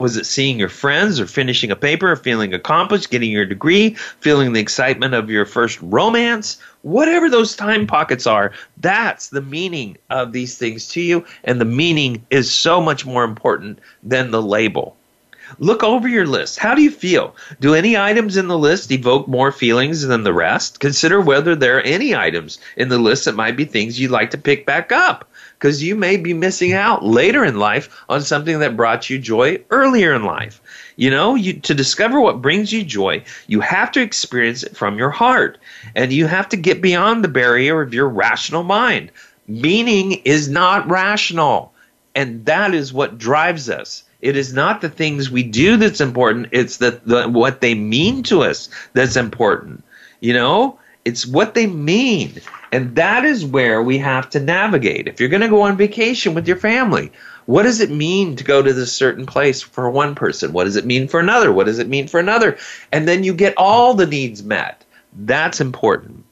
was 0.00 0.16
it 0.16 0.26
seeing 0.26 0.58
your 0.58 0.68
friends 0.68 1.20
or 1.20 1.26
finishing 1.26 1.70
a 1.70 1.76
paper, 1.76 2.10
or 2.10 2.16
feeling 2.16 2.54
accomplished, 2.54 3.10
getting 3.10 3.30
your 3.30 3.44
degree, 3.44 3.90
feeling 4.20 4.52
the 4.52 4.60
excitement 4.60 5.14
of 5.14 5.30
your 5.30 5.44
first 5.44 5.78
romance? 5.82 6.58
Whatever 6.82 7.28
those 7.28 7.54
time 7.54 7.86
pockets 7.86 8.26
are, 8.26 8.52
that's 8.78 9.28
the 9.28 9.42
meaning 9.42 9.98
of 10.08 10.32
these 10.32 10.56
things 10.56 10.88
to 10.88 11.00
you. 11.00 11.24
And 11.44 11.60
the 11.60 11.66
meaning 11.66 12.24
is 12.30 12.50
so 12.50 12.80
much 12.80 13.04
more 13.04 13.24
important 13.24 13.78
than 14.02 14.30
the 14.30 14.42
label. 14.42 14.96
Look 15.58 15.82
over 15.82 16.08
your 16.08 16.26
list. 16.26 16.58
How 16.58 16.74
do 16.74 16.82
you 16.82 16.90
feel? 16.90 17.34
Do 17.60 17.74
any 17.74 17.96
items 17.96 18.36
in 18.36 18.48
the 18.48 18.58
list 18.58 18.92
evoke 18.92 19.26
more 19.26 19.52
feelings 19.52 20.02
than 20.02 20.22
the 20.22 20.32
rest? 20.32 20.80
Consider 20.80 21.20
whether 21.20 21.56
there 21.56 21.76
are 21.78 21.82
any 21.82 22.14
items 22.14 22.58
in 22.76 22.88
the 22.88 22.98
list 22.98 23.24
that 23.24 23.34
might 23.34 23.56
be 23.56 23.64
things 23.64 23.98
you'd 23.98 24.12
like 24.12 24.30
to 24.30 24.38
pick 24.38 24.64
back 24.64 24.92
up 24.92 25.29
because 25.60 25.82
you 25.82 25.94
may 25.94 26.16
be 26.16 26.32
missing 26.32 26.72
out 26.72 27.04
later 27.04 27.44
in 27.44 27.58
life 27.58 28.02
on 28.08 28.22
something 28.22 28.60
that 28.60 28.78
brought 28.78 29.10
you 29.10 29.18
joy 29.18 29.62
earlier 29.68 30.14
in 30.14 30.24
life. 30.24 30.62
You 30.96 31.10
know, 31.10 31.34
you, 31.34 31.52
to 31.60 31.74
discover 31.74 32.18
what 32.18 32.40
brings 32.40 32.72
you 32.72 32.82
joy, 32.82 33.24
you 33.46 33.60
have 33.60 33.92
to 33.92 34.00
experience 34.00 34.62
it 34.62 34.74
from 34.74 34.96
your 34.96 35.10
heart, 35.10 35.58
and 35.94 36.14
you 36.14 36.26
have 36.26 36.48
to 36.48 36.56
get 36.56 36.80
beyond 36.80 37.22
the 37.22 37.28
barrier 37.28 37.82
of 37.82 37.92
your 37.92 38.08
rational 38.08 38.62
mind. 38.62 39.12
Meaning 39.46 40.12
is 40.24 40.48
not 40.48 40.88
rational, 40.88 41.74
and 42.14 42.46
that 42.46 42.72
is 42.72 42.90
what 42.90 43.18
drives 43.18 43.68
us. 43.68 44.04
It 44.22 44.36
is 44.36 44.54
not 44.54 44.80
the 44.80 44.88
things 44.88 45.30
we 45.30 45.42
do 45.42 45.76
that's 45.76 46.00
important; 46.00 46.48
it's 46.52 46.78
the, 46.78 47.02
the 47.04 47.28
what 47.28 47.60
they 47.60 47.74
mean 47.74 48.22
to 48.24 48.44
us 48.44 48.70
that's 48.94 49.16
important. 49.16 49.84
You 50.20 50.32
know, 50.32 50.78
it's 51.04 51.26
what 51.26 51.52
they 51.52 51.66
mean. 51.66 52.40
And 52.72 52.94
that 52.96 53.24
is 53.24 53.44
where 53.44 53.82
we 53.82 53.98
have 53.98 54.30
to 54.30 54.40
navigate. 54.40 55.08
If 55.08 55.18
you're 55.18 55.28
going 55.28 55.42
to 55.42 55.48
go 55.48 55.62
on 55.62 55.76
vacation 55.76 56.34
with 56.34 56.46
your 56.46 56.56
family, 56.56 57.10
what 57.46 57.64
does 57.64 57.80
it 57.80 57.90
mean 57.90 58.36
to 58.36 58.44
go 58.44 58.62
to 58.62 58.72
this 58.72 58.92
certain 58.92 59.26
place 59.26 59.60
for 59.60 59.90
one 59.90 60.14
person? 60.14 60.52
What 60.52 60.64
does 60.64 60.76
it 60.76 60.86
mean 60.86 61.08
for 61.08 61.18
another? 61.18 61.52
What 61.52 61.66
does 61.66 61.80
it 61.80 61.88
mean 61.88 62.06
for 62.06 62.20
another? 62.20 62.58
And 62.92 63.08
then 63.08 63.24
you 63.24 63.34
get 63.34 63.54
all 63.56 63.94
the 63.94 64.06
needs 64.06 64.42
met. 64.42 64.84
That's 65.12 65.60
important. 65.60 66.24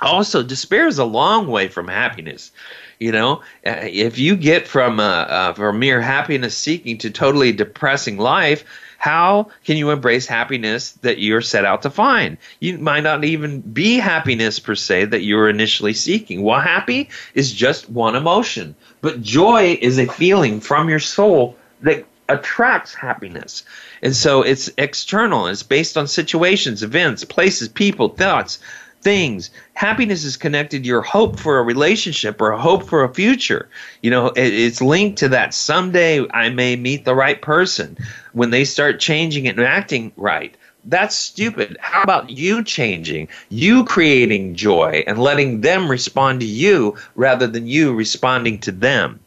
Also, 0.00 0.42
despair 0.42 0.88
is 0.88 0.98
a 0.98 1.04
long 1.04 1.46
way 1.46 1.68
from 1.68 1.86
happiness. 1.86 2.50
You 2.98 3.12
know, 3.12 3.42
uh, 3.64 3.82
if 3.82 4.18
you 4.18 4.36
get 4.36 4.66
from 4.66 4.98
uh, 4.98 5.02
uh, 5.02 5.52
from 5.54 5.78
mere 5.78 6.00
happiness 6.00 6.56
seeking 6.56 6.98
to 6.98 7.10
totally 7.10 7.52
depressing 7.52 8.18
life, 8.18 8.64
how 9.02 9.48
can 9.64 9.76
you 9.76 9.90
embrace 9.90 10.28
happiness 10.28 10.92
that 11.02 11.18
you're 11.18 11.40
set 11.40 11.64
out 11.64 11.82
to 11.82 11.90
find? 11.90 12.38
You 12.60 12.78
might 12.78 13.02
not 13.02 13.24
even 13.24 13.60
be 13.60 13.96
happiness 13.96 14.60
per 14.60 14.76
se 14.76 15.06
that 15.06 15.22
you 15.22 15.34
were 15.34 15.48
initially 15.48 15.92
seeking. 15.92 16.44
Well, 16.44 16.60
happy 16.60 17.10
is 17.34 17.52
just 17.52 17.90
one 17.90 18.14
emotion, 18.14 18.76
but 19.00 19.20
joy 19.20 19.76
is 19.82 19.98
a 19.98 20.06
feeling 20.06 20.60
from 20.60 20.88
your 20.88 21.00
soul 21.00 21.56
that 21.80 22.04
attracts 22.28 22.94
happiness. 22.94 23.64
And 24.02 24.14
so 24.14 24.42
it's 24.42 24.70
external, 24.78 25.48
it's 25.48 25.64
based 25.64 25.96
on 25.96 26.06
situations, 26.06 26.84
events, 26.84 27.24
places, 27.24 27.68
people, 27.68 28.08
thoughts 28.08 28.60
things. 29.02 29.50
Happiness 29.74 30.24
is 30.24 30.36
connected 30.36 30.82
to 30.82 30.88
your 30.88 31.02
hope 31.02 31.38
for 31.38 31.58
a 31.58 31.62
relationship 31.62 32.40
or 32.40 32.52
a 32.52 32.60
hope 32.60 32.84
for 32.84 33.04
a 33.04 33.12
future. 33.12 33.68
You 34.02 34.10
know, 34.10 34.28
it, 34.28 34.54
it's 34.54 34.80
linked 34.80 35.18
to 35.18 35.28
that 35.30 35.54
someday 35.54 36.26
I 36.30 36.48
may 36.48 36.76
meet 36.76 37.04
the 37.04 37.14
right 37.14 37.40
person. 37.40 37.96
When 38.32 38.50
they 38.50 38.64
start 38.64 39.00
changing 39.00 39.48
and 39.48 39.60
acting 39.60 40.12
right, 40.16 40.56
that's 40.84 41.14
stupid. 41.14 41.76
How 41.80 42.02
about 42.02 42.30
you 42.30 42.64
changing, 42.64 43.28
you 43.50 43.84
creating 43.84 44.54
joy 44.54 45.04
and 45.06 45.18
letting 45.18 45.60
them 45.60 45.90
respond 45.90 46.40
to 46.40 46.46
you 46.46 46.96
rather 47.14 47.46
than 47.46 47.66
you 47.66 47.94
responding 47.94 48.58
to 48.60 48.72
them? 48.72 49.20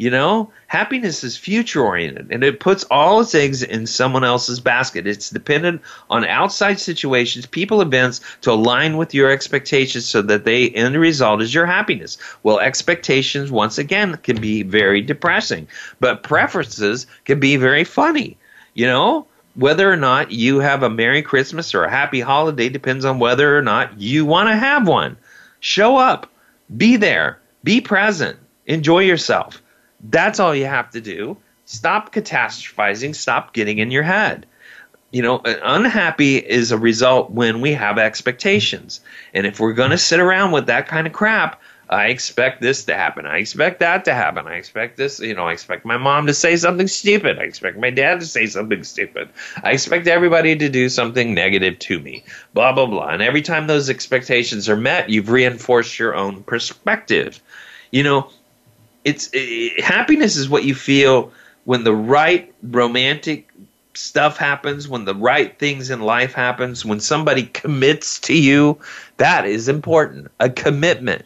You 0.00 0.08
know, 0.08 0.50
happiness 0.66 1.22
is 1.22 1.36
future 1.36 1.84
oriented 1.84 2.28
and 2.30 2.42
it 2.42 2.58
puts 2.58 2.84
all 2.84 3.20
its 3.20 3.34
eggs 3.34 3.62
in 3.62 3.86
someone 3.86 4.24
else's 4.24 4.58
basket. 4.58 5.06
It's 5.06 5.28
dependent 5.28 5.82
on 6.08 6.24
outside 6.24 6.80
situations, 6.80 7.44
people, 7.44 7.82
events 7.82 8.22
to 8.40 8.52
align 8.52 8.96
with 8.96 9.12
your 9.12 9.30
expectations 9.30 10.06
so 10.06 10.22
that 10.22 10.46
the 10.46 10.74
end 10.74 10.98
result 10.98 11.42
is 11.42 11.52
your 11.52 11.66
happiness. 11.66 12.16
Well, 12.42 12.60
expectations, 12.60 13.52
once 13.52 13.76
again, 13.76 14.16
can 14.22 14.40
be 14.40 14.62
very 14.62 15.02
depressing, 15.02 15.68
but 16.00 16.22
preferences 16.22 17.06
can 17.26 17.38
be 17.38 17.56
very 17.56 17.84
funny. 17.84 18.38
You 18.72 18.86
know, 18.86 19.26
whether 19.54 19.92
or 19.92 19.98
not 19.98 20.32
you 20.32 20.60
have 20.60 20.82
a 20.82 20.88
Merry 20.88 21.20
Christmas 21.20 21.74
or 21.74 21.84
a 21.84 21.90
Happy 21.90 22.20
Holiday 22.20 22.70
depends 22.70 23.04
on 23.04 23.18
whether 23.18 23.54
or 23.54 23.60
not 23.60 24.00
you 24.00 24.24
want 24.24 24.48
to 24.48 24.56
have 24.56 24.88
one. 24.88 25.18
Show 25.60 25.98
up, 25.98 26.26
be 26.74 26.96
there, 26.96 27.38
be 27.64 27.82
present, 27.82 28.38
enjoy 28.64 29.00
yourself. 29.00 29.60
That's 30.02 30.40
all 30.40 30.54
you 30.54 30.66
have 30.66 30.90
to 30.90 31.00
do. 31.00 31.36
Stop 31.64 32.12
catastrophizing. 32.12 33.14
Stop 33.14 33.52
getting 33.52 33.78
in 33.78 33.90
your 33.90 34.02
head. 34.02 34.46
You 35.12 35.22
know, 35.22 35.40
unhappy 35.44 36.36
is 36.36 36.70
a 36.70 36.78
result 36.78 37.30
when 37.30 37.60
we 37.60 37.72
have 37.72 37.98
expectations. 37.98 39.00
And 39.34 39.46
if 39.46 39.58
we're 39.58 39.72
going 39.72 39.90
to 39.90 39.98
sit 39.98 40.20
around 40.20 40.52
with 40.52 40.66
that 40.66 40.86
kind 40.86 41.06
of 41.06 41.12
crap, 41.12 41.60
I 41.88 42.06
expect 42.06 42.60
this 42.60 42.84
to 42.84 42.94
happen. 42.94 43.26
I 43.26 43.38
expect 43.38 43.80
that 43.80 44.04
to 44.04 44.14
happen. 44.14 44.46
I 44.46 44.54
expect 44.54 44.96
this, 44.96 45.18
you 45.18 45.34
know, 45.34 45.48
I 45.48 45.52
expect 45.52 45.84
my 45.84 45.96
mom 45.96 46.28
to 46.28 46.34
say 46.34 46.56
something 46.56 46.86
stupid. 46.86 47.40
I 47.40 47.42
expect 47.42 47.78
my 47.78 47.90
dad 47.90 48.20
to 48.20 48.26
say 48.26 48.46
something 48.46 48.84
stupid. 48.84 49.28
I 49.64 49.72
expect 49.72 50.06
everybody 50.06 50.54
to 50.54 50.68
do 50.68 50.88
something 50.88 51.34
negative 51.34 51.80
to 51.80 51.98
me. 51.98 52.22
Blah, 52.54 52.72
blah, 52.74 52.86
blah. 52.86 53.08
And 53.08 53.22
every 53.22 53.42
time 53.42 53.66
those 53.66 53.90
expectations 53.90 54.68
are 54.68 54.76
met, 54.76 55.10
you've 55.10 55.30
reinforced 55.30 55.98
your 55.98 56.14
own 56.14 56.44
perspective. 56.44 57.42
You 57.90 58.04
know, 58.04 58.30
it's 59.04 59.30
it, 59.32 59.82
happiness 59.82 60.36
is 60.36 60.48
what 60.48 60.64
you 60.64 60.74
feel 60.74 61.32
when 61.64 61.84
the 61.84 61.94
right 61.94 62.52
romantic 62.62 63.50
stuff 63.94 64.36
happens 64.36 64.88
when 64.88 65.04
the 65.04 65.14
right 65.14 65.58
things 65.58 65.90
in 65.90 66.00
life 66.00 66.32
happens 66.32 66.84
when 66.84 67.00
somebody 67.00 67.44
commits 67.44 68.18
to 68.20 68.34
you. 68.34 68.78
That 69.16 69.46
is 69.46 69.68
important. 69.68 70.28
A 70.40 70.48
commitment. 70.48 71.24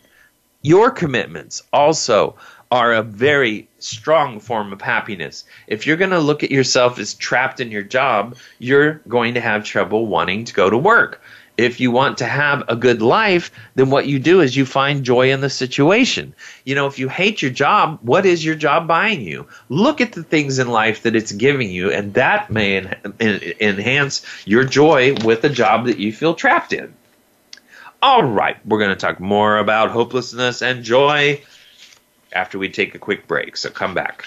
Your 0.62 0.91
commitments 0.91 1.62
also 1.72 2.37
are 2.70 2.93
a 2.93 3.03
very 3.03 3.68
strong 3.79 4.41
form 4.41 4.72
of 4.72 4.81
happiness. 4.81 5.45
If 5.66 5.87
you're 5.87 5.99
going 5.99 6.11
to 6.11 6.18
look 6.18 6.43
at 6.43 6.51
yourself 6.51 6.99
as 6.99 7.14
trapped 7.14 7.61
in 7.61 7.70
your 7.70 7.83
job 7.83 8.37
you're 8.59 8.95
going 9.07 9.35
to 9.35 9.41
have 9.41 9.64
trouble 9.64 10.07
wanting 10.07 10.45
to 10.45 10.55
go 10.55 10.70
to 10.70 10.79
work 10.79 11.22
if 11.57 11.81
you 11.81 11.91
want 11.91 12.19
to 12.19 12.25
have 12.25 12.65
a 12.69 12.77
good 12.77 13.01
life, 13.01 13.51
then 13.75 13.91
what 13.91 14.07
you 14.07 14.19
do 14.19 14.41
is 14.41 14.57
you 14.57 14.67
find 14.67 15.05
joy 15.05 15.31
in 15.31 15.41
the 15.41 15.51
situation. 15.51 16.35
You 16.65 16.75
know, 16.75 16.87
if 16.87 16.99
you 16.99 17.09
hate 17.09 17.43
your 17.43 17.51
job, 17.51 17.99
what 18.03 18.27
is 18.27 18.45
your 18.45 18.57
job 18.57 18.89
buying 18.89 19.21
you? 19.21 19.47
Look 19.69 20.01
at 20.01 20.13
the 20.13 20.25
things 20.25 20.59
in 20.59 20.69
life 20.69 21.03
that 21.03 21.15
it's 21.15 21.33
giving 21.33 21.71
you, 21.71 21.93
and 21.93 22.15
that 22.15 22.51
may 22.51 22.79
en- 22.79 22.97
en- 23.21 23.53
enhance 23.61 24.27
your 24.47 24.65
joy 24.65 25.15
with 25.25 25.43
the 25.43 25.49
job 25.49 25.87
that 25.87 25.99
you 25.99 26.13
feel 26.13 26.35
trapped 26.35 26.73
in. 26.73 26.95
All 28.03 28.25
right, 28.25 28.57
we're 28.67 28.81
going 28.81 28.91
to 28.91 28.97
talk 28.97 29.21
more 29.21 29.59
about 29.59 29.91
hopelessness 29.91 30.61
and 30.61 30.85
joy 30.85 31.41
after 32.33 32.59
we 32.59 32.69
take 32.69 32.95
a 32.95 32.99
quick 32.99 33.27
break, 33.27 33.57
so 33.57 33.71
come 33.71 33.95
back. 33.95 34.27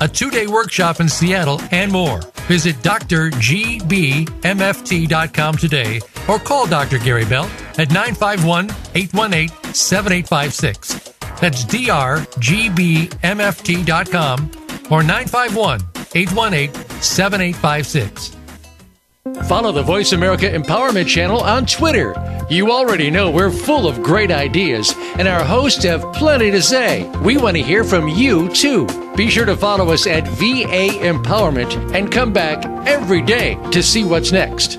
a 0.00 0.08
two 0.08 0.30
day 0.30 0.46
workshop 0.46 1.00
in 1.00 1.08
Seattle, 1.08 1.60
and 1.70 1.90
more. 1.92 2.20
Visit 2.48 2.76
drgbmft.com 2.76 5.56
today 5.56 6.00
or 6.28 6.38
call 6.38 6.66
Dr. 6.66 6.98
Gary 6.98 7.24
Bell 7.24 7.50
at 7.78 7.90
951 7.90 8.70
818 8.94 9.74
7856. 9.74 11.14
That's 11.40 11.64
drgbmft.com 11.64 14.50
or 14.90 15.02
951 15.02 15.80
818 16.14 16.74
7856. 17.00 18.36
Follow 19.48 19.72
the 19.72 19.82
Voice 19.82 20.12
America 20.12 20.46
Empowerment 20.46 21.06
Channel 21.06 21.40
on 21.40 21.66
Twitter. 21.66 22.14
You 22.48 22.70
already 22.70 23.10
know 23.10 23.30
we're 23.30 23.50
full 23.50 23.88
of 23.88 24.02
great 24.02 24.30
ideas, 24.30 24.94
and 25.18 25.26
our 25.26 25.44
hosts 25.44 25.84
have 25.84 26.12
plenty 26.12 26.50
to 26.50 26.62
say. 26.62 27.08
We 27.22 27.36
want 27.36 27.56
to 27.56 27.62
hear 27.62 27.82
from 27.82 28.08
you, 28.08 28.48
too. 28.50 28.86
Be 29.16 29.28
sure 29.28 29.46
to 29.46 29.56
follow 29.56 29.90
us 29.90 30.06
at 30.06 30.26
VA 30.28 30.88
Empowerment 31.00 31.94
and 31.94 32.12
come 32.12 32.32
back 32.32 32.64
every 32.86 33.22
day 33.22 33.56
to 33.72 33.82
see 33.82 34.04
what's 34.04 34.32
next. 34.32 34.78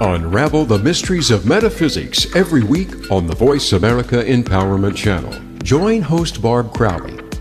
Unravel 0.00 0.64
the 0.64 0.78
mysteries 0.78 1.30
of 1.30 1.46
metaphysics 1.46 2.34
every 2.34 2.64
week 2.64 3.10
on 3.10 3.26
the 3.26 3.36
Voice 3.36 3.72
America 3.72 4.24
Empowerment 4.24 4.96
Channel. 4.96 5.32
Join 5.62 6.02
host 6.02 6.40
Barb 6.40 6.72
Crowley 6.72 7.29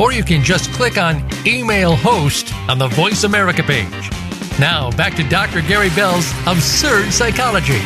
or 0.00 0.12
you 0.12 0.24
can 0.24 0.42
just 0.42 0.72
click 0.72 0.96
on 0.96 1.22
Email 1.46 1.94
Host 1.94 2.54
on 2.70 2.78
the 2.78 2.88
Voice 2.88 3.24
America 3.24 3.62
page. 3.62 4.10
Now, 4.58 4.90
back 4.92 5.14
to 5.16 5.28
Dr. 5.28 5.60
Gary 5.60 5.90
Bell's 5.90 6.32
Absurd 6.46 7.12
Psychology. 7.12 7.78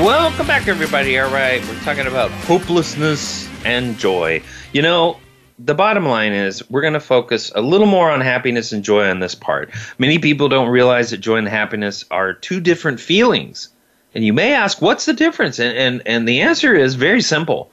Welcome 0.00 0.46
back, 0.46 0.66
everybody. 0.66 1.18
All 1.18 1.30
right, 1.30 1.62
we're 1.68 1.78
talking 1.80 2.06
about 2.06 2.30
hopelessness 2.30 3.46
and 3.66 3.98
joy. 3.98 4.42
You 4.72 4.80
know, 4.80 5.18
the 5.58 5.74
bottom 5.74 6.06
line 6.06 6.32
is 6.32 6.68
we're 6.70 6.80
going 6.80 6.94
to 6.94 7.00
focus 7.00 7.52
a 7.54 7.60
little 7.60 7.86
more 7.86 8.10
on 8.10 8.22
happiness 8.22 8.72
and 8.72 8.82
joy 8.82 9.10
on 9.10 9.20
this 9.20 9.34
part. 9.34 9.70
Many 9.98 10.18
people 10.18 10.48
don't 10.48 10.70
realize 10.70 11.10
that 11.10 11.18
joy 11.18 11.36
and 11.36 11.48
happiness 11.48 12.06
are 12.10 12.32
two 12.32 12.60
different 12.60 12.98
feelings. 12.98 13.68
And 14.14 14.24
you 14.24 14.32
may 14.32 14.54
ask, 14.54 14.80
what's 14.80 15.04
the 15.04 15.12
difference? 15.12 15.58
And, 15.58 15.76
and, 15.76 16.02
and 16.06 16.26
the 16.26 16.40
answer 16.40 16.74
is 16.74 16.94
very 16.94 17.20
simple 17.20 17.70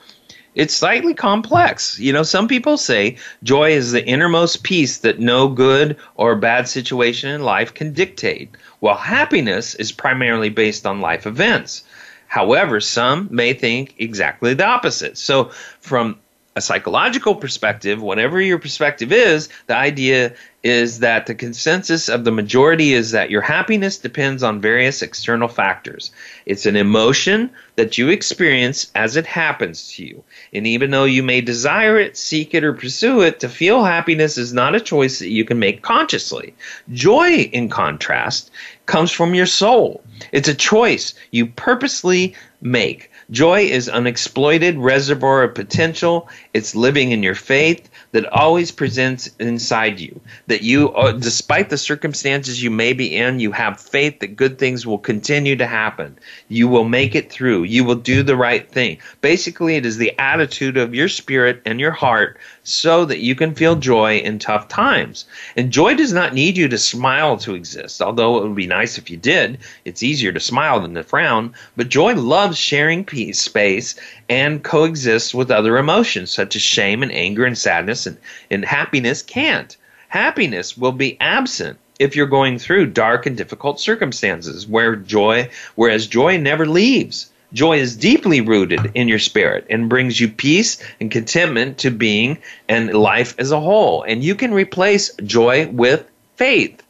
it's 0.56 0.74
slightly 0.74 1.14
complex. 1.14 2.00
You 2.00 2.14
know, 2.14 2.24
some 2.24 2.47
people 2.47 2.78
say 2.78 3.18
joy 3.43 3.72
is 3.72 3.91
the 3.91 4.06
innermost 4.06 4.64
peace 4.64 4.97
that 5.00 5.20
no 5.20 5.47
good 5.47 5.97
or 6.16 6.36
bad 6.36 6.68
situation 6.68 7.30
in 7.30 7.43
life 7.43 7.74
can 7.74 7.93
dictate, 7.93 8.56
while 8.80 8.97
happiness 8.97 9.76
is 9.76 9.91
primarily 9.91 10.50
based 10.50 10.86
on 10.86 11.02
life 11.02 11.26
events. 11.28 11.84
However, 12.28 12.80
some 12.80 13.28
may 13.32 13.54
think 13.54 13.95
exactly 13.97 14.54
the 14.54 14.66
opposite. 14.66 15.18
So, 15.18 15.52
from 15.80 16.20
a 16.56 16.62
psychological 16.62 17.36
perspective, 17.36 18.02
whatever 18.02 18.41
your 18.41 18.60
perspective 18.60 19.12
is, 19.12 19.50
the 19.68 19.76
idea 19.76 20.34
is 20.62 20.99
that 20.99 21.26
the 21.26 21.36
consensus 21.36 22.10
of 22.10 22.26
the 22.26 22.32
majority 22.32 22.93
is 22.93 23.12
that 23.12 23.30
your 23.30 23.41
happiness 23.41 23.97
depends 23.97 24.43
on 24.43 24.60
various 24.60 25.01
external 25.01 25.47
factors. 25.47 26.12
It's 26.45 26.66
an 26.66 26.76
emotion 26.76 27.51
that 27.78 27.97
you 27.97 28.10
experience 28.10 28.91
as 28.93 29.16
it 29.16 29.26
happens 29.26 29.93
to 29.93 30.05
you. 30.05 30.24
And 30.51 30.68
even 30.68 30.91
though 30.91 31.05
you 31.05 31.24
may 31.24 31.39
desire 31.39 31.97
it, 31.97 32.18
seek 32.18 32.53
it, 32.53 32.66
or 32.66 32.74
pursue 32.74 33.22
it, 33.22 33.39
to 33.39 33.47
feel 33.47 33.86
happiness 33.86 34.38
is 34.38 34.51
not 34.51 34.76
a 34.76 34.82
choice 34.82 35.20
that 35.20 35.30
you 35.30 35.45
can 35.45 35.60
make 35.60 35.82
consciously. 35.82 36.53
Joy, 36.91 37.49
in 37.53 37.70
contrast, 37.70 38.51
comes 38.86 39.12
from 39.12 39.34
your 39.34 39.45
soul. 39.45 40.03
It's 40.34 40.49
a 40.49 40.55
choice 40.55 41.14
you 41.32 41.47
purposely 41.47 42.36
make. 42.62 43.12
Joy 43.32 43.62
is 43.62 43.88
an 43.88 43.95
unexploited 43.95 44.78
reservoir 44.78 45.43
of 45.43 45.55
potential. 45.55 46.28
It's 46.53 46.76
living 46.76 47.12
in 47.12 47.24
your 47.24 47.36
faith 47.36 47.89
that 48.12 48.26
always 48.34 48.72
presents 48.72 49.30
inside 49.39 49.99
you. 49.99 50.20
That 50.47 50.64
you, 50.64 50.89
uh, 50.93 51.12
despite 51.12 51.70
the 51.70 51.78
circumstances 51.78 52.62
you 52.62 52.72
may 52.72 52.93
be 52.93 53.16
in, 53.16 53.39
you 53.39 53.51
have 53.51 53.80
faith 53.80 54.20
that 54.20 54.36
good 54.36 54.57
things 54.57 54.86
will 54.86 54.97
continue 54.97 55.55
to 55.57 55.68
happen. 55.68 56.18
You 56.47 56.68
will 56.68 56.86
make 56.86 57.16
it 57.16 57.32
through. 57.32 57.64
You 57.64 57.84
will 57.84 57.95
do 57.95 58.24
the 58.24 58.36
right 58.36 58.70
thing. 58.70 58.97
Basically, 59.22 59.76
it 59.76 59.86
is 59.86 59.97
the 59.97 60.18
attitude 60.18 60.78
of 60.78 60.95
your 60.95 61.07
spirit 61.07 61.62
and 61.66 61.80
your 61.80 61.91
heart 61.91 62.39
so 62.64 63.05
that 63.05 63.20
you 63.20 63.36
can 63.36 63.55
feel 63.55 63.76
joy 63.76 64.18
in 64.18 64.39
tough 64.39 64.68
times. 64.68 65.26
And 65.55 65.72
joy 65.72 65.95
does 65.95 66.14
not 66.14 66.34
need 66.34 66.57
you 66.57 66.68
to 66.68 66.78
smile 66.78 67.38
to 67.38 67.55
exist, 67.55 68.01
although 68.01 68.38
it 68.38 68.43
would 68.43 68.55
be 68.55 68.68
nice 68.68 68.97
if 68.97 69.10
you 69.10 69.18
did. 69.18 69.60
It's 69.86 70.03
easier 70.03 70.32
to 70.32 70.39
smile 70.39 70.80
than 70.80 70.93
to 70.93 71.03
frown. 71.03 71.53
But 71.76 71.89
joy 71.89 72.14
loves 72.16 72.57
sharing 72.57 73.05
peace, 73.05 73.39
space, 73.39 73.95
and 74.30 74.64
coexists 74.64 75.34
with 75.34 75.49
other 75.49 75.78
emotions 75.78 76.32
such 76.32 76.55
as 76.55 76.62
shame 76.62 77.01
and 77.01 77.12
anger 77.12 77.45
and 77.45 77.57
sadness, 77.57 77.99
and, 78.06 78.18
and 78.50 78.66
happiness 78.66 79.22
can't. 79.22 79.76
Happiness 80.08 80.78
will 80.78 80.91
be 80.91 81.18
absent 81.20 81.78
if 82.00 82.16
you're 82.16 82.28
going 82.28 82.58
through 82.60 82.88
dark 82.88 83.26
and 83.26 83.38
difficult 83.38 83.80
circumstances 83.80 84.68
where 84.68 84.95
joy 84.95 85.50
whereas 85.76 86.08
joy 86.08 86.38
never 86.38 86.66
leaves 86.66 87.30
Joy 87.52 87.80
is 87.80 87.95
deeply 87.95 88.41
rooted 88.41 88.91
in 88.93 89.08
your 89.08 89.18
spirit 89.18 89.66
and 89.70 89.89
brings 89.89 90.20
you 90.20 90.28
peace 90.28 90.78
and 91.00 91.10
contentment 91.10 91.80
to 91.80 91.89
being 91.89 92.38
and 92.68 92.93
life 92.93 93.34
as 93.39 93.52
a 93.52 93.60
whole. 93.60 94.04
And 94.04 94.24
you 94.24 94.36
can 94.36 94.54
replace 94.54 95.16
joy 95.24 95.68
with 95.68 96.08
faith. 96.36 96.84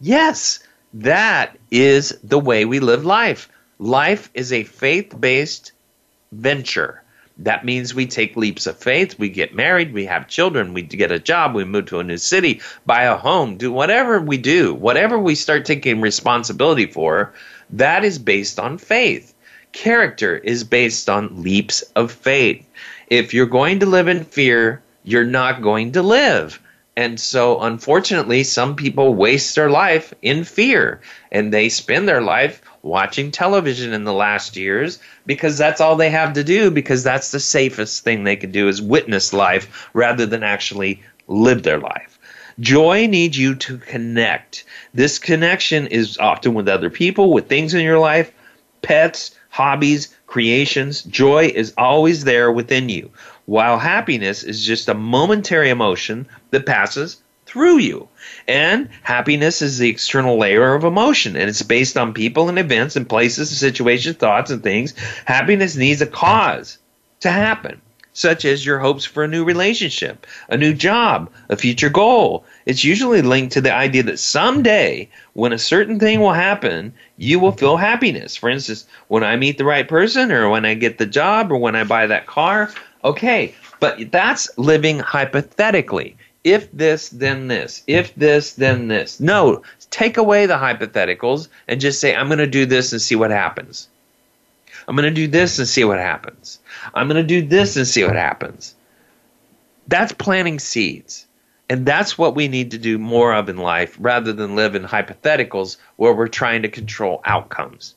Yes, 0.00 0.60
that 0.94 1.58
is 1.70 2.16
the 2.24 2.38
way 2.38 2.64
we 2.64 2.80
live 2.80 3.04
life. 3.04 3.50
Life 3.78 4.30
is 4.32 4.50
a 4.52 4.64
faith 4.64 5.14
based 5.18 5.72
venture. 6.32 7.02
That 7.38 7.64
means 7.64 7.94
we 7.94 8.06
take 8.06 8.36
leaps 8.36 8.66
of 8.66 8.78
faith, 8.78 9.16
we 9.18 9.28
get 9.28 9.54
married, 9.54 9.92
we 9.92 10.06
have 10.06 10.26
children, 10.26 10.74
we 10.74 10.82
get 10.82 11.12
a 11.12 11.20
job, 11.20 11.54
we 11.54 11.64
move 11.64 11.86
to 11.86 12.00
a 12.00 12.04
new 12.04 12.16
city, 12.16 12.60
buy 12.84 13.04
a 13.04 13.16
home, 13.16 13.56
do 13.56 13.70
whatever 13.70 14.20
we 14.20 14.38
do, 14.38 14.74
whatever 14.74 15.16
we 15.18 15.36
start 15.36 15.64
taking 15.64 16.00
responsibility 16.00 16.86
for, 16.86 17.32
that 17.70 18.04
is 18.04 18.18
based 18.18 18.58
on 18.58 18.76
faith. 18.76 19.34
Character 19.70 20.36
is 20.36 20.64
based 20.64 21.08
on 21.08 21.42
leaps 21.42 21.82
of 21.94 22.10
faith. 22.10 22.66
If 23.06 23.32
you're 23.32 23.46
going 23.46 23.80
to 23.80 23.86
live 23.86 24.08
in 24.08 24.24
fear, 24.24 24.82
you're 25.04 25.24
not 25.24 25.62
going 25.62 25.92
to 25.92 26.02
live. 26.02 26.60
And 26.96 27.20
so, 27.20 27.60
unfortunately, 27.60 28.42
some 28.42 28.74
people 28.74 29.14
waste 29.14 29.54
their 29.54 29.70
life 29.70 30.12
in 30.22 30.42
fear 30.42 31.00
and 31.30 31.52
they 31.52 31.68
spend 31.68 32.08
their 32.08 32.20
life 32.20 32.60
watching 32.82 33.30
television 33.30 33.92
in 33.92 34.04
the 34.04 34.12
last 34.12 34.56
years 34.56 34.98
because 35.26 35.58
that's 35.58 35.80
all 35.80 35.96
they 35.96 36.10
have 36.10 36.32
to 36.34 36.44
do 36.44 36.70
because 36.70 37.02
that's 37.02 37.30
the 37.30 37.40
safest 37.40 38.04
thing 38.04 38.24
they 38.24 38.36
can 38.36 38.50
do 38.50 38.68
is 38.68 38.80
witness 38.80 39.32
life 39.32 39.88
rather 39.92 40.26
than 40.26 40.42
actually 40.42 41.02
live 41.26 41.62
their 41.62 41.78
life. 41.78 42.18
Joy 42.60 43.06
needs 43.06 43.38
you 43.38 43.54
to 43.54 43.78
connect. 43.78 44.64
This 44.92 45.18
connection 45.18 45.86
is 45.86 46.18
often 46.18 46.54
with 46.54 46.68
other 46.68 46.90
people, 46.90 47.32
with 47.32 47.48
things 47.48 47.72
in 47.72 47.84
your 47.84 48.00
life, 48.00 48.32
pets, 48.82 49.36
hobbies, 49.48 50.14
creations. 50.26 51.02
Joy 51.02 51.52
is 51.54 51.72
always 51.78 52.24
there 52.24 52.50
within 52.50 52.88
you, 52.88 53.10
while 53.46 53.78
happiness 53.78 54.42
is 54.42 54.64
just 54.64 54.88
a 54.88 54.94
momentary 54.94 55.70
emotion 55.70 56.26
that 56.50 56.66
passes 56.66 57.22
through 57.46 57.78
you. 57.78 58.08
And 58.48 58.88
happiness 59.02 59.60
is 59.60 59.76
the 59.76 59.90
external 59.90 60.38
layer 60.38 60.74
of 60.74 60.84
emotion, 60.84 61.36
and 61.36 61.50
it's 61.50 61.60
based 61.60 61.98
on 61.98 62.14
people 62.14 62.48
and 62.48 62.58
events 62.58 62.96
and 62.96 63.06
places 63.06 63.50
and 63.50 63.58
situations, 63.58 64.16
thoughts 64.16 64.50
and 64.50 64.62
things. 64.62 64.94
Happiness 65.26 65.76
needs 65.76 66.00
a 66.00 66.06
cause 66.06 66.78
to 67.20 67.30
happen, 67.30 67.82
such 68.14 68.46
as 68.46 68.64
your 68.64 68.78
hopes 68.78 69.04
for 69.04 69.22
a 69.22 69.28
new 69.28 69.44
relationship, 69.44 70.26
a 70.48 70.56
new 70.56 70.72
job, 70.72 71.30
a 71.50 71.56
future 71.56 71.90
goal. 71.90 72.46
It's 72.64 72.84
usually 72.84 73.20
linked 73.20 73.52
to 73.52 73.60
the 73.60 73.74
idea 73.74 74.04
that 74.04 74.18
someday, 74.18 75.10
when 75.34 75.52
a 75.52 75.58
certain 75.58 75.98
thing 75.98 76.20
will 76.20 76.32
happen, 76.32 76.94
you 77.18 77.38
will 77.38 77.52
feel 77.52 77.76
happiness. 77.76 78.34
For 78.34 78.48
instance, 78.48 78.86
when 79.08 79.24
I 79.24 79.36
meet 79.36 79.58
the 79.58 79.66
right 79.66 79.86
person, 79.86 80.32
or 80.32 80.48
when 80.48 80.64
I 80.64 80.72
get 80.72 80.96
the 80.96 81.04
job, 81.04 81.52
or 81.52 81.58
when 81.58 81.76
I 81.76 81.84
buy 81.84 82.06
that 82.06 82.26
car. 82.26 82.72
Okay, 83.04 83.54
but 83.78 84.10
that's 84.10 84.48
living 84.56 85.00
hypothetically 85.00 86.16
if 86.44 86.70
this, 86.72 87.08
then 87.08 87.48
this, 87.48 87.82
if 87.86 88.14
this, 88.14 88.54
then 88.54 88.88
this. 88.88 89.20
No, 89.20 89.62
take 89.90 90.16
away 90.16 90.46
the 90.46 90.54
hypotheticals 90.54 91.48
and 91.66 91.80
just 91.80 92.00
say, 92.00 92.14
I'm 92.14 92.28
going 92.28 92.38
to 92.38 92.46
do 92.46 92.66
this 92.66 92.92
and 92.92 93.02
see 93.02 93.16
what 93.16 93.30
happens. 93.30 93.88
I'm 94.86 94.96
going 94.96 95.12
to 95.12 95.14
do 95.14 95.28
this 95.28 95.58
and 95.58 95.68
see 95.68 95.84
what 95.84 95.98
happens. 95.98 96.60
I'm 96.94 97.08
going 97.08 97.20
to 97.20 97.26
do 97.26 97.46
this 97.46 97.76
and 97.76 97.86
see 97.86 98.04
what 98.04 98.16
happens. 98.16 98.74
That's 99.86 100.12
planting 100.12 100.58
seeds. 100.58 101.26
And 101.70 101.84
that's 101.84 102.16
what 102.16 102.34
we 102.34 102.48
need 102.48 102.70
to 102.70 102.78
do 102.78 102.96
more 102.98 103.34
of 103.34 103.50
in 103.50 103.58
life 103.58 103.96
rather 104.00 104.32
than 104.32 104.56
live 104.56 104.74
in 104.74 104.84
hypotheticals 104.84 105.76
where 105.96 106.14
we're 106.14 106.28
trying 106.28 106.62
to 106.62 106.68
control 106.68 107.20
outcomes. 107.24 107.94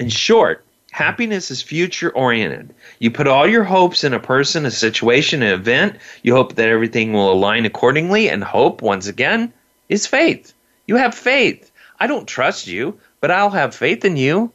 In 0.00 0.08
short, 0.08 0.64
Happiness 0.90 1.50
is 1.50 1.62
future 1.62 2.10
oriented. 2.10 2.74
You 2.98 3.10
put 3.10 3.28
all 3.28 3.46
your 3.46 3.64
hopes 3.64 4.02
in 4.02 4.12
a 4.12 4.20
person, 4.20 4.66
a 4.66 4.70
situation, 4.70 5.42
an 5.42 5.54
event. 5.54 5.96
You 6.22 6.34
hope 6.34 6.56
that 6.56 6.68
everything 6.68 7.12
will 7.12 7.32
align 7.32 7.64
accordingly, 7.64 8.28
and 8.28 8.42
hope, 8.42 8.82
once 8.82 9.06
again, 9.06 9.52
is 9.88 10.06
faith. 10.06 10.52
You 10.86 10.96
have 10.96 11.14
faith. 11.14 11.70
I 12.00 12.06
don't 12.06 12.26
trust 12.26 12.66
you, 12.66 12.98
but 13.20 13.30
I'll 13.30 13.50
have 13.50 13.74
faith 13.74 14.04
in 14.04 14.16
you. 14.16 14.52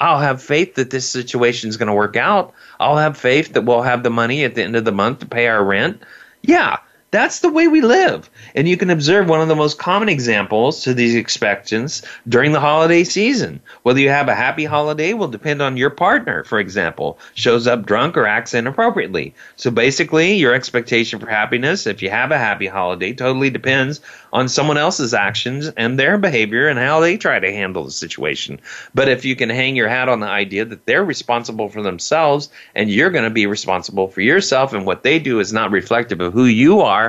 I'll 0.00 0.18
have 0.18 0.42
faith 0.42 0.74
that 0.74 0.90
this 0.90 1.08
situation 1.08 1.68
is 1.68 1.76
going 1.76 1.88
to 1.88 1.94
work 1.94 2.16
out. 2.16 2.52
I'll 2.78 2.96
have 2.96 3.16
faith 3.16 3.52
that 3.52 3.62
we'll 3.62 3.82
have 3.82 4.02
the 4.02 4.10
money 4.10 4.44
at 4.44 4.54
the 4.54 4.62
end 4.62 4.76
of 4.76 4.84
the 4.84 4.92
month 4.92 5.20
to 5.20 5.26
pay 5.26 5.46
our 5.46 5.62
rent. 5.62 6.02
Yeah, 6.42 6.78
that's 7.10 7.40
the 7.40 7.50
way 7.50 7.66
we 7.66 7.80
live. 7.80 8.30
And 8.54 8.68
you 8.68 8.76
can 8.76 8.90
observe 8.90 9.28
one 9.28 9.40
of 9.40 9.48
the 9.48 9.56
most 9.56 9.78
common 9.78 10.08
examples 10.08 10.82
to 10.84 10.94
these 10.94 11.16
expectations 11.16 12.02
during 12.28 12.52
the 12.52 12.60
holiday 12.60 13.02
season. 13.04 13.60
Whether 13.82 14.00
you 14.00 14.10
have 14.10 14.28
a 14.28 14.34
happy 14.34 14.64
holiday 14.64 15.12
will 15.14 15.28
depend 15.28 15.60
on 15.60 15.76
your 15.76 15.90
partner, 15.90 16.44
for 16.44 16.60
example, 16.60 17.18
shows 17.34 17.66
up 17.66 17.86
drunk 17.86 18.16
or 18.16 18.26
acts 18.26 18.54
inappropriately. 18.54 19.34
So 19.56 19.70
basically, 19.70 20.34
your 20.34 20.54
expectation 20.54 21.18
for 21.18 21.26
happiness, 21.26 21.86
if 21.86 22.02
you 22.02 22.10
have 22.10 22.30
a 22.30 22.38
happy 22.38 22.66
holiday, 22.66 23.12
totally 23.12 23.50
depends 23.50 24.00
on 24.32 24.48
someone 24.48 24.78
else's 24.78 25.12
actions 25.12 25.68
and 25.76 25.98
their 25.98 26.16
behavior 26.18 26.68
and 26.68 26.78
how 26.78 27.00
they 27.00 27.16
try 27.16 27.40
to 27.40 27.52
handle 27.52 27.84
the 27.84 27.90
situation. 27.90 28.60
But 28.94 29.08
if 29.08 29.24
you 29.24 29.34
can 29.34 29.50
hang 29.50 29.74
your 29.74 29.88
hat 29.88 30.08
on 30.08 30.20
the 30.20 30.28
idea 30.28 30.64
that 30.64 30.86
they're 30.86 31.04
responsible 31.04 31.68
for 31.68 31.82
themselves 31.82 32.48
and 32.74 32.88
you're 32.90 33.10
going 33.10 33.24
to 33.24 33.30
be 33.30 33.46
responsible 33.46 34.06
for 34.06 34.20
yourself 34.20 34.72
and 34.72 34.86
what 34.86 35.02
they 35.02 35.18
do 35.18 35.40
is 35.40 35.52
not 35.52 35.72
reflective 35.72 36.20
of 36.20 36.32
who 36.32 36.44
you 36.44 36.80
are, 36.80 36.99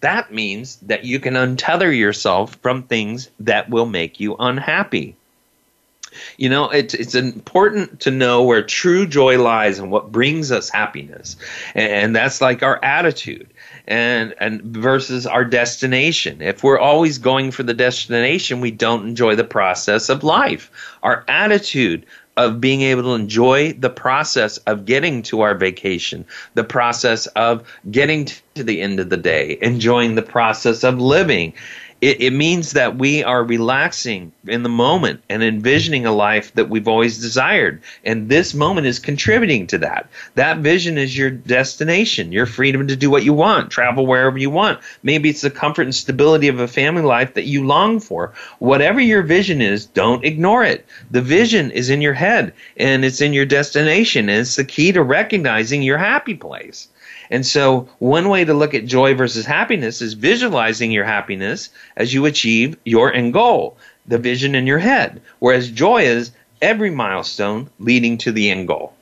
that 0.00 0.32
means 0.32 0.76
that 0.82 1.04
you 1.04 1.18
can 1.18 1.34
untether 1.34 1.96
yourself 1.96 2.56
from 2.56 2.82
things 2.82 3.30
that 3.40 3.70
will 3.70 3.86
make 3.86 4.20
you 4.20 4.36
unhappy. 4.38 5.16
You 6.36 6.48
know, 6.48 6.70
it's 6.70 6.94
it's 6.94 7.14
important 7.14 8.00
to 8.00 8.10
know 8.10 8.42
where 8.44 8.62
true 8.62 9.06
joy 9.06 9.42
lies 9.42 9.78
and 9.78 9.90
what 9.90 10.12
brings 10.12 10.52
us 10.52 10.68
happiness, 10.68 11.36
and 11.74 12.14
that's 12.14 12.40
like 12.40 12.62
our 12.62 12.78
attitude 12.84 13.48
and 13.86 14.34
and 14.38 14.62
versus 14.62 15.26
our 15.26 15.44
destination. 15.44 16.40
If 16.40 16.62
we're 16.62 16.78
always 16.78 17.18
going 17.18 17.50
for 17.50 17.62
the 17.62 17.74
destination, 17.74 18.60
we 18.60 18.70
don't 18.70 19.08
enjoy 19.08 19.36
the 19.36 19.44
process 19.44 20.08
of 20.08 20.22
life. 20.22 20.70
Our 21.02 21.24
attitude 21.28 22.06
of 22.36 22.60
being 22.60 22.82
able 22.82 23.02
to 23.02 23.12
enjoy 23.14 23.72
the 23.74 23.90
process 23.90 24.56
of 24.58 24.84
getting 24.84 25.22
to 25.22 25.40
our 25.42 25.54
vacation, 25.54 26.24
the 26.54 26.64
process 26.64 27.26
of 27.28 27.66
getting 27.90 28.26
to 28.54 28.64
the 28.64 28.80
end 28.80 29.00
of 29.00 29.10
the 29.10 29.16
day, 29.16 29.58
enjoying 29.62 30.14
the 30.14 30.22
process 30.22 30.84
of 30.84 30.98
living 31.00 31.52
it, 32.04 32.20
it 32.20 32.32
means 32.34 32.72
that 32.72 32.98
we 32.98 33.24
are 33.24 33.42
relaxing 33.42 34.30
in 34.46 34.62
the 34.62 34.68
moment 34.68 35.22
and 35.30 35.42
envisioning 35.42 36.04
a 36.04 36.12
life 36.12 36.52
that 36.52 36.68
we've 36.68 36.86
always 36.86 37.18
desired. 37.18 37.80
And 38.04 38.28
this 38.28 38.52
moment 38.52 38.86
is 38.86 38.98
contributing 38.98 39.66
to 39.68 39.78
that. 39.78 40.10
That 40.34 40.58
vision 40.58 40.98
is 40.98 41.16
your 41.16 41.30
destination, 41.30 42.30
your 42.30 42.44
freedom 42.44 42.86
to 42.88 42.94
do 42.94 43.08
what 43.08 43.24
you 43.24 43.32
want, 43.32 43.70
travel 43.70 44.06
wherever 44.06 44.36
you 44.36 44.50
want. 44.50 44.80
Maybe 45.02 45.30
it's 45.30 45.40
the 45.40 45.50
comfort 45.50 45.84
and 45.84 45.94
stability 45.94 46.48
of 46.48 46.60
a 46.60 46.68
family 46.68 47.00
life 47.00 47.32
that 47.34 47.46
you 47.46 47.66
long 47.66 48.00
for. 48.00 48.34
Whatever 48.58 49.00
your 49.00 49.22
vision 49.22 49.62
is, 49.62 49.86
don't 49.86 50.26
ignore 50.26 50.62
it. 50.62 50.84
The 51.10 51.22
vision 51.22 51.70
is 51.70 51.88
in 51.88 52.02
your 52.02 52.12
head 52.12 52.52
and 52.76 53.02
it's 53.02 53.22
in 53.22 53.32
your 53.32 53.46
destination. 53.46 54.28
And 54.28 54.40
it's 54.40 54.56
the 54.56 54.64
key 54.66 54.92
to 54.92 55.02
recognizing 55.02 55.80
your 55.80 55.96
happy 55.96 56.34
place. 56.34 56.88
And 57.30 57.46
so, 57.46 57.88
one 57.98 58.28
way 58.28 58.44
to 58.44 58.54
look 58.54 58.74
at 58.74 58.86
joy 58.86 59.14
versus 59.14 59.46
happiness 59.46 60.02
is 60.02 60.14
visualizing 60.14 60.90
your 60.90 61.04
happiness 61.04 61.70
as 61.96 62.12
you 62.12 62.26
achieve 62.26 62.76
your 62.84 63.12
end 63.12 63.32
goal, 63.32 63.76
the 64.06 64.18
vision 64.18 64.54
in 64.54 64.66
your 64.66 64.78
head, 64.78 65.22
whereas 65.38 65.70
joy 65.70 66.02
is 66.02 66.32
every 66.60 66.90
milestone 66.90 67.70
leading 67.78 68.18
to 68.18 68.32
the 68.32 68.50
end 68.50 68.68
goal. 68.68 68.92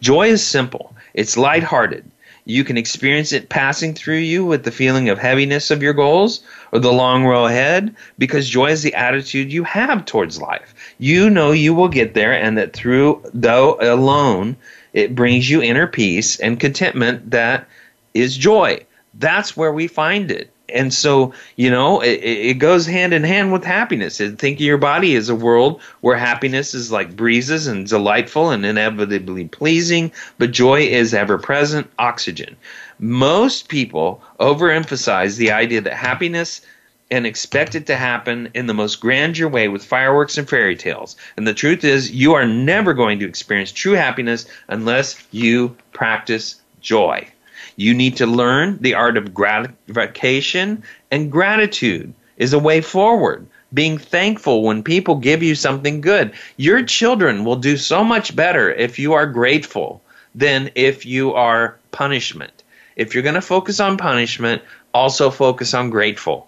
Joy 0.00 0.28
is 0.28 0.44
simple, 0.44 0.94
it's 1.14 1.36
lighthearted. 1.36 2.10
You 2.48 2.62
can 2.62 2.76
experience 2.76 3.32
it 3.32 3.48
passing 3.48 3.92
through 3.92 4.18
you 4.18 4.44
with 4.44 4.62
the 4.62 4.70
feeling 4.70 5.08
of 5.08 5.18
heaviness 5.18 5.72
of 5.72 5.82
your 5.82 5.92
goals 5.92 6.44
or 6.70 6.78
the 6.78 6.92
long 6.92 7.24
road 7.24 7.46
ahead 7.46 7.96
because 8.18 8.48
joy 8.48 8.70
is 8.70 8.84
the 8.84 8.94
attitude 8.94 9.52
you 9.52 9.64
have 9.64 10.04
towards 10.04 10.40
life. 10.40 10.72
You 10.98 11.28
know 11.28 11.50
you 11.50 11.74
will 11.74 11.88
get 11.88 12.14
there 12.14 12.32
and 12.32 12.56
that 12.56 12.72
through 12.72 13.20
though 13.34 13.76
alone 13.80 14.56
it 14.96 15.14
brings 15.14 15.48
you 15.48 15.60
inner 15.60 15.86
peace 15.86 16.40
and 16.40 16.58
contentment 16.58 17.30
that 17.30 17.68
is 18.14 18.34
joy. 18.34 18.80
That's 19.12 19.54
where 19.54 19.72
we 19.72 19.88
find 19.88 20.30
it. 20.30 20.50
And 20.70 20.92
so, 20.92 21.34
you 21.56 21.70
know, 21.70 22.00
it, 22.00 22.18
it 22.24 22.54
goes 22.54 22.86
hand 22.86 23.12
in 23.12 23.22
hand 23.22 23.52
with 23.52 23.62
happiness. 23.62 24.16
think 24.18 24.56
of 24.56 24.62
your 24.62 24.78
body 24.78 25.14
as 25.14 25.28
a 25.28 25.34
world 25.34 25.82
where 26.00 26.16
happiness 26.16 26.72
is 26.72 26.90
like 26.90 27.14
breezes 27.14 27.66
and 27.66 27.86
delightful 27.86 28.50
and 28.50 28.64
inevitably 28.64 29.48
pleasing, 29.48 30.10
but 30.38 30.50
joy 30.50 30.80
is 30.80 31.12
ever 31.12 31.36
present 31.36 31.88
oxygen. 31.98 32.56
Most 32.98 33.68
people 33.68 34.22
overemphasize 34.40 35.36
the 35.36 35.52
idea 35.52 35.82
that 35.82 35.92
happiness 35.92 36.62
and 37.10 37.26
expect 37.26 37.74
it 37.74 37.86
to 37.86 37.96
happen 37.96 38.50
in 38.54 38.66
the 38.66 38.74
most 38.74 38.96
grandeur 38.96 39.48
way 39.48 39.68
with 39.68 39.84
fireworks 39.84 40.38
and 40.38 40.48
fairy 40.48 40.74
tales. 40.74 41.16
And 41.36 41.46
the 41.46 41.54
truth 41.54 41.84
is, 41.84 42.10
you 42.10 42.34
are 42.34 42.46
never 42.46 42.94
going 42.94 43.20
to 43.20 43.28
experience 43.28 43.70
true 43.70 43.92
happiness 43.92 44.46
unless 44.68 45.16
you 45.30 45.76
practice 45.92 46.60
joy. 46.80 47.28
You 47.76 47.94
need 47.94 48.16
to 48.16 48.26
learn 48.26 48.78
the 48.80 48.94
art 48.94 49.16
of 49.16 49.34
gratification, 49.34 50.82
and 51.10 51.30
gratitude 51.30 52.12
is 52.38 52.52
a 52.52 52.58
way 52.58 52.80
forward. 52.80 53.46
Being 53.72 53.98
thankful 53.98 54.62
when 54.62 54.82
people 54.82 55.16
give 55.16 55.42
you 55.42 55.54
something 55.54 56.00
good. 56.00 56.32
Your 56.56 56.82
children 56.82 57.44
will 57.44 57.56
do 57.56 57.76
so 57.76 58.02
much 58.02 58.34
better 58.34 58.72
if 58.72 58.98
you 58.98 59.12
are 59.12 59.26
grateful 59.26 60.02
than 60.34 60.70
if 60.74 61.04
you 61.04 61.34
are 61.34 61.76
punishment. 61.92 62.62
If 62.96 63.12
you're 63.12 63.22
going 63.22 63.34
to 63.34 63.40
focus 63.40 63.78
on 63.80 63.96
punishment, 63.96 64.62
also 64.94 65.30
focus 65.30 65.74
on 65.74 65.90
grateful 65.90 66.45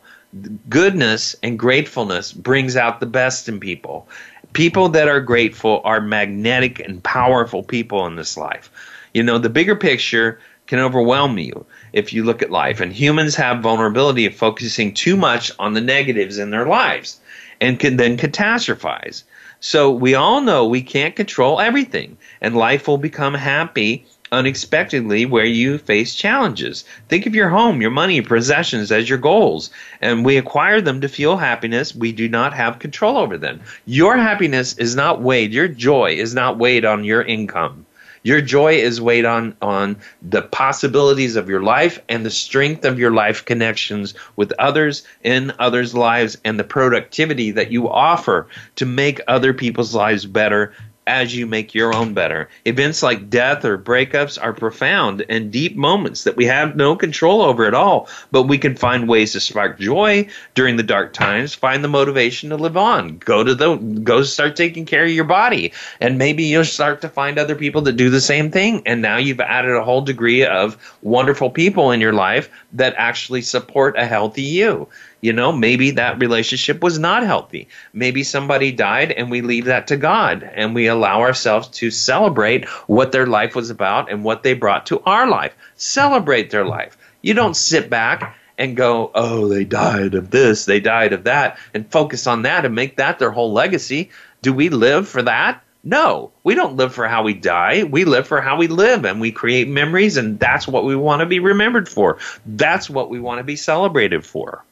goodness 0.69 1.35
and 1.43 1.59
gratefulness 1.59 2.33
brings 2.33 2.77
out 2.77 3.01
the 3.01 3.07
best 3.07 3.49
in 3.49 3.61
people. 3.61 4.09
People 4.53 4.89
that 4.91 5.09
are 5.09 5.21
grateful 5.21 5.81
are 5.85 6.01
magnetic 6.01 6.81
and 6.81 7.03
powerful 7.03 7.63
people 7.63 8.07
in 8.07 8.17
this 8.17 8.37
life. 8.37 8.71
You 9.15 9.23
know, 9.23 9.39
the 9.39 9.51
bigger 9.51 9.77
picture 9.77 10.41
can 10.67 10.79
overwhelm 10.79 11.39
you 11.39 11.65
if 11.93 12.13
you 12.13 12.25
look 12.25 12.43
at 12.43 12.51
life. 12.51 12.81
And 12.81 12.93
humans 12.93 13.35
have 13.37 13.63
vulnerability 13.63 14.27
of 14.27 14.35
focusing 14.35 14.93
too 14.95 15.17
much 15.17 15.51
on 15.59 15.73
the 15.73 15.81
negatives 15.81 16.39
in 16.39 16.51
their 16.51 16.67
lives 16.67 17.21
and 17.61 17.81
can 17.81 17.97
then 17.97 18.17
catastrophize. 18.17 19.25
So 19.61 19.91
we 19.91 20.15
all 20.15 20.41
know 20.41 20.67
we 20.67 20.83
can't 20.83 21.17
control 21.17 21.61
everything, 21.61 22.17
and 22.41 22.57
life 22.57 22.87
will 22.87 22.99
become 22.99 23.35
happy 23.35 24.07
unexpectedly 24.33 25.27
where 25.27 25.45
you 25.45 25.79
face 25.79 26.15
challenges. 26.15 26.85
Think 27.09 27.27
of 27.27 27.35
your 27.35 27.49
home, 27.49 27.81
your 27.81 27.91
money, 27.91 28.21
possessions 28.21 28.93
as 28.93 29.09
your 29.09 29.19
goals, 29.19 29.71
and 30.01 30.25
we 30.25 30.37
acquire 30.37 30.81
them 30.81 31.01
to 31.01 31.09
feel 31.09 31.37
happiness. 31.37 31.95
We 31.95 32.13
do 32.13 32.29
not 32.29 32.55
have 32.55 32.79
control 32.79 33.17
over 33.17 33.39
them. 33.39 33.61
Your 33.87 34.17
happiness 34.17 34.77
is 34.79 34.95
not 34.95 35.23
weighed, 35.23 35.53
your 35.53 35.69
joy 35.69 36.13
is 36.13 36.35
not 36.35 36.59
weighed 36.59 36.85
on 36.85 37.05
your 37.05 37.23
income. 37.23 37.87
Your 38.23 38.41
joy 38.41 38.75
is 38.75 39.01
weighed 39.01 39.25
on, 39.25 39.57
on 39.63 39.97
the 40.23 40.43
possibilities 40.43 41.37
of 41.37 41.49
your 41.49 41.63
life 41.63 42.01
and 42.09 42.27
the 42.27 42.31
strength 42.31 42.85
of 42.85 42.99
your 42.99 43.13
life 43.13 43.45
connections 43.45 44.15
with 44.37 44.53
others 44.59 45.05
in 45.23 45.53
others' 45.59 45.95
lives 45.95 46.37
and 46.45 46.59
the 46.59 46.65
productivity 46.65 47.53
that 47.53 47.71
you 47.71 47.89
offer 47.89 48.49
to 48.77 48.87
make 48.87 49.21
other 49.29 49.55
people's 49.55 49.95
lives 49.95 50.27
better 50.27 50.75
as 51.09 51.35
you 51.35 51.47
make 51.47 51.75
your 51.75 51.95
own 51.95 52.15
better. 52.15 52.49
Events 52.65 53.03
like 53.03 53.31
death 53.31 53.65
or 53.65 53.79
breakups 53.79 54.39
are 54.41 54.53
profound 54.53 55.25
and 55.29 55.51
deep 55.51 55.75
moments 55.75 56.25
that 56.25 56.37
we 56.37 56.45
have 56.45 56.77
no 56.77 56.95
control 56.95 57.43
over 57.43 57.65
at 57.65 57.75
all, 57.75 58.09
but 58.31 58.43
we 58.45 58.59
can 58.59 58.77
find 58.77 59.09
ways 59.09 59.33
to 59.33 59.41
spark 59.41 59.81
joy 59.81 60.29
during 60.55 60.77
the 60.77 60.83
dark 60.83 61.13
times, 61.15 61.55
find 61.55 61.83
the 61.83 61.89
motivation 61.89 62.51
to 62.51 62.57
live 62.57 62.77
on. 62.77 63.19
Go 63.19 63.43
to 63.43 63.55
the 63.55 63.77
go 63.77 64.23
start 64.23 64.55
taking 64.55 64.85
care 64.85 65.05
of 65.05 65.11
your 65.11 65.25
body 65.25 65.73
and 66.01 66.19
maybe 66.19 66.45
you'll 66.45 66.65
start 66.65 67.01
to 67.01 67.09
find 67.09 67.39
other 67.39 67.57
people 67.57 67.83
that 67.83 67.95
do 67.95 68.11
the 68.11 68.21
same 68.21 68.51
thing 68.51 68.83
and 68.87 69.01
now 69.01 69.17
you've 69.17 69.41
added 69.41 69.75
a 69.75 69.85
whole 69.85 70.03
degree 70.03 70.45
of 70.45 70.77
wonderful 71.03 71.51
people 71.51 71.91
in 71.91 72.01
your 72.01 72.13
life 72.13 72.51
that 72.73 72.95
actually 72.99 73.43
support 73.43 73.97
a 73.97 74.07
healthy 74.07 74.43
you. 74.43 74.89
You 75.21 75.33
know, 75.33 75.51
maybe 75.51 75.91
that 75.93 76.21
relationship 76.21 76.81
was 76.81 76.99
not 76.99 77.25
healthy. 77.25 77.69
Maybe 77.93 78.23
somebody 78.23 78.71
died 78.71 79.11
and 79.11 79.31
we 79.31 79.41
leave 79.41 79.65
that 79.65 79.89
to 79.89 79.97
God 79.97 80.49
and 80.55 80.77
we 80.77 80.87
allow 80.87 81.23
ourselves 81.23 81.67
to 81.69 81.91
celebrate 81.91 82.67
what 82.87 83.11
their 83.11 83.27
life 83.27 83.57
was 83.57 83.69
about 83.69 84.13
and 84.13 84.23
what 84.23 84.45
they 84.45 84.55
brought 84.55 84.87
to 84.87 85.01
our 85.01 85.27
life. 85.27 85.57
Celebrate 85.77 86.51
their 86.51 86.65
life. 86.65 86.97
You 87.21 87.35
don't 87.35 87.57
sit 87.57 87.91
back 87.91 88.37
and 88.59 88.77
go, 88.77 89.11
oh, 89.15 89.49
they 89.49 89.65
died 89.65 90.15
of 90.15 90.31
this, 90.31 90.67
they 90.67 90.79
died 90.79 91.13
of 91.13 91.25
that, 91.25 91.59
and 91.75 91.91
focus 91.91 92.29
on 92.29 92.43
that 92.43 92.65
and 92.65 92.75
make 92.75 92.97
that 92.97 93.19
their 93.19 93.31
whole 93.33 93.53
legacy. 93.53 94.11
Do 94.43 94.53
we 94.53 94.69
live 94.69 95.09
for 95.09 95.23
that? 95.23 95.63
No, 95.83 96.31
we 96.45 96.55
don't 96.55 96.77
live 96.77 96.95
for 96.95 97.09
how 97.09 97.25
we 97.25 97.35
die. 97.35 97.85
We 97.85 98.05
live 98.05 98.27
for 98.27 98.41
how 98.41 98.57
we 98.57 98.69
live 98.69 99.05
and 99.05 99.21
we 99.21 99.33
create 99.33 99.69
memories, 99.69 100.17
and 100.17 100.39
that's 100.39 100.69
what 100.69 100.85
we 100.85 100.95
want 100.95 101.21
to 101.21 101.27
be 101.27 101.41
remembered 101.41 101.89
for. 101.89 102.19
That's 102.47 102.89
what 102.89 103.11
we 103.11 103.19
want 103.19 103.39
to 103.39 103.45
be 103.45 103.57
celebrated 103.57 104.25
for 104.25 104.65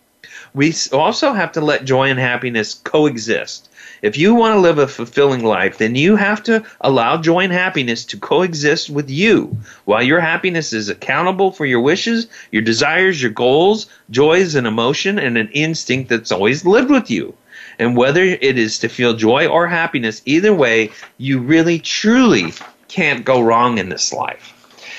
we 0.57 0.75
also 0.91 1.35
have 1.35 1.53
to 1.53 1.61
let 1.61 1.85
joy 1.85 2.09
and 2.09 2.19
happiness 2.19 2.81
coexist. 2.83 3.69
If 4.01 4.17
you 4.17 4.35
want 4.35 4.55
to 4.55 4.61
live 4.61 4.79
a 4.79 4.89
fulfilling 4.89 5.45
life, 5.45 5.77
then 5.77 5.95
you 5.95 6.17
have 6.17 6.43
to 6.45 6.65
allow 6.81 7.19
joy 7.19 7.41
and 7.41 7.53
happiness 7.53 8.07
to 8.07 8.17
coexist 8.17 8.89
with 8.89 9.11
you. 9.11 9.59
While 9.85 10.03
your 10.03 10.21
happiness 10.21 10.73
is 10.73 10.89
accountable 10.89 11.53
for 11.53 11.67
your 11.67 11.83
wishes, 11.83 12.29
your 12.53 12.63
desires, 12.63 13.21
your 13.21 13.33
goals, 13.33 13.87
joy 14.09 14.39
is 14.39 14.55
an 14.55 14.65
emotion, 14.65 15.19
and 15.19 15.37
an 15.37 15.51
instinct 15.53 16.09
that's 16.09 16.33
always 16.33 16.65
lived 16.65 16.91
with 16.91 17.11
you. 17.11 17.35
And 17.79 17.95
whether 17.95 18.23
it 18.23 18.57
is 18.57 18.79
to 18.79 18.89
feel 18.89 19.13
joy 19.13 19.47
or 19.47 19.67
happiness, 19.67 20.23
either 20.25 20.55
way, 20.55 20.91
you 21.19 21.39
really 21.39 21.81
truly 21.81 22.55
can't 22.89 23.27
go 23.27 23.43
wrong 23.43 23.77
in 23.77 23.91
this 23.91 24.11
life. 24.11 24.55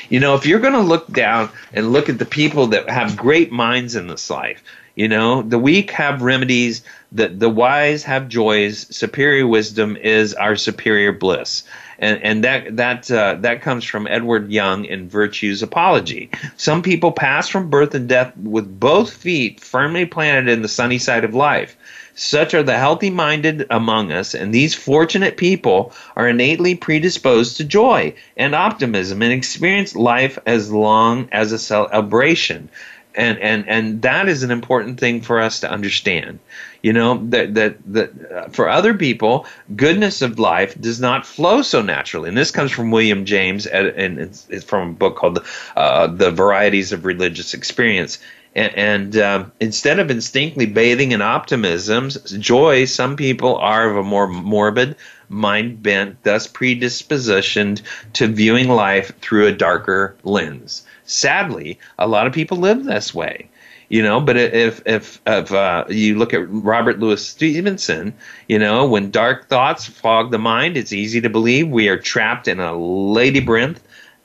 You 0.09 0.19
know, 0.19 0.35
if 0.35 0.45
you're 0.45 0.59
going 0.59 0.73
to 0.73 0.79
look 0.79 1.11
down 1.11 1.49
and 1.73 1.91
look 1.91 2.09
at 2.09 2.19
the 2.19 2.25
people 2.25 2.67
that 2.67 2.89
have 2.89 3.17
great 3.17 3.51
minds 3.51 3.95
in 3.95 4.07
this 4.07 4.29
life, 4.29 4.63
you 4.97 5.07
know, 5.07 5.43
the 5.43 5.59
weak 5.59 5.91
have 5.91 6.23
remedies, 6.23 6.81
the, 7.11 7.27
the 7.27 7.51
wise 7.51 8.03
have 8.03 8.27
joys, 8.27 8.87
superior 8.89 9.45
wisdom 9.45 9.95
is 9.95 10.33
our 10.33 10.55
superior 10.55 11.11
bliss. 11.11 11.63
And, 11.99 12.21
and 12.23 12.43
that 12.43 12.77
that 12.77 13.11
uh, 13.11 13.35
that 13.41 13.61
comes 13.61 13.83
from 13.83 14.07
Edward 14.07 14.51
Young 14.51 14.85
in 14.85 15.07
Virtue's 15.07 15.61
Apology. 15.61 16.31
Some 16.55 16.81
people 16.81 17.11
pass 17.11 17.47
from 17.47 17.69
birth 17.69 17.93
and 17.93 18.09
death 18.09 18.35
with 18.37 18.79
both 18.79 19.13
feet 19.13 19.59
firmly 19.59 20.05
planted 20.05 20.51
in 20.51 20.63
the 20.63 20.67
sunny 20.67 20.97
side 20.97 21.23
of 21.23 21.35
life. 21.35 21.77
Such 22.15 22.55
are 22.55 22.63
the 22.63 22.77
healthy 22.77 23.11
minded 23.11 23.67
among 23.69 24.11
us, 24.11 24.33
and 24.33 24.51
these 24.51 24.73
fortunate 24.73 25.37
people 25.37 25.93
are 26.15 26.27
innately 26.27 26.73
predisposed 26.73 27.57
to 27.57 27.63
joy 27.63 28.15
and 28.35 28.55
optimism 28.55 29.21
and 29.21 29.31
experience 29.31 29.95
life 29.95 30.39
as 30.47 30.71
long 30.71 31.29
as 31.31 31.51
a 31.51 31.59
celebration 31.59 32.69
and 33.17 33.39
and 33.39 33.67
and 33.67 34.01
that 34.03 34.29
is 34.29 34.43
an 34.43 34.51
important 34.51 34.99
thing 34.99 35.21
for 35.21 35.41
us 35.41 35.59
to 35.61 35.69
understand. 35.69 36.39
You 36.83 36.93
know 36.93 37.17
that 37.29 37.55
that 37.55 37.93
that 37.93 38.31
uh, 38.31 38.47
for 38.49 38.69
other 38.69 38.93
people 38.93 39.47
goodness 39.75 40.21
of 40.21 40.39
life 40.39 40.79
does 40.79 41.01
not 41.01 41.25
flow 41.25 41.63
so 41.63 41.81
naturally. 41.81 42.29
And 42.29 42.37
this 42.37 42.51
comes 42.51 42.71
from 42.71 42.91
william 42.91 43.25
james 43.25 43.65
and 43.65 44.19
it's, 44.19 44.47
it's 44.49 44.63
from 44.63 44.89
a 44.89 44.93
book 44.93 45.17
called 45.17 45.43
uh, 45.75 46.07
the 46.07 46.31
varieties 46.31 46.93
of 46.93 47.03
religious 47.05 47.53
experience. 47.53 48.19
And, 48.55 48.73
and 48.75 49.17
um, 49.17 49.51
instead 49.59 49.99
of 49.99 50.09
instinctively 50.09 50.65
bathing 50.65 51.11
in 51.11 51.21
optimism 51.21 52.09
joy 52.09 52.85
some 52.85 53.15
people 53.15 53.57
are 53.57 53.89
of 53.89 53.97
a 53.97 54.03
more 54.03 54.27
morbid 54.27 54.95
mind 55.29 55.83
bent 55.83 56.23
thus 56.23 56.47
predispositioned 56.47 57.81
to 58.13 58.27
viewing 58.27 58.69
life 58.69 59.11
through 59.19 59.47
a 59.47 59.51
darker 59.51 60.15
lens 60.23 60.86
sadly, 61.07 61.79
a 61.97 62.07
lot 62.07 62.27
of 62.27 62.33
people 62.33 62.57
live 62.57 62.83
this 62.83 63.13
way. 63.13 63.49
You 63.89 64.03
know, 64.03 64.19
but 64.19 64.35
if 64.35 64.85
if 64.85 65.21
if 65.25 65.51
uh, 65.53 65.85
you 65.87 66.17
look 66.17 66.33
at 66.33 66.45
Robert 66.49 66.99
Louis 66.99 67.25
Stevenson, 67.25 68.13
you 68.49 68.59
know, 68.59 68.85
when 68.85 69.11
dark 69.11 69.47
thoughts 69.47 69.85
fog 69.85 70.29
the 70.29 70.37
mind, 70.37 70.75
it's 70.75 70.91
easy 70.91 71.21
to 71.21 71.29
believe 71.29 71.69
we 71.69 71.87
are 71.87 71.97
trapped 71.97 72.49
in 72.49 72.59
a 72.59 72.75
labyrinth 72.77 73.81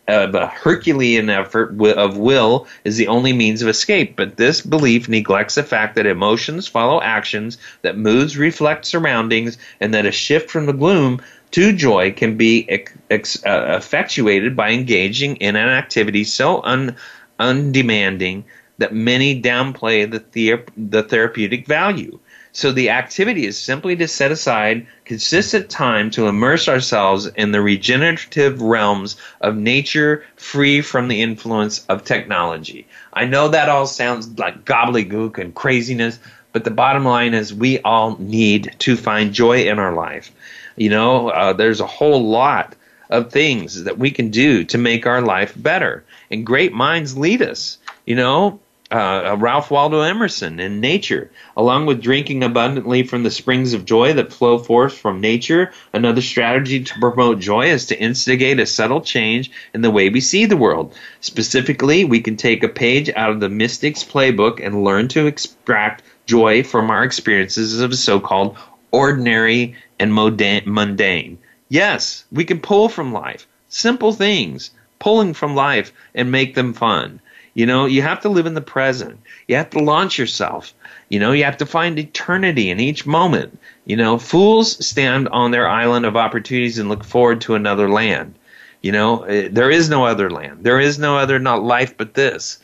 of 0.09 0.35
a 0.35 0.49
Herculean 0.49 1.30
effort 1.30 1.80
of 1.80 2.16
will 2.16 2.66
is 2.85 2.97
the 2.97 3.07
only 3.07 3.33
means 3.33 3.62
of 3.62 3.68
escape. 3.68 4.16
But 4.16 4.37
this 4.37 4.61
belief 4.61 5.09
neglects 5.09 5.55
the 5.55 5.62
fact 5.62 5.95
that 5.95 6.07
emotions 6.07 6.66
follow 6.66 7.01
actions, 7.01 7.57
that 7.83 7.97
moods 7.97 8.37
reflect 8.37 8.85
surroundings, 8.85 9.59
and 9.80 9.95
that 9.95 10.07
a 10.07 10.12
shift 10.12 10.51
from 10.51 10.66
the 10.66 10.72
gloom 10.72 11.20
to 11.53 11.72
joy 11.72 12.12
can 12.12 12.37
be 12.37 12.68
ex- 13.13 13.45
uh, 13.45 13.75
effectuated 13.77 14.57
by 14.57 14.71
engaging 14.71 15.37
in 15.37 15.57
an 15.57 15.69
activity 15.69 16.25
so 16.25 16.63
un- 16.63 16.97
undemanding 17.39 18.45
that 18.79 18.95
many 18.95 19.41
downplay 19.41 20.11
the, 20.11 20.25
the- 20.33 20.63
the 20.77 21.03
therapeutic 21.03 21.67
value. 21.67 22.19
So 22.55 22.71
the 22.71 22.91
activity 22.91 23.47
is 23.47 23.57
simply 23.57 23.97
to 23.97 24.07
set 24.07 24.31
aside 24.31 24.87
consistent 25.07 25.71
time 25.71 26.11
to 26.11 26.27
immerse 26.27 26.69
ourselves 26.69 27.27
in 27.27 27.53
the 27.53 27.63
regenerative 27.63 28.61
realms 28.61 29.17
of 29.41 29.57
nature 29.57 30.25
free 30.37 30.83
from 30.83 31.09
the 31.09 31.23
influence 31.23 31.87
of 31.87 32.05
technology. 32.05 32.87
I 33.15 33.25
know 33.25 33.49
that 33.49 33.71
all 33.71 33.87
sounds 33.87 34.39
like 34.39 34.67
gobbledygook 34.67 35.39
and 35.39 35.55
craziness, 35.55 36.19
but 36.53 36.65
the 36.65 36.71
bottom 36.71 37.07
line 37.07 37.33
is 37.33 37.55
we 37.55 37.79
all 37.81 38.17
need 38.19 38.75
to 38.81 38.97
find 38.97 39.33
joy 39.33 39.63
in 39.67 39.79
our 39.79 39.95
life. 39.95 40.31
You 40.77 40.91
know, 40.91 41.31
uh, 41.31 41.55
there's 41.55 41.81
a 41.81 41.87
whole 41.87 42.29
lot 42.29 42.75
of 43.13 43.31
things 43.31 43.85
that 43.85 43.99
we 43.99 44.11
can 44.11 44.31
do 44.31 44.65
to 44.65 44.79
make 44.79 45.07
our 45.07 45.21
life 45.21 45.53
better. 45.55 46.03
And 46.31 46.47
great 46.47 46.73
minds 46.73 47.17
lead 47.17 47.43
us. 47.43 47.77
You 48.07 48.17
know, 48.17 48.61
uh, 48.91 49.37
Ralph 49.39 49.71
Waldo 49.71 50.01
Emerson 50.01 50.59
in 50.59 50.81
Nature, 50.81 51.31
along 51.55 51.87
with 51.87 52.03
drinking 52.03 52.43
abundantly 52.43 53.03
from 53.03 53.23
the 53.23 53.31
springs 53.31 53.75
of 53.75 53.85
joy 53.85 54.15
that 54.15 54.33
flow 54.33 54.59
forth 54.59 54.97
from 54.97 55.21
nature. 55.21 55.73
Another 55.93 56.23
strategy 56.23 56.83
to 56.85 57.01
promote 57.01 57.39
joy 57.39 57.67
is 57.67 57.87
to 57.87 58.01
instigate 58.01 58.59
a 58.59 58.67
subtle 58.67 59.03
change 59.03 59.51
in 59.75 59.83
the 59.83 59.91
way 59.91 60.09
we 60.09 60.21
see 60.21 60.47
the 60.47 60.57
world. 60.57 60.95
Specifically, 61.21 62.05
we 62.05 62.21
can 62.21 62.37
take 62.37 62.63
a 62.63 62.69
page 62.69 63.11
out 63.11 63.31
of 63.31 63.41
the 63.41 63.49
mystic's 63.51 64.05
playbook 64.05 64.65
and 64.65 64.85
learn 64.85 65.09
to 65.09 65.27
extract 65.27 66.03
joy 66.25 66.63
from 66.63 66.91
our 66.91 67.05
experiences 67.05 67.81
of 67.81 67.95
so 67.95 68.21
called 68.21 68.57
ordinary 68.91 69.77
and 69.99 70.15
mundane. 70.15 71.39
Yes, 71.73 72.27
we 72.31 72.45
can 72.45 72.61
pull 72.61 72.91
from 72.91 73.14
life. 73.14 73.47
Simple 73.70 74.12
things, 74.12 74.73
pulling 74.99 75.33
from 75.33 75.55
life 75.55 75.91
and 76.14 76.31
make 76.31 76.55
them 76.55 76.75
fun. 76.75 77.18
You 77.55 77.64
know, 77.64 77.87
you 77.87 78.03
have 78.03 78.20
to 78.20 78.29
live 78.29 78.45
in 78.45 78.53
the 78.53 78.61
present. 78.61 79.18
You 79.49 79.57
have 79.57 79.70
to 79.70 79.79
launch 79.79 80.18
yourself. 80.18 80.75
You 81.09 81.18
know, 81.18 81.33
you 81.33 81.45
have 81.45 81.57
to 81.57 81.64
find 81.64 81.99
eternity 81.99 82.68
in 82.68 82.79
each 82.79 83.07
moment. 83.07 83.59
You 83.87 83.97
know, 83.97 84.18
fools 84.18 84.87
stand 84.87 85.29
on 85.29 85.51
their 85.51 85.66
island 85.66 86.05
of 86.05 86.14
opportunities 86.14 86.79
and 86.79 86.91
look 86.91 87.05
forward 87.05 87.41
to 87.41 87.55
another 87.55 87.89
land. 87.89 88.35
You 88.83 88.93
know, 88.93 89.23
eh, 89.23 89.49
there 89.51 89.70
is 89.70 89.89
no 89.89 90.05
other 90.05 90.29
land. 90.29 90.64
There 90.64 90.79
is 90.79 90.99
no 90.99 91.16
other 91.16 91.39
not 91.39 91.62
life 91.62 91.97
but 91.97 92.12
this. 92.12 92.59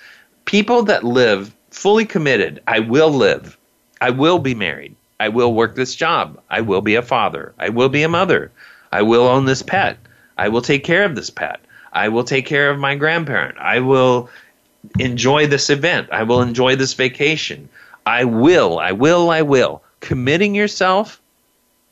People 0.44 0.82
that 0.82 1.02
live 1.02 1.56
fully 1.70 2.04
committed, 2.04 2.60
I 2.68 2.80
will 2.80 3.10
live. 3.10 3.56
I 4.02 4.10
will 4.10 4.38
be 4.38 4.54
married. 4.54 4.96
I 5.18 5.30
will 5.30 5.54
work 5.54 5.76
this 5.76 5.94
job. 5.94 6.38
I 6.50 6.60
will 6.60 6.82
be 6.82 6.96
a 6.96 7.00
father. 7.00 7.54
I 7.58 7.70
will 7.70 7.88
be 7.88 8.02
a 8.02 8.08
mother. 8.10 8.52
I 8.92 9.02
will 9.02 9.26
own 9.26 9.44
this 9.44 9.62
pet. 9.62 9.98
I 10.36 10.48
will 10.48 10.62
take 10.62 10.84
care 10.84 11.04
of 11.04 11.14
this 11.14 11.30
pet. 11.30 11.60
I 11.92 12.08
will 12.08 12.24
take 12.24 12.46
care 12.46 12.70
of 12.70 12.78
my 12.78 12.94
grandparent. 12.94 13.58
I 13.58 13.80
will 13.80 14.28
enjoy 14.98 15.46
this 15.46 15.70
event. 15.70 16.08
I 16.12 16.22
will 16.22 16.42
enjoy 16.42 16.76
this 16.76 16.94
vacation. 16.94 17.68
I 18.06 18.24
will, 18.24 18.78
I 18.78 18.92
will, 18.92 19.30
I 19.30 19.42
will. 19.42 19.82
Committing 20.00 20.54
yourself 20.54 21.20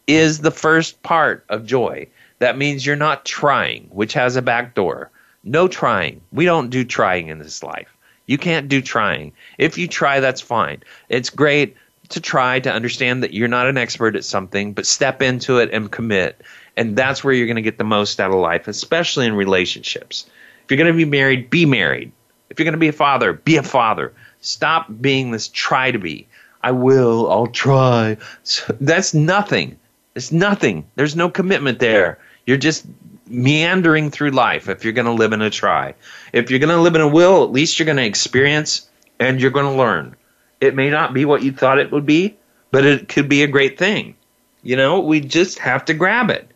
is 0.07 0.39
the 0.39 0.51
first 0.51 1.03
part 1.03 1.45
of 1.49 1.67
joy. 1.67 2.07
That 2.39 2.59
means 2.59 2.85
you're 2.85 2.97
not 2.97 3.25
trying, 3.25 3.89
which 3.91 4.13
has 4.13 4.37
a 4.37 4.43
back 4.43 4.75
door. 4.75 5.11
No 5.43 5.69
trying. 5.69 6.21
We 6.33 6.45
don't 6.45 6.71
do 6.71 6.85
trying 6.85 7.29
in 7.29 7.39
this 7.39 7.63
life. 7.63 7.89
You 8.27 8.39
can't 8.39 8.69
do 8.69 8.83
trying. 8.83 9.33
If 9.59 9.79
you 9.79 9.89
try, 9.89 10.21
that's 10.21 10.41
fine. 10.41 10.83
It's 11.09 11.31
great 11.31 11.77
to 12.11 12.21
try 12.21 12.61
to 12.61 12.73
understand 12.73 13.23
that 13.23 13.33
you're 13.33 13.49
not 13.49 13.67
an 13.67 13.77
expert 13.77 14.17
at 14.17 14.25
something, 14.25 14.73
but 14.73 14.87
step 14.87 15.23
into 15.23 15.59
it 15.59 15.71
and 15.73 15.91
commit. 15.91 16.41
And 16.77 16.97
that's 16.97 17.25
where 17.25 17.33
you're 17.33 17.47
going 17.47 17.57
to 17.57 17.63
get 17.63 17.79
the 17.79 17.85
most 17.85 18.21
out 18.21 18.31
of 18.31 18.37
life, 18.37 18.69
especially 18.69 19.27
in 19.27 19.35
relationships. 19.35 20.29
If 20.65 20.71
you're 20.71 20.79
going 20.79 20.93
to 20.93 20.97
be 20.97 21.05
married, 21.05 21.49
be 21.49 21.65
married. 21.65 22.13
If 22.51 22.59
you're 22.59 22.65
going 22.65 22.73
to 22.73 22.79
be 22.79 22.89
a 22.89 22.93
father, 22.93 23.33
be 23.33 23.57
a 23.57 23.63
father. 23.63 24.13
Stop 24.41 24.87
being 25.01 25.31
this 25.31 25.49
try 25.49 25.91
to 25.91 25.99
be. 25.99 26.29
I 26.63 26.73
will, 26.73 27.31
I'll 27.31 27.47
try. 27.47 28.19
So 28.43 28.77
that's 28.81 29.15
nothing. 29.15 29.79
It's 30.15 30.33
nothing. 30.33 30.87
There's 30.97 31.17
no 31.17 31.31
commitment 31.31 31.79
there. 31.79 32.19
You're 32.45 32.57
just 32.57 32.87
meandering 33.29 34.11
through 34.11 34.31
life 34.31 34.69
if 34.69 34.85
you're 34.85 34.93
going 34.93 35.07
to 35.07 35.13
live 35.13 35.33
in 35.33 35.43
a 35.43 35.51
try. 35.51 35.95
If 36.33 36.51
you're 36.51 36.61
going 36.61 36.75
to 36.75 36.81
live 36.81 36.95
in 36.95 37.01
a 37.01 37.09
will, 37.09 37.45
at 37.45 37.53
least 37.53 37.79
you're 37.79 37.87
going 37.87 37.97
to 37.97 38.05
experience 38.05 38.89
and 39.19 39.41
you're 39.41 39.51
going 39.51 39.67
to 39.67 39.79
learn. 39.79 40.17
It 40.61 40.75
may 40.75 40.91
not 40.91 41.15
be 41.15 41.25
what 41.25 41.43
you 41.43 41.53
thought 41.53 41.79
it 41.79 41.93
would 41.93 42.07
be, 42.07 42.37
but 42.71 42.85
it 42.85 43.09
could 43.09 43.29
be 43.29 43.43
a 43.43 43.49
great 43.49 43.79
thing. 43.79 44.17
You 44.63 44.77
know, 44.77 45.01
we 45.01 45.21
just 45.21 45.59
have 45.61 45.85
to 45.87 45.95
grab 45.95 46.31
it. 46.31 46.51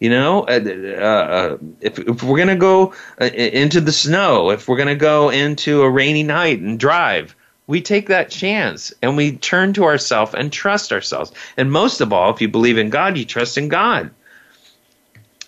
You 0.00 0.10
know, 0.10 0.42
uh, 0.42 0.60
uh, 0.64 1.02
uh 1.02 1.58
if, 1.80 1.98
if 1.98 2.22
we're 2.22 2.36
going 2.36 2.48
to 2.48 2.56
go 2.56 2.94
uh, 3.20 3.24
into 3.24 3.80
the 3.80 3.92
snow, 3.92 4.50
if 4.50 4.68
we're 4.68 4.76
going 4.76 4.88
to 4.88 4.94
go 4.94 5.30
into 5.30 5.82
a 5.82 5.90
rainy 5.90 6.22
night 6.22 6.60
and 6.60 6.78
drive, 6.78 7.34
we 7.68 7.82
take 7.82 8.08
that 8.08 8.30
chance 8.30 8.92
and 9.02 9.16
we 9.16 9.36
turn 9.36 9.74
to 9.74 9.84
ourselves 9.84 10.34
and 10.34 10.50
trust 10.50 10.92
ourselves. 10.92 11.32
And 11.56 11.70
most 11.70 12.00
of 12.00 12.12
all, 12.12 12.32
if 12.32 12.40
you 12.40 12.48
believe 12.48 12.78
in 12.78 12.90
God, 12.90 13.18
you 13.18 13.24
trust 13.24 13.58
in 13.58 13.68
God. 13.68 14.10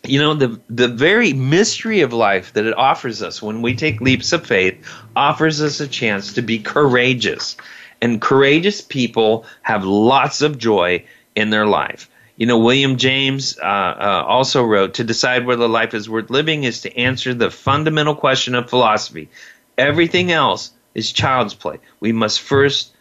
You 0.04 0.18
know, 0.18 0.34
the, 0.34 0.60
the 0.68 0.88
very 0.88 1.32
mystery 1.32 2.00
of 2.00 2.12
life 2.12 2.52
that 2.52 2.66
it 2.66 2.76
offers 2.76 3.22
us 3.22 3.40
when 3.40 3.62
we 3.62 3.74
take 3.74 4.00
leaps 4.00 4.32
of 4.32 4.46
faith 4.46 4.86
offers 5.16 5.62
us 5.62 5.80
a 5.80 5.88
chance 5.88 6.34
to 6.34 6.42
be 6.42 6.58
courageous. 6.58 7.56
And 8.02 8.20
courageous 8.20 8.82
people 8.82 9.46
have 9.62 9.84
lots 9.84 10.42
of 10.42 10.58
joy 10.58 11.04
in 11.34 11.50
their 11.50 11.66
life. 11.66 12.09
You 12.40 12.46
know, 12.46 12.58
William 12.58 12.96
James 12.96 13.58
uh, 13.58 13.66
uh, 13.66 14.24
also 14.26 14.64
wrote 14.64 14.94
To 14.94 15.04
decide 15.04 15.44
whether 15.44 15.68
life 15.68 15.92
is 15.92 16.08
worth 16.08 16.30
living 16.30 16.64
is 16.64 16.80
to 16.80 16.96
answer 16.96 17.34
the 17.34 17.50
fundamental 17.50 18.14
question 18.14 18.54
of 18.54 18.70
philosophy. 18.70 19.28
Everything 19.76 20.32
else 20.32 20.72
is 20.94 21.12
child's 21.12 21.52
play. 21.52 21.80
We 22.00 22.12
must 22.12 22.40
first 22.40 22.94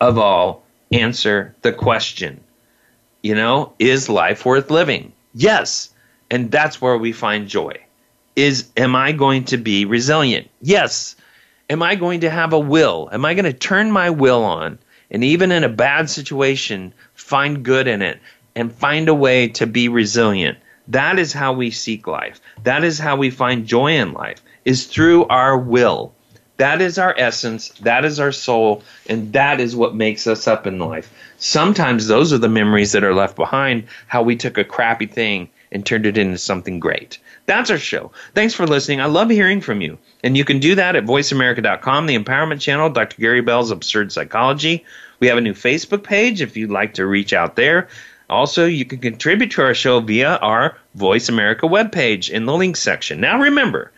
of 0.00 0.16
all 0.16 0.62
answer 0.90 1.54
the 1.60 1.72
question. 1.74 2.40
You 3.22 3.34
know, 3.34 3.74
is 3.78 4.08
life 4.08 4.46
worth 4.46 4.70
living? 4.70 5.12
Yes. 5.34 5.90
And 6.30 6.50
that's 6.50 6.80
where 6.80 6.96
we 6.96 7.12
find 7.12 7.48
joy. 7.48 7.74
Is 8.36 8.70
am 8.74 8.96
I 8.96 9.12
going 9.12 9.44
to 9.46 9.58
be 9.58 9.84
resilient? 9.84 10.48
Yes. 10.62 11.14
Am 11.68 11.82
I 11.82 11.94
going 11.94 12.20
to 12.20 12.30
have 12.30 12.54
a 12.54 12.58
will? 12.58 13.10
Am 13.12 13.26
I 13.26 13.34
going 13.34 13.44
to 13.44 13.52
turn 13.52 13.92
my 13.92 14.08
will 14.08 14.44
on 14.44 14.78
and 15.10 15.22
even 15.22 15.52
in 15.52 15.64
a 15.64 15.68
bad 15.68 16.10
situation 16.10 16.92
find 17.14 17.64
good 17.64 17.86
in 17.86 18.02
it 18.02 18.20
and 18.56 18.72
find 18.72 19.08
a 19.08 19.14
way 19.14 19.46
to 19.48 19.66
be 19.66 19.88
resilient. 19.88 20.58
That 20.88 21.18
is 21.18 21.32
how 21.32 21.52
we 21.52 21.70
seek 21.70 22.06
life. 22.06 22.40
That 22.64 22.82
is 22.82 22.98
how 22.98 23.16
we 23.16 23.30
find 23.30 23.66
joy 23.66 23.92
in 23.98 24.12
life, 24.12 24.42
is 24.64 24.86
through 24.86 25.26
our 25.26 25.56
will. 25.56 26.12
That 26.56 26.80
is 26.80 26.98
our 26.98 27.14
essence, 27.18 27.68
that 27.80 28.06
is 28.06 28.18
our 28.18 28.32
soul, 28.32 28.82
and 29.08 29.32
that 29.34 29.60
is 29.60 29.76
what 29.76 29.94
makes 29.94 30.26
us 30.26 30.48
up 30.48 30.66
in 30.66 30.78
life. 30.78 31.12
Sometimes 31.36 32.06
those 32.06 32.32
are 32.32 32.38
the 32.38 32.48
memories 32.48 32.92
that 32.92 33.04
are 33.04 33.14
left 33.14 33.36
behind, 33.36 33.84
how 34.06 34.22
we 34.22 34.36
took 34.36 34.56
a 34.56 34.64
crappy 34.64 35.06
thing 35.06 35.50
and 35.70 35.84
turned 35.84 36.06
it 36.06 36.16
into 36.16 36.38
something 36.38 36.80
great. 36.80 37.18
That's 37.44 37.70
our 37.70 37.78
show. 37.78 38.10
Thanks 38.34 38.54
for 38.54 38.66
listening. 38.66 39.02
I 39.02 39.06
love 39.06 39.28
hearing 39.28 39.60
from 39.60 39.82
you. 39.82 39.98
And 40.24 40.34
you 40.36 40.44
can 40.44 40.58
do 40.58 40.74
that 40.76 40.96
at 40.96 41.04
voiceamerica.com, 41.04 42.06
the 42.06 42.18
empowerment 42.18 42.60
channel, 42.60 42.88
Dr. 42.88 43.20
Gary 43.20 43.42
Bell's 43.42 43.70
Absurd 43.70 44.12
Psychology. 44.12 44.84
We 45.20 45.26
have 45.26 45.38
a 45.38 45.42
new 45.42 45.54
Facebook 45.54 46.04
page 46.04 46.40
if 46.40 46.56
you'd 46.56 46.70
like 46.70 46.94
to 46.94 47.06
reach 47.06 47.34
out 47.34 47.56
there. 47.56 47.88
Also, 48.28 48.66
you 48.66 48.84
can 48.84 48.98
contribute 48.98 49.52
to 49.52 49.62
our 49.62 49.74
show 49.74 50.00
via 50.00 50.36
our 50.36 50.76
Voice 50.94 51.28
America 51.28 51.66
webpage 51.66 52.28
in 52.28 52.44
the 52.44 52.54
links 52.54 52.80
section. 52.80 53.20
Now, 53.20 53.40
remember, 53.40 53.92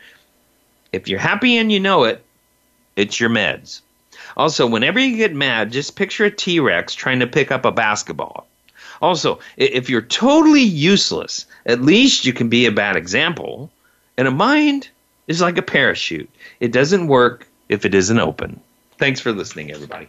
if 0.93 1.09
you're 1.09 1.18
happy 1.18 1.57
and 1.57 1.72
you 1.72 1.81
know 1.81 2.05
it, 2.05 2.22
it's 2.97 3.18
your 3.18 3.31
meds. 3.31 3.81
Also, 4.37 4.66
whenever 4.66 4.99
you 4.99 5.16
get 5.16 5.35
mad, 5.35 5.72
just 5.72 5.97
picture 5.97 6.26
a 6.26 6.31
T 6.31 6.61
Rex 6.61 6.95
trying 6.95 7.20
to 7.20 7.26
pick 7.26 7.51
up 7.51 7.64
a 7.64 7.72
basketball. 7.72 8.47
Also, 9.01 9.39
if 9.57 9.89
you're 9.89 10.03
totally 10.03 10.62
useless, 10.62 11.47
at 11.64 11.83
least 11.83 12.26
you 12.26 12.33
can 12.33 12.49
be 12.49 12.66
a 12.66 12.72
bad 12.72 12.97
example. 12.97 13.70
And 14.16 14.29
a 14.29 14.33
mind 14.33 14.89
is 15.26 15.41
like 15.41 15.59
a 15.59 15.62
parachute, 15.62 16.29
it 16.61 16.72
doesn't 16.72 17.07
work 17.07 17.47
if 17.68 17.85
it 17.85 17.95
isn't 17.95 18.18
open. 18.18 18.61
Thanks 18.99 19.20
for 19.20 19.31
listening, 19.31 19.70
everybody. 19.70 20.09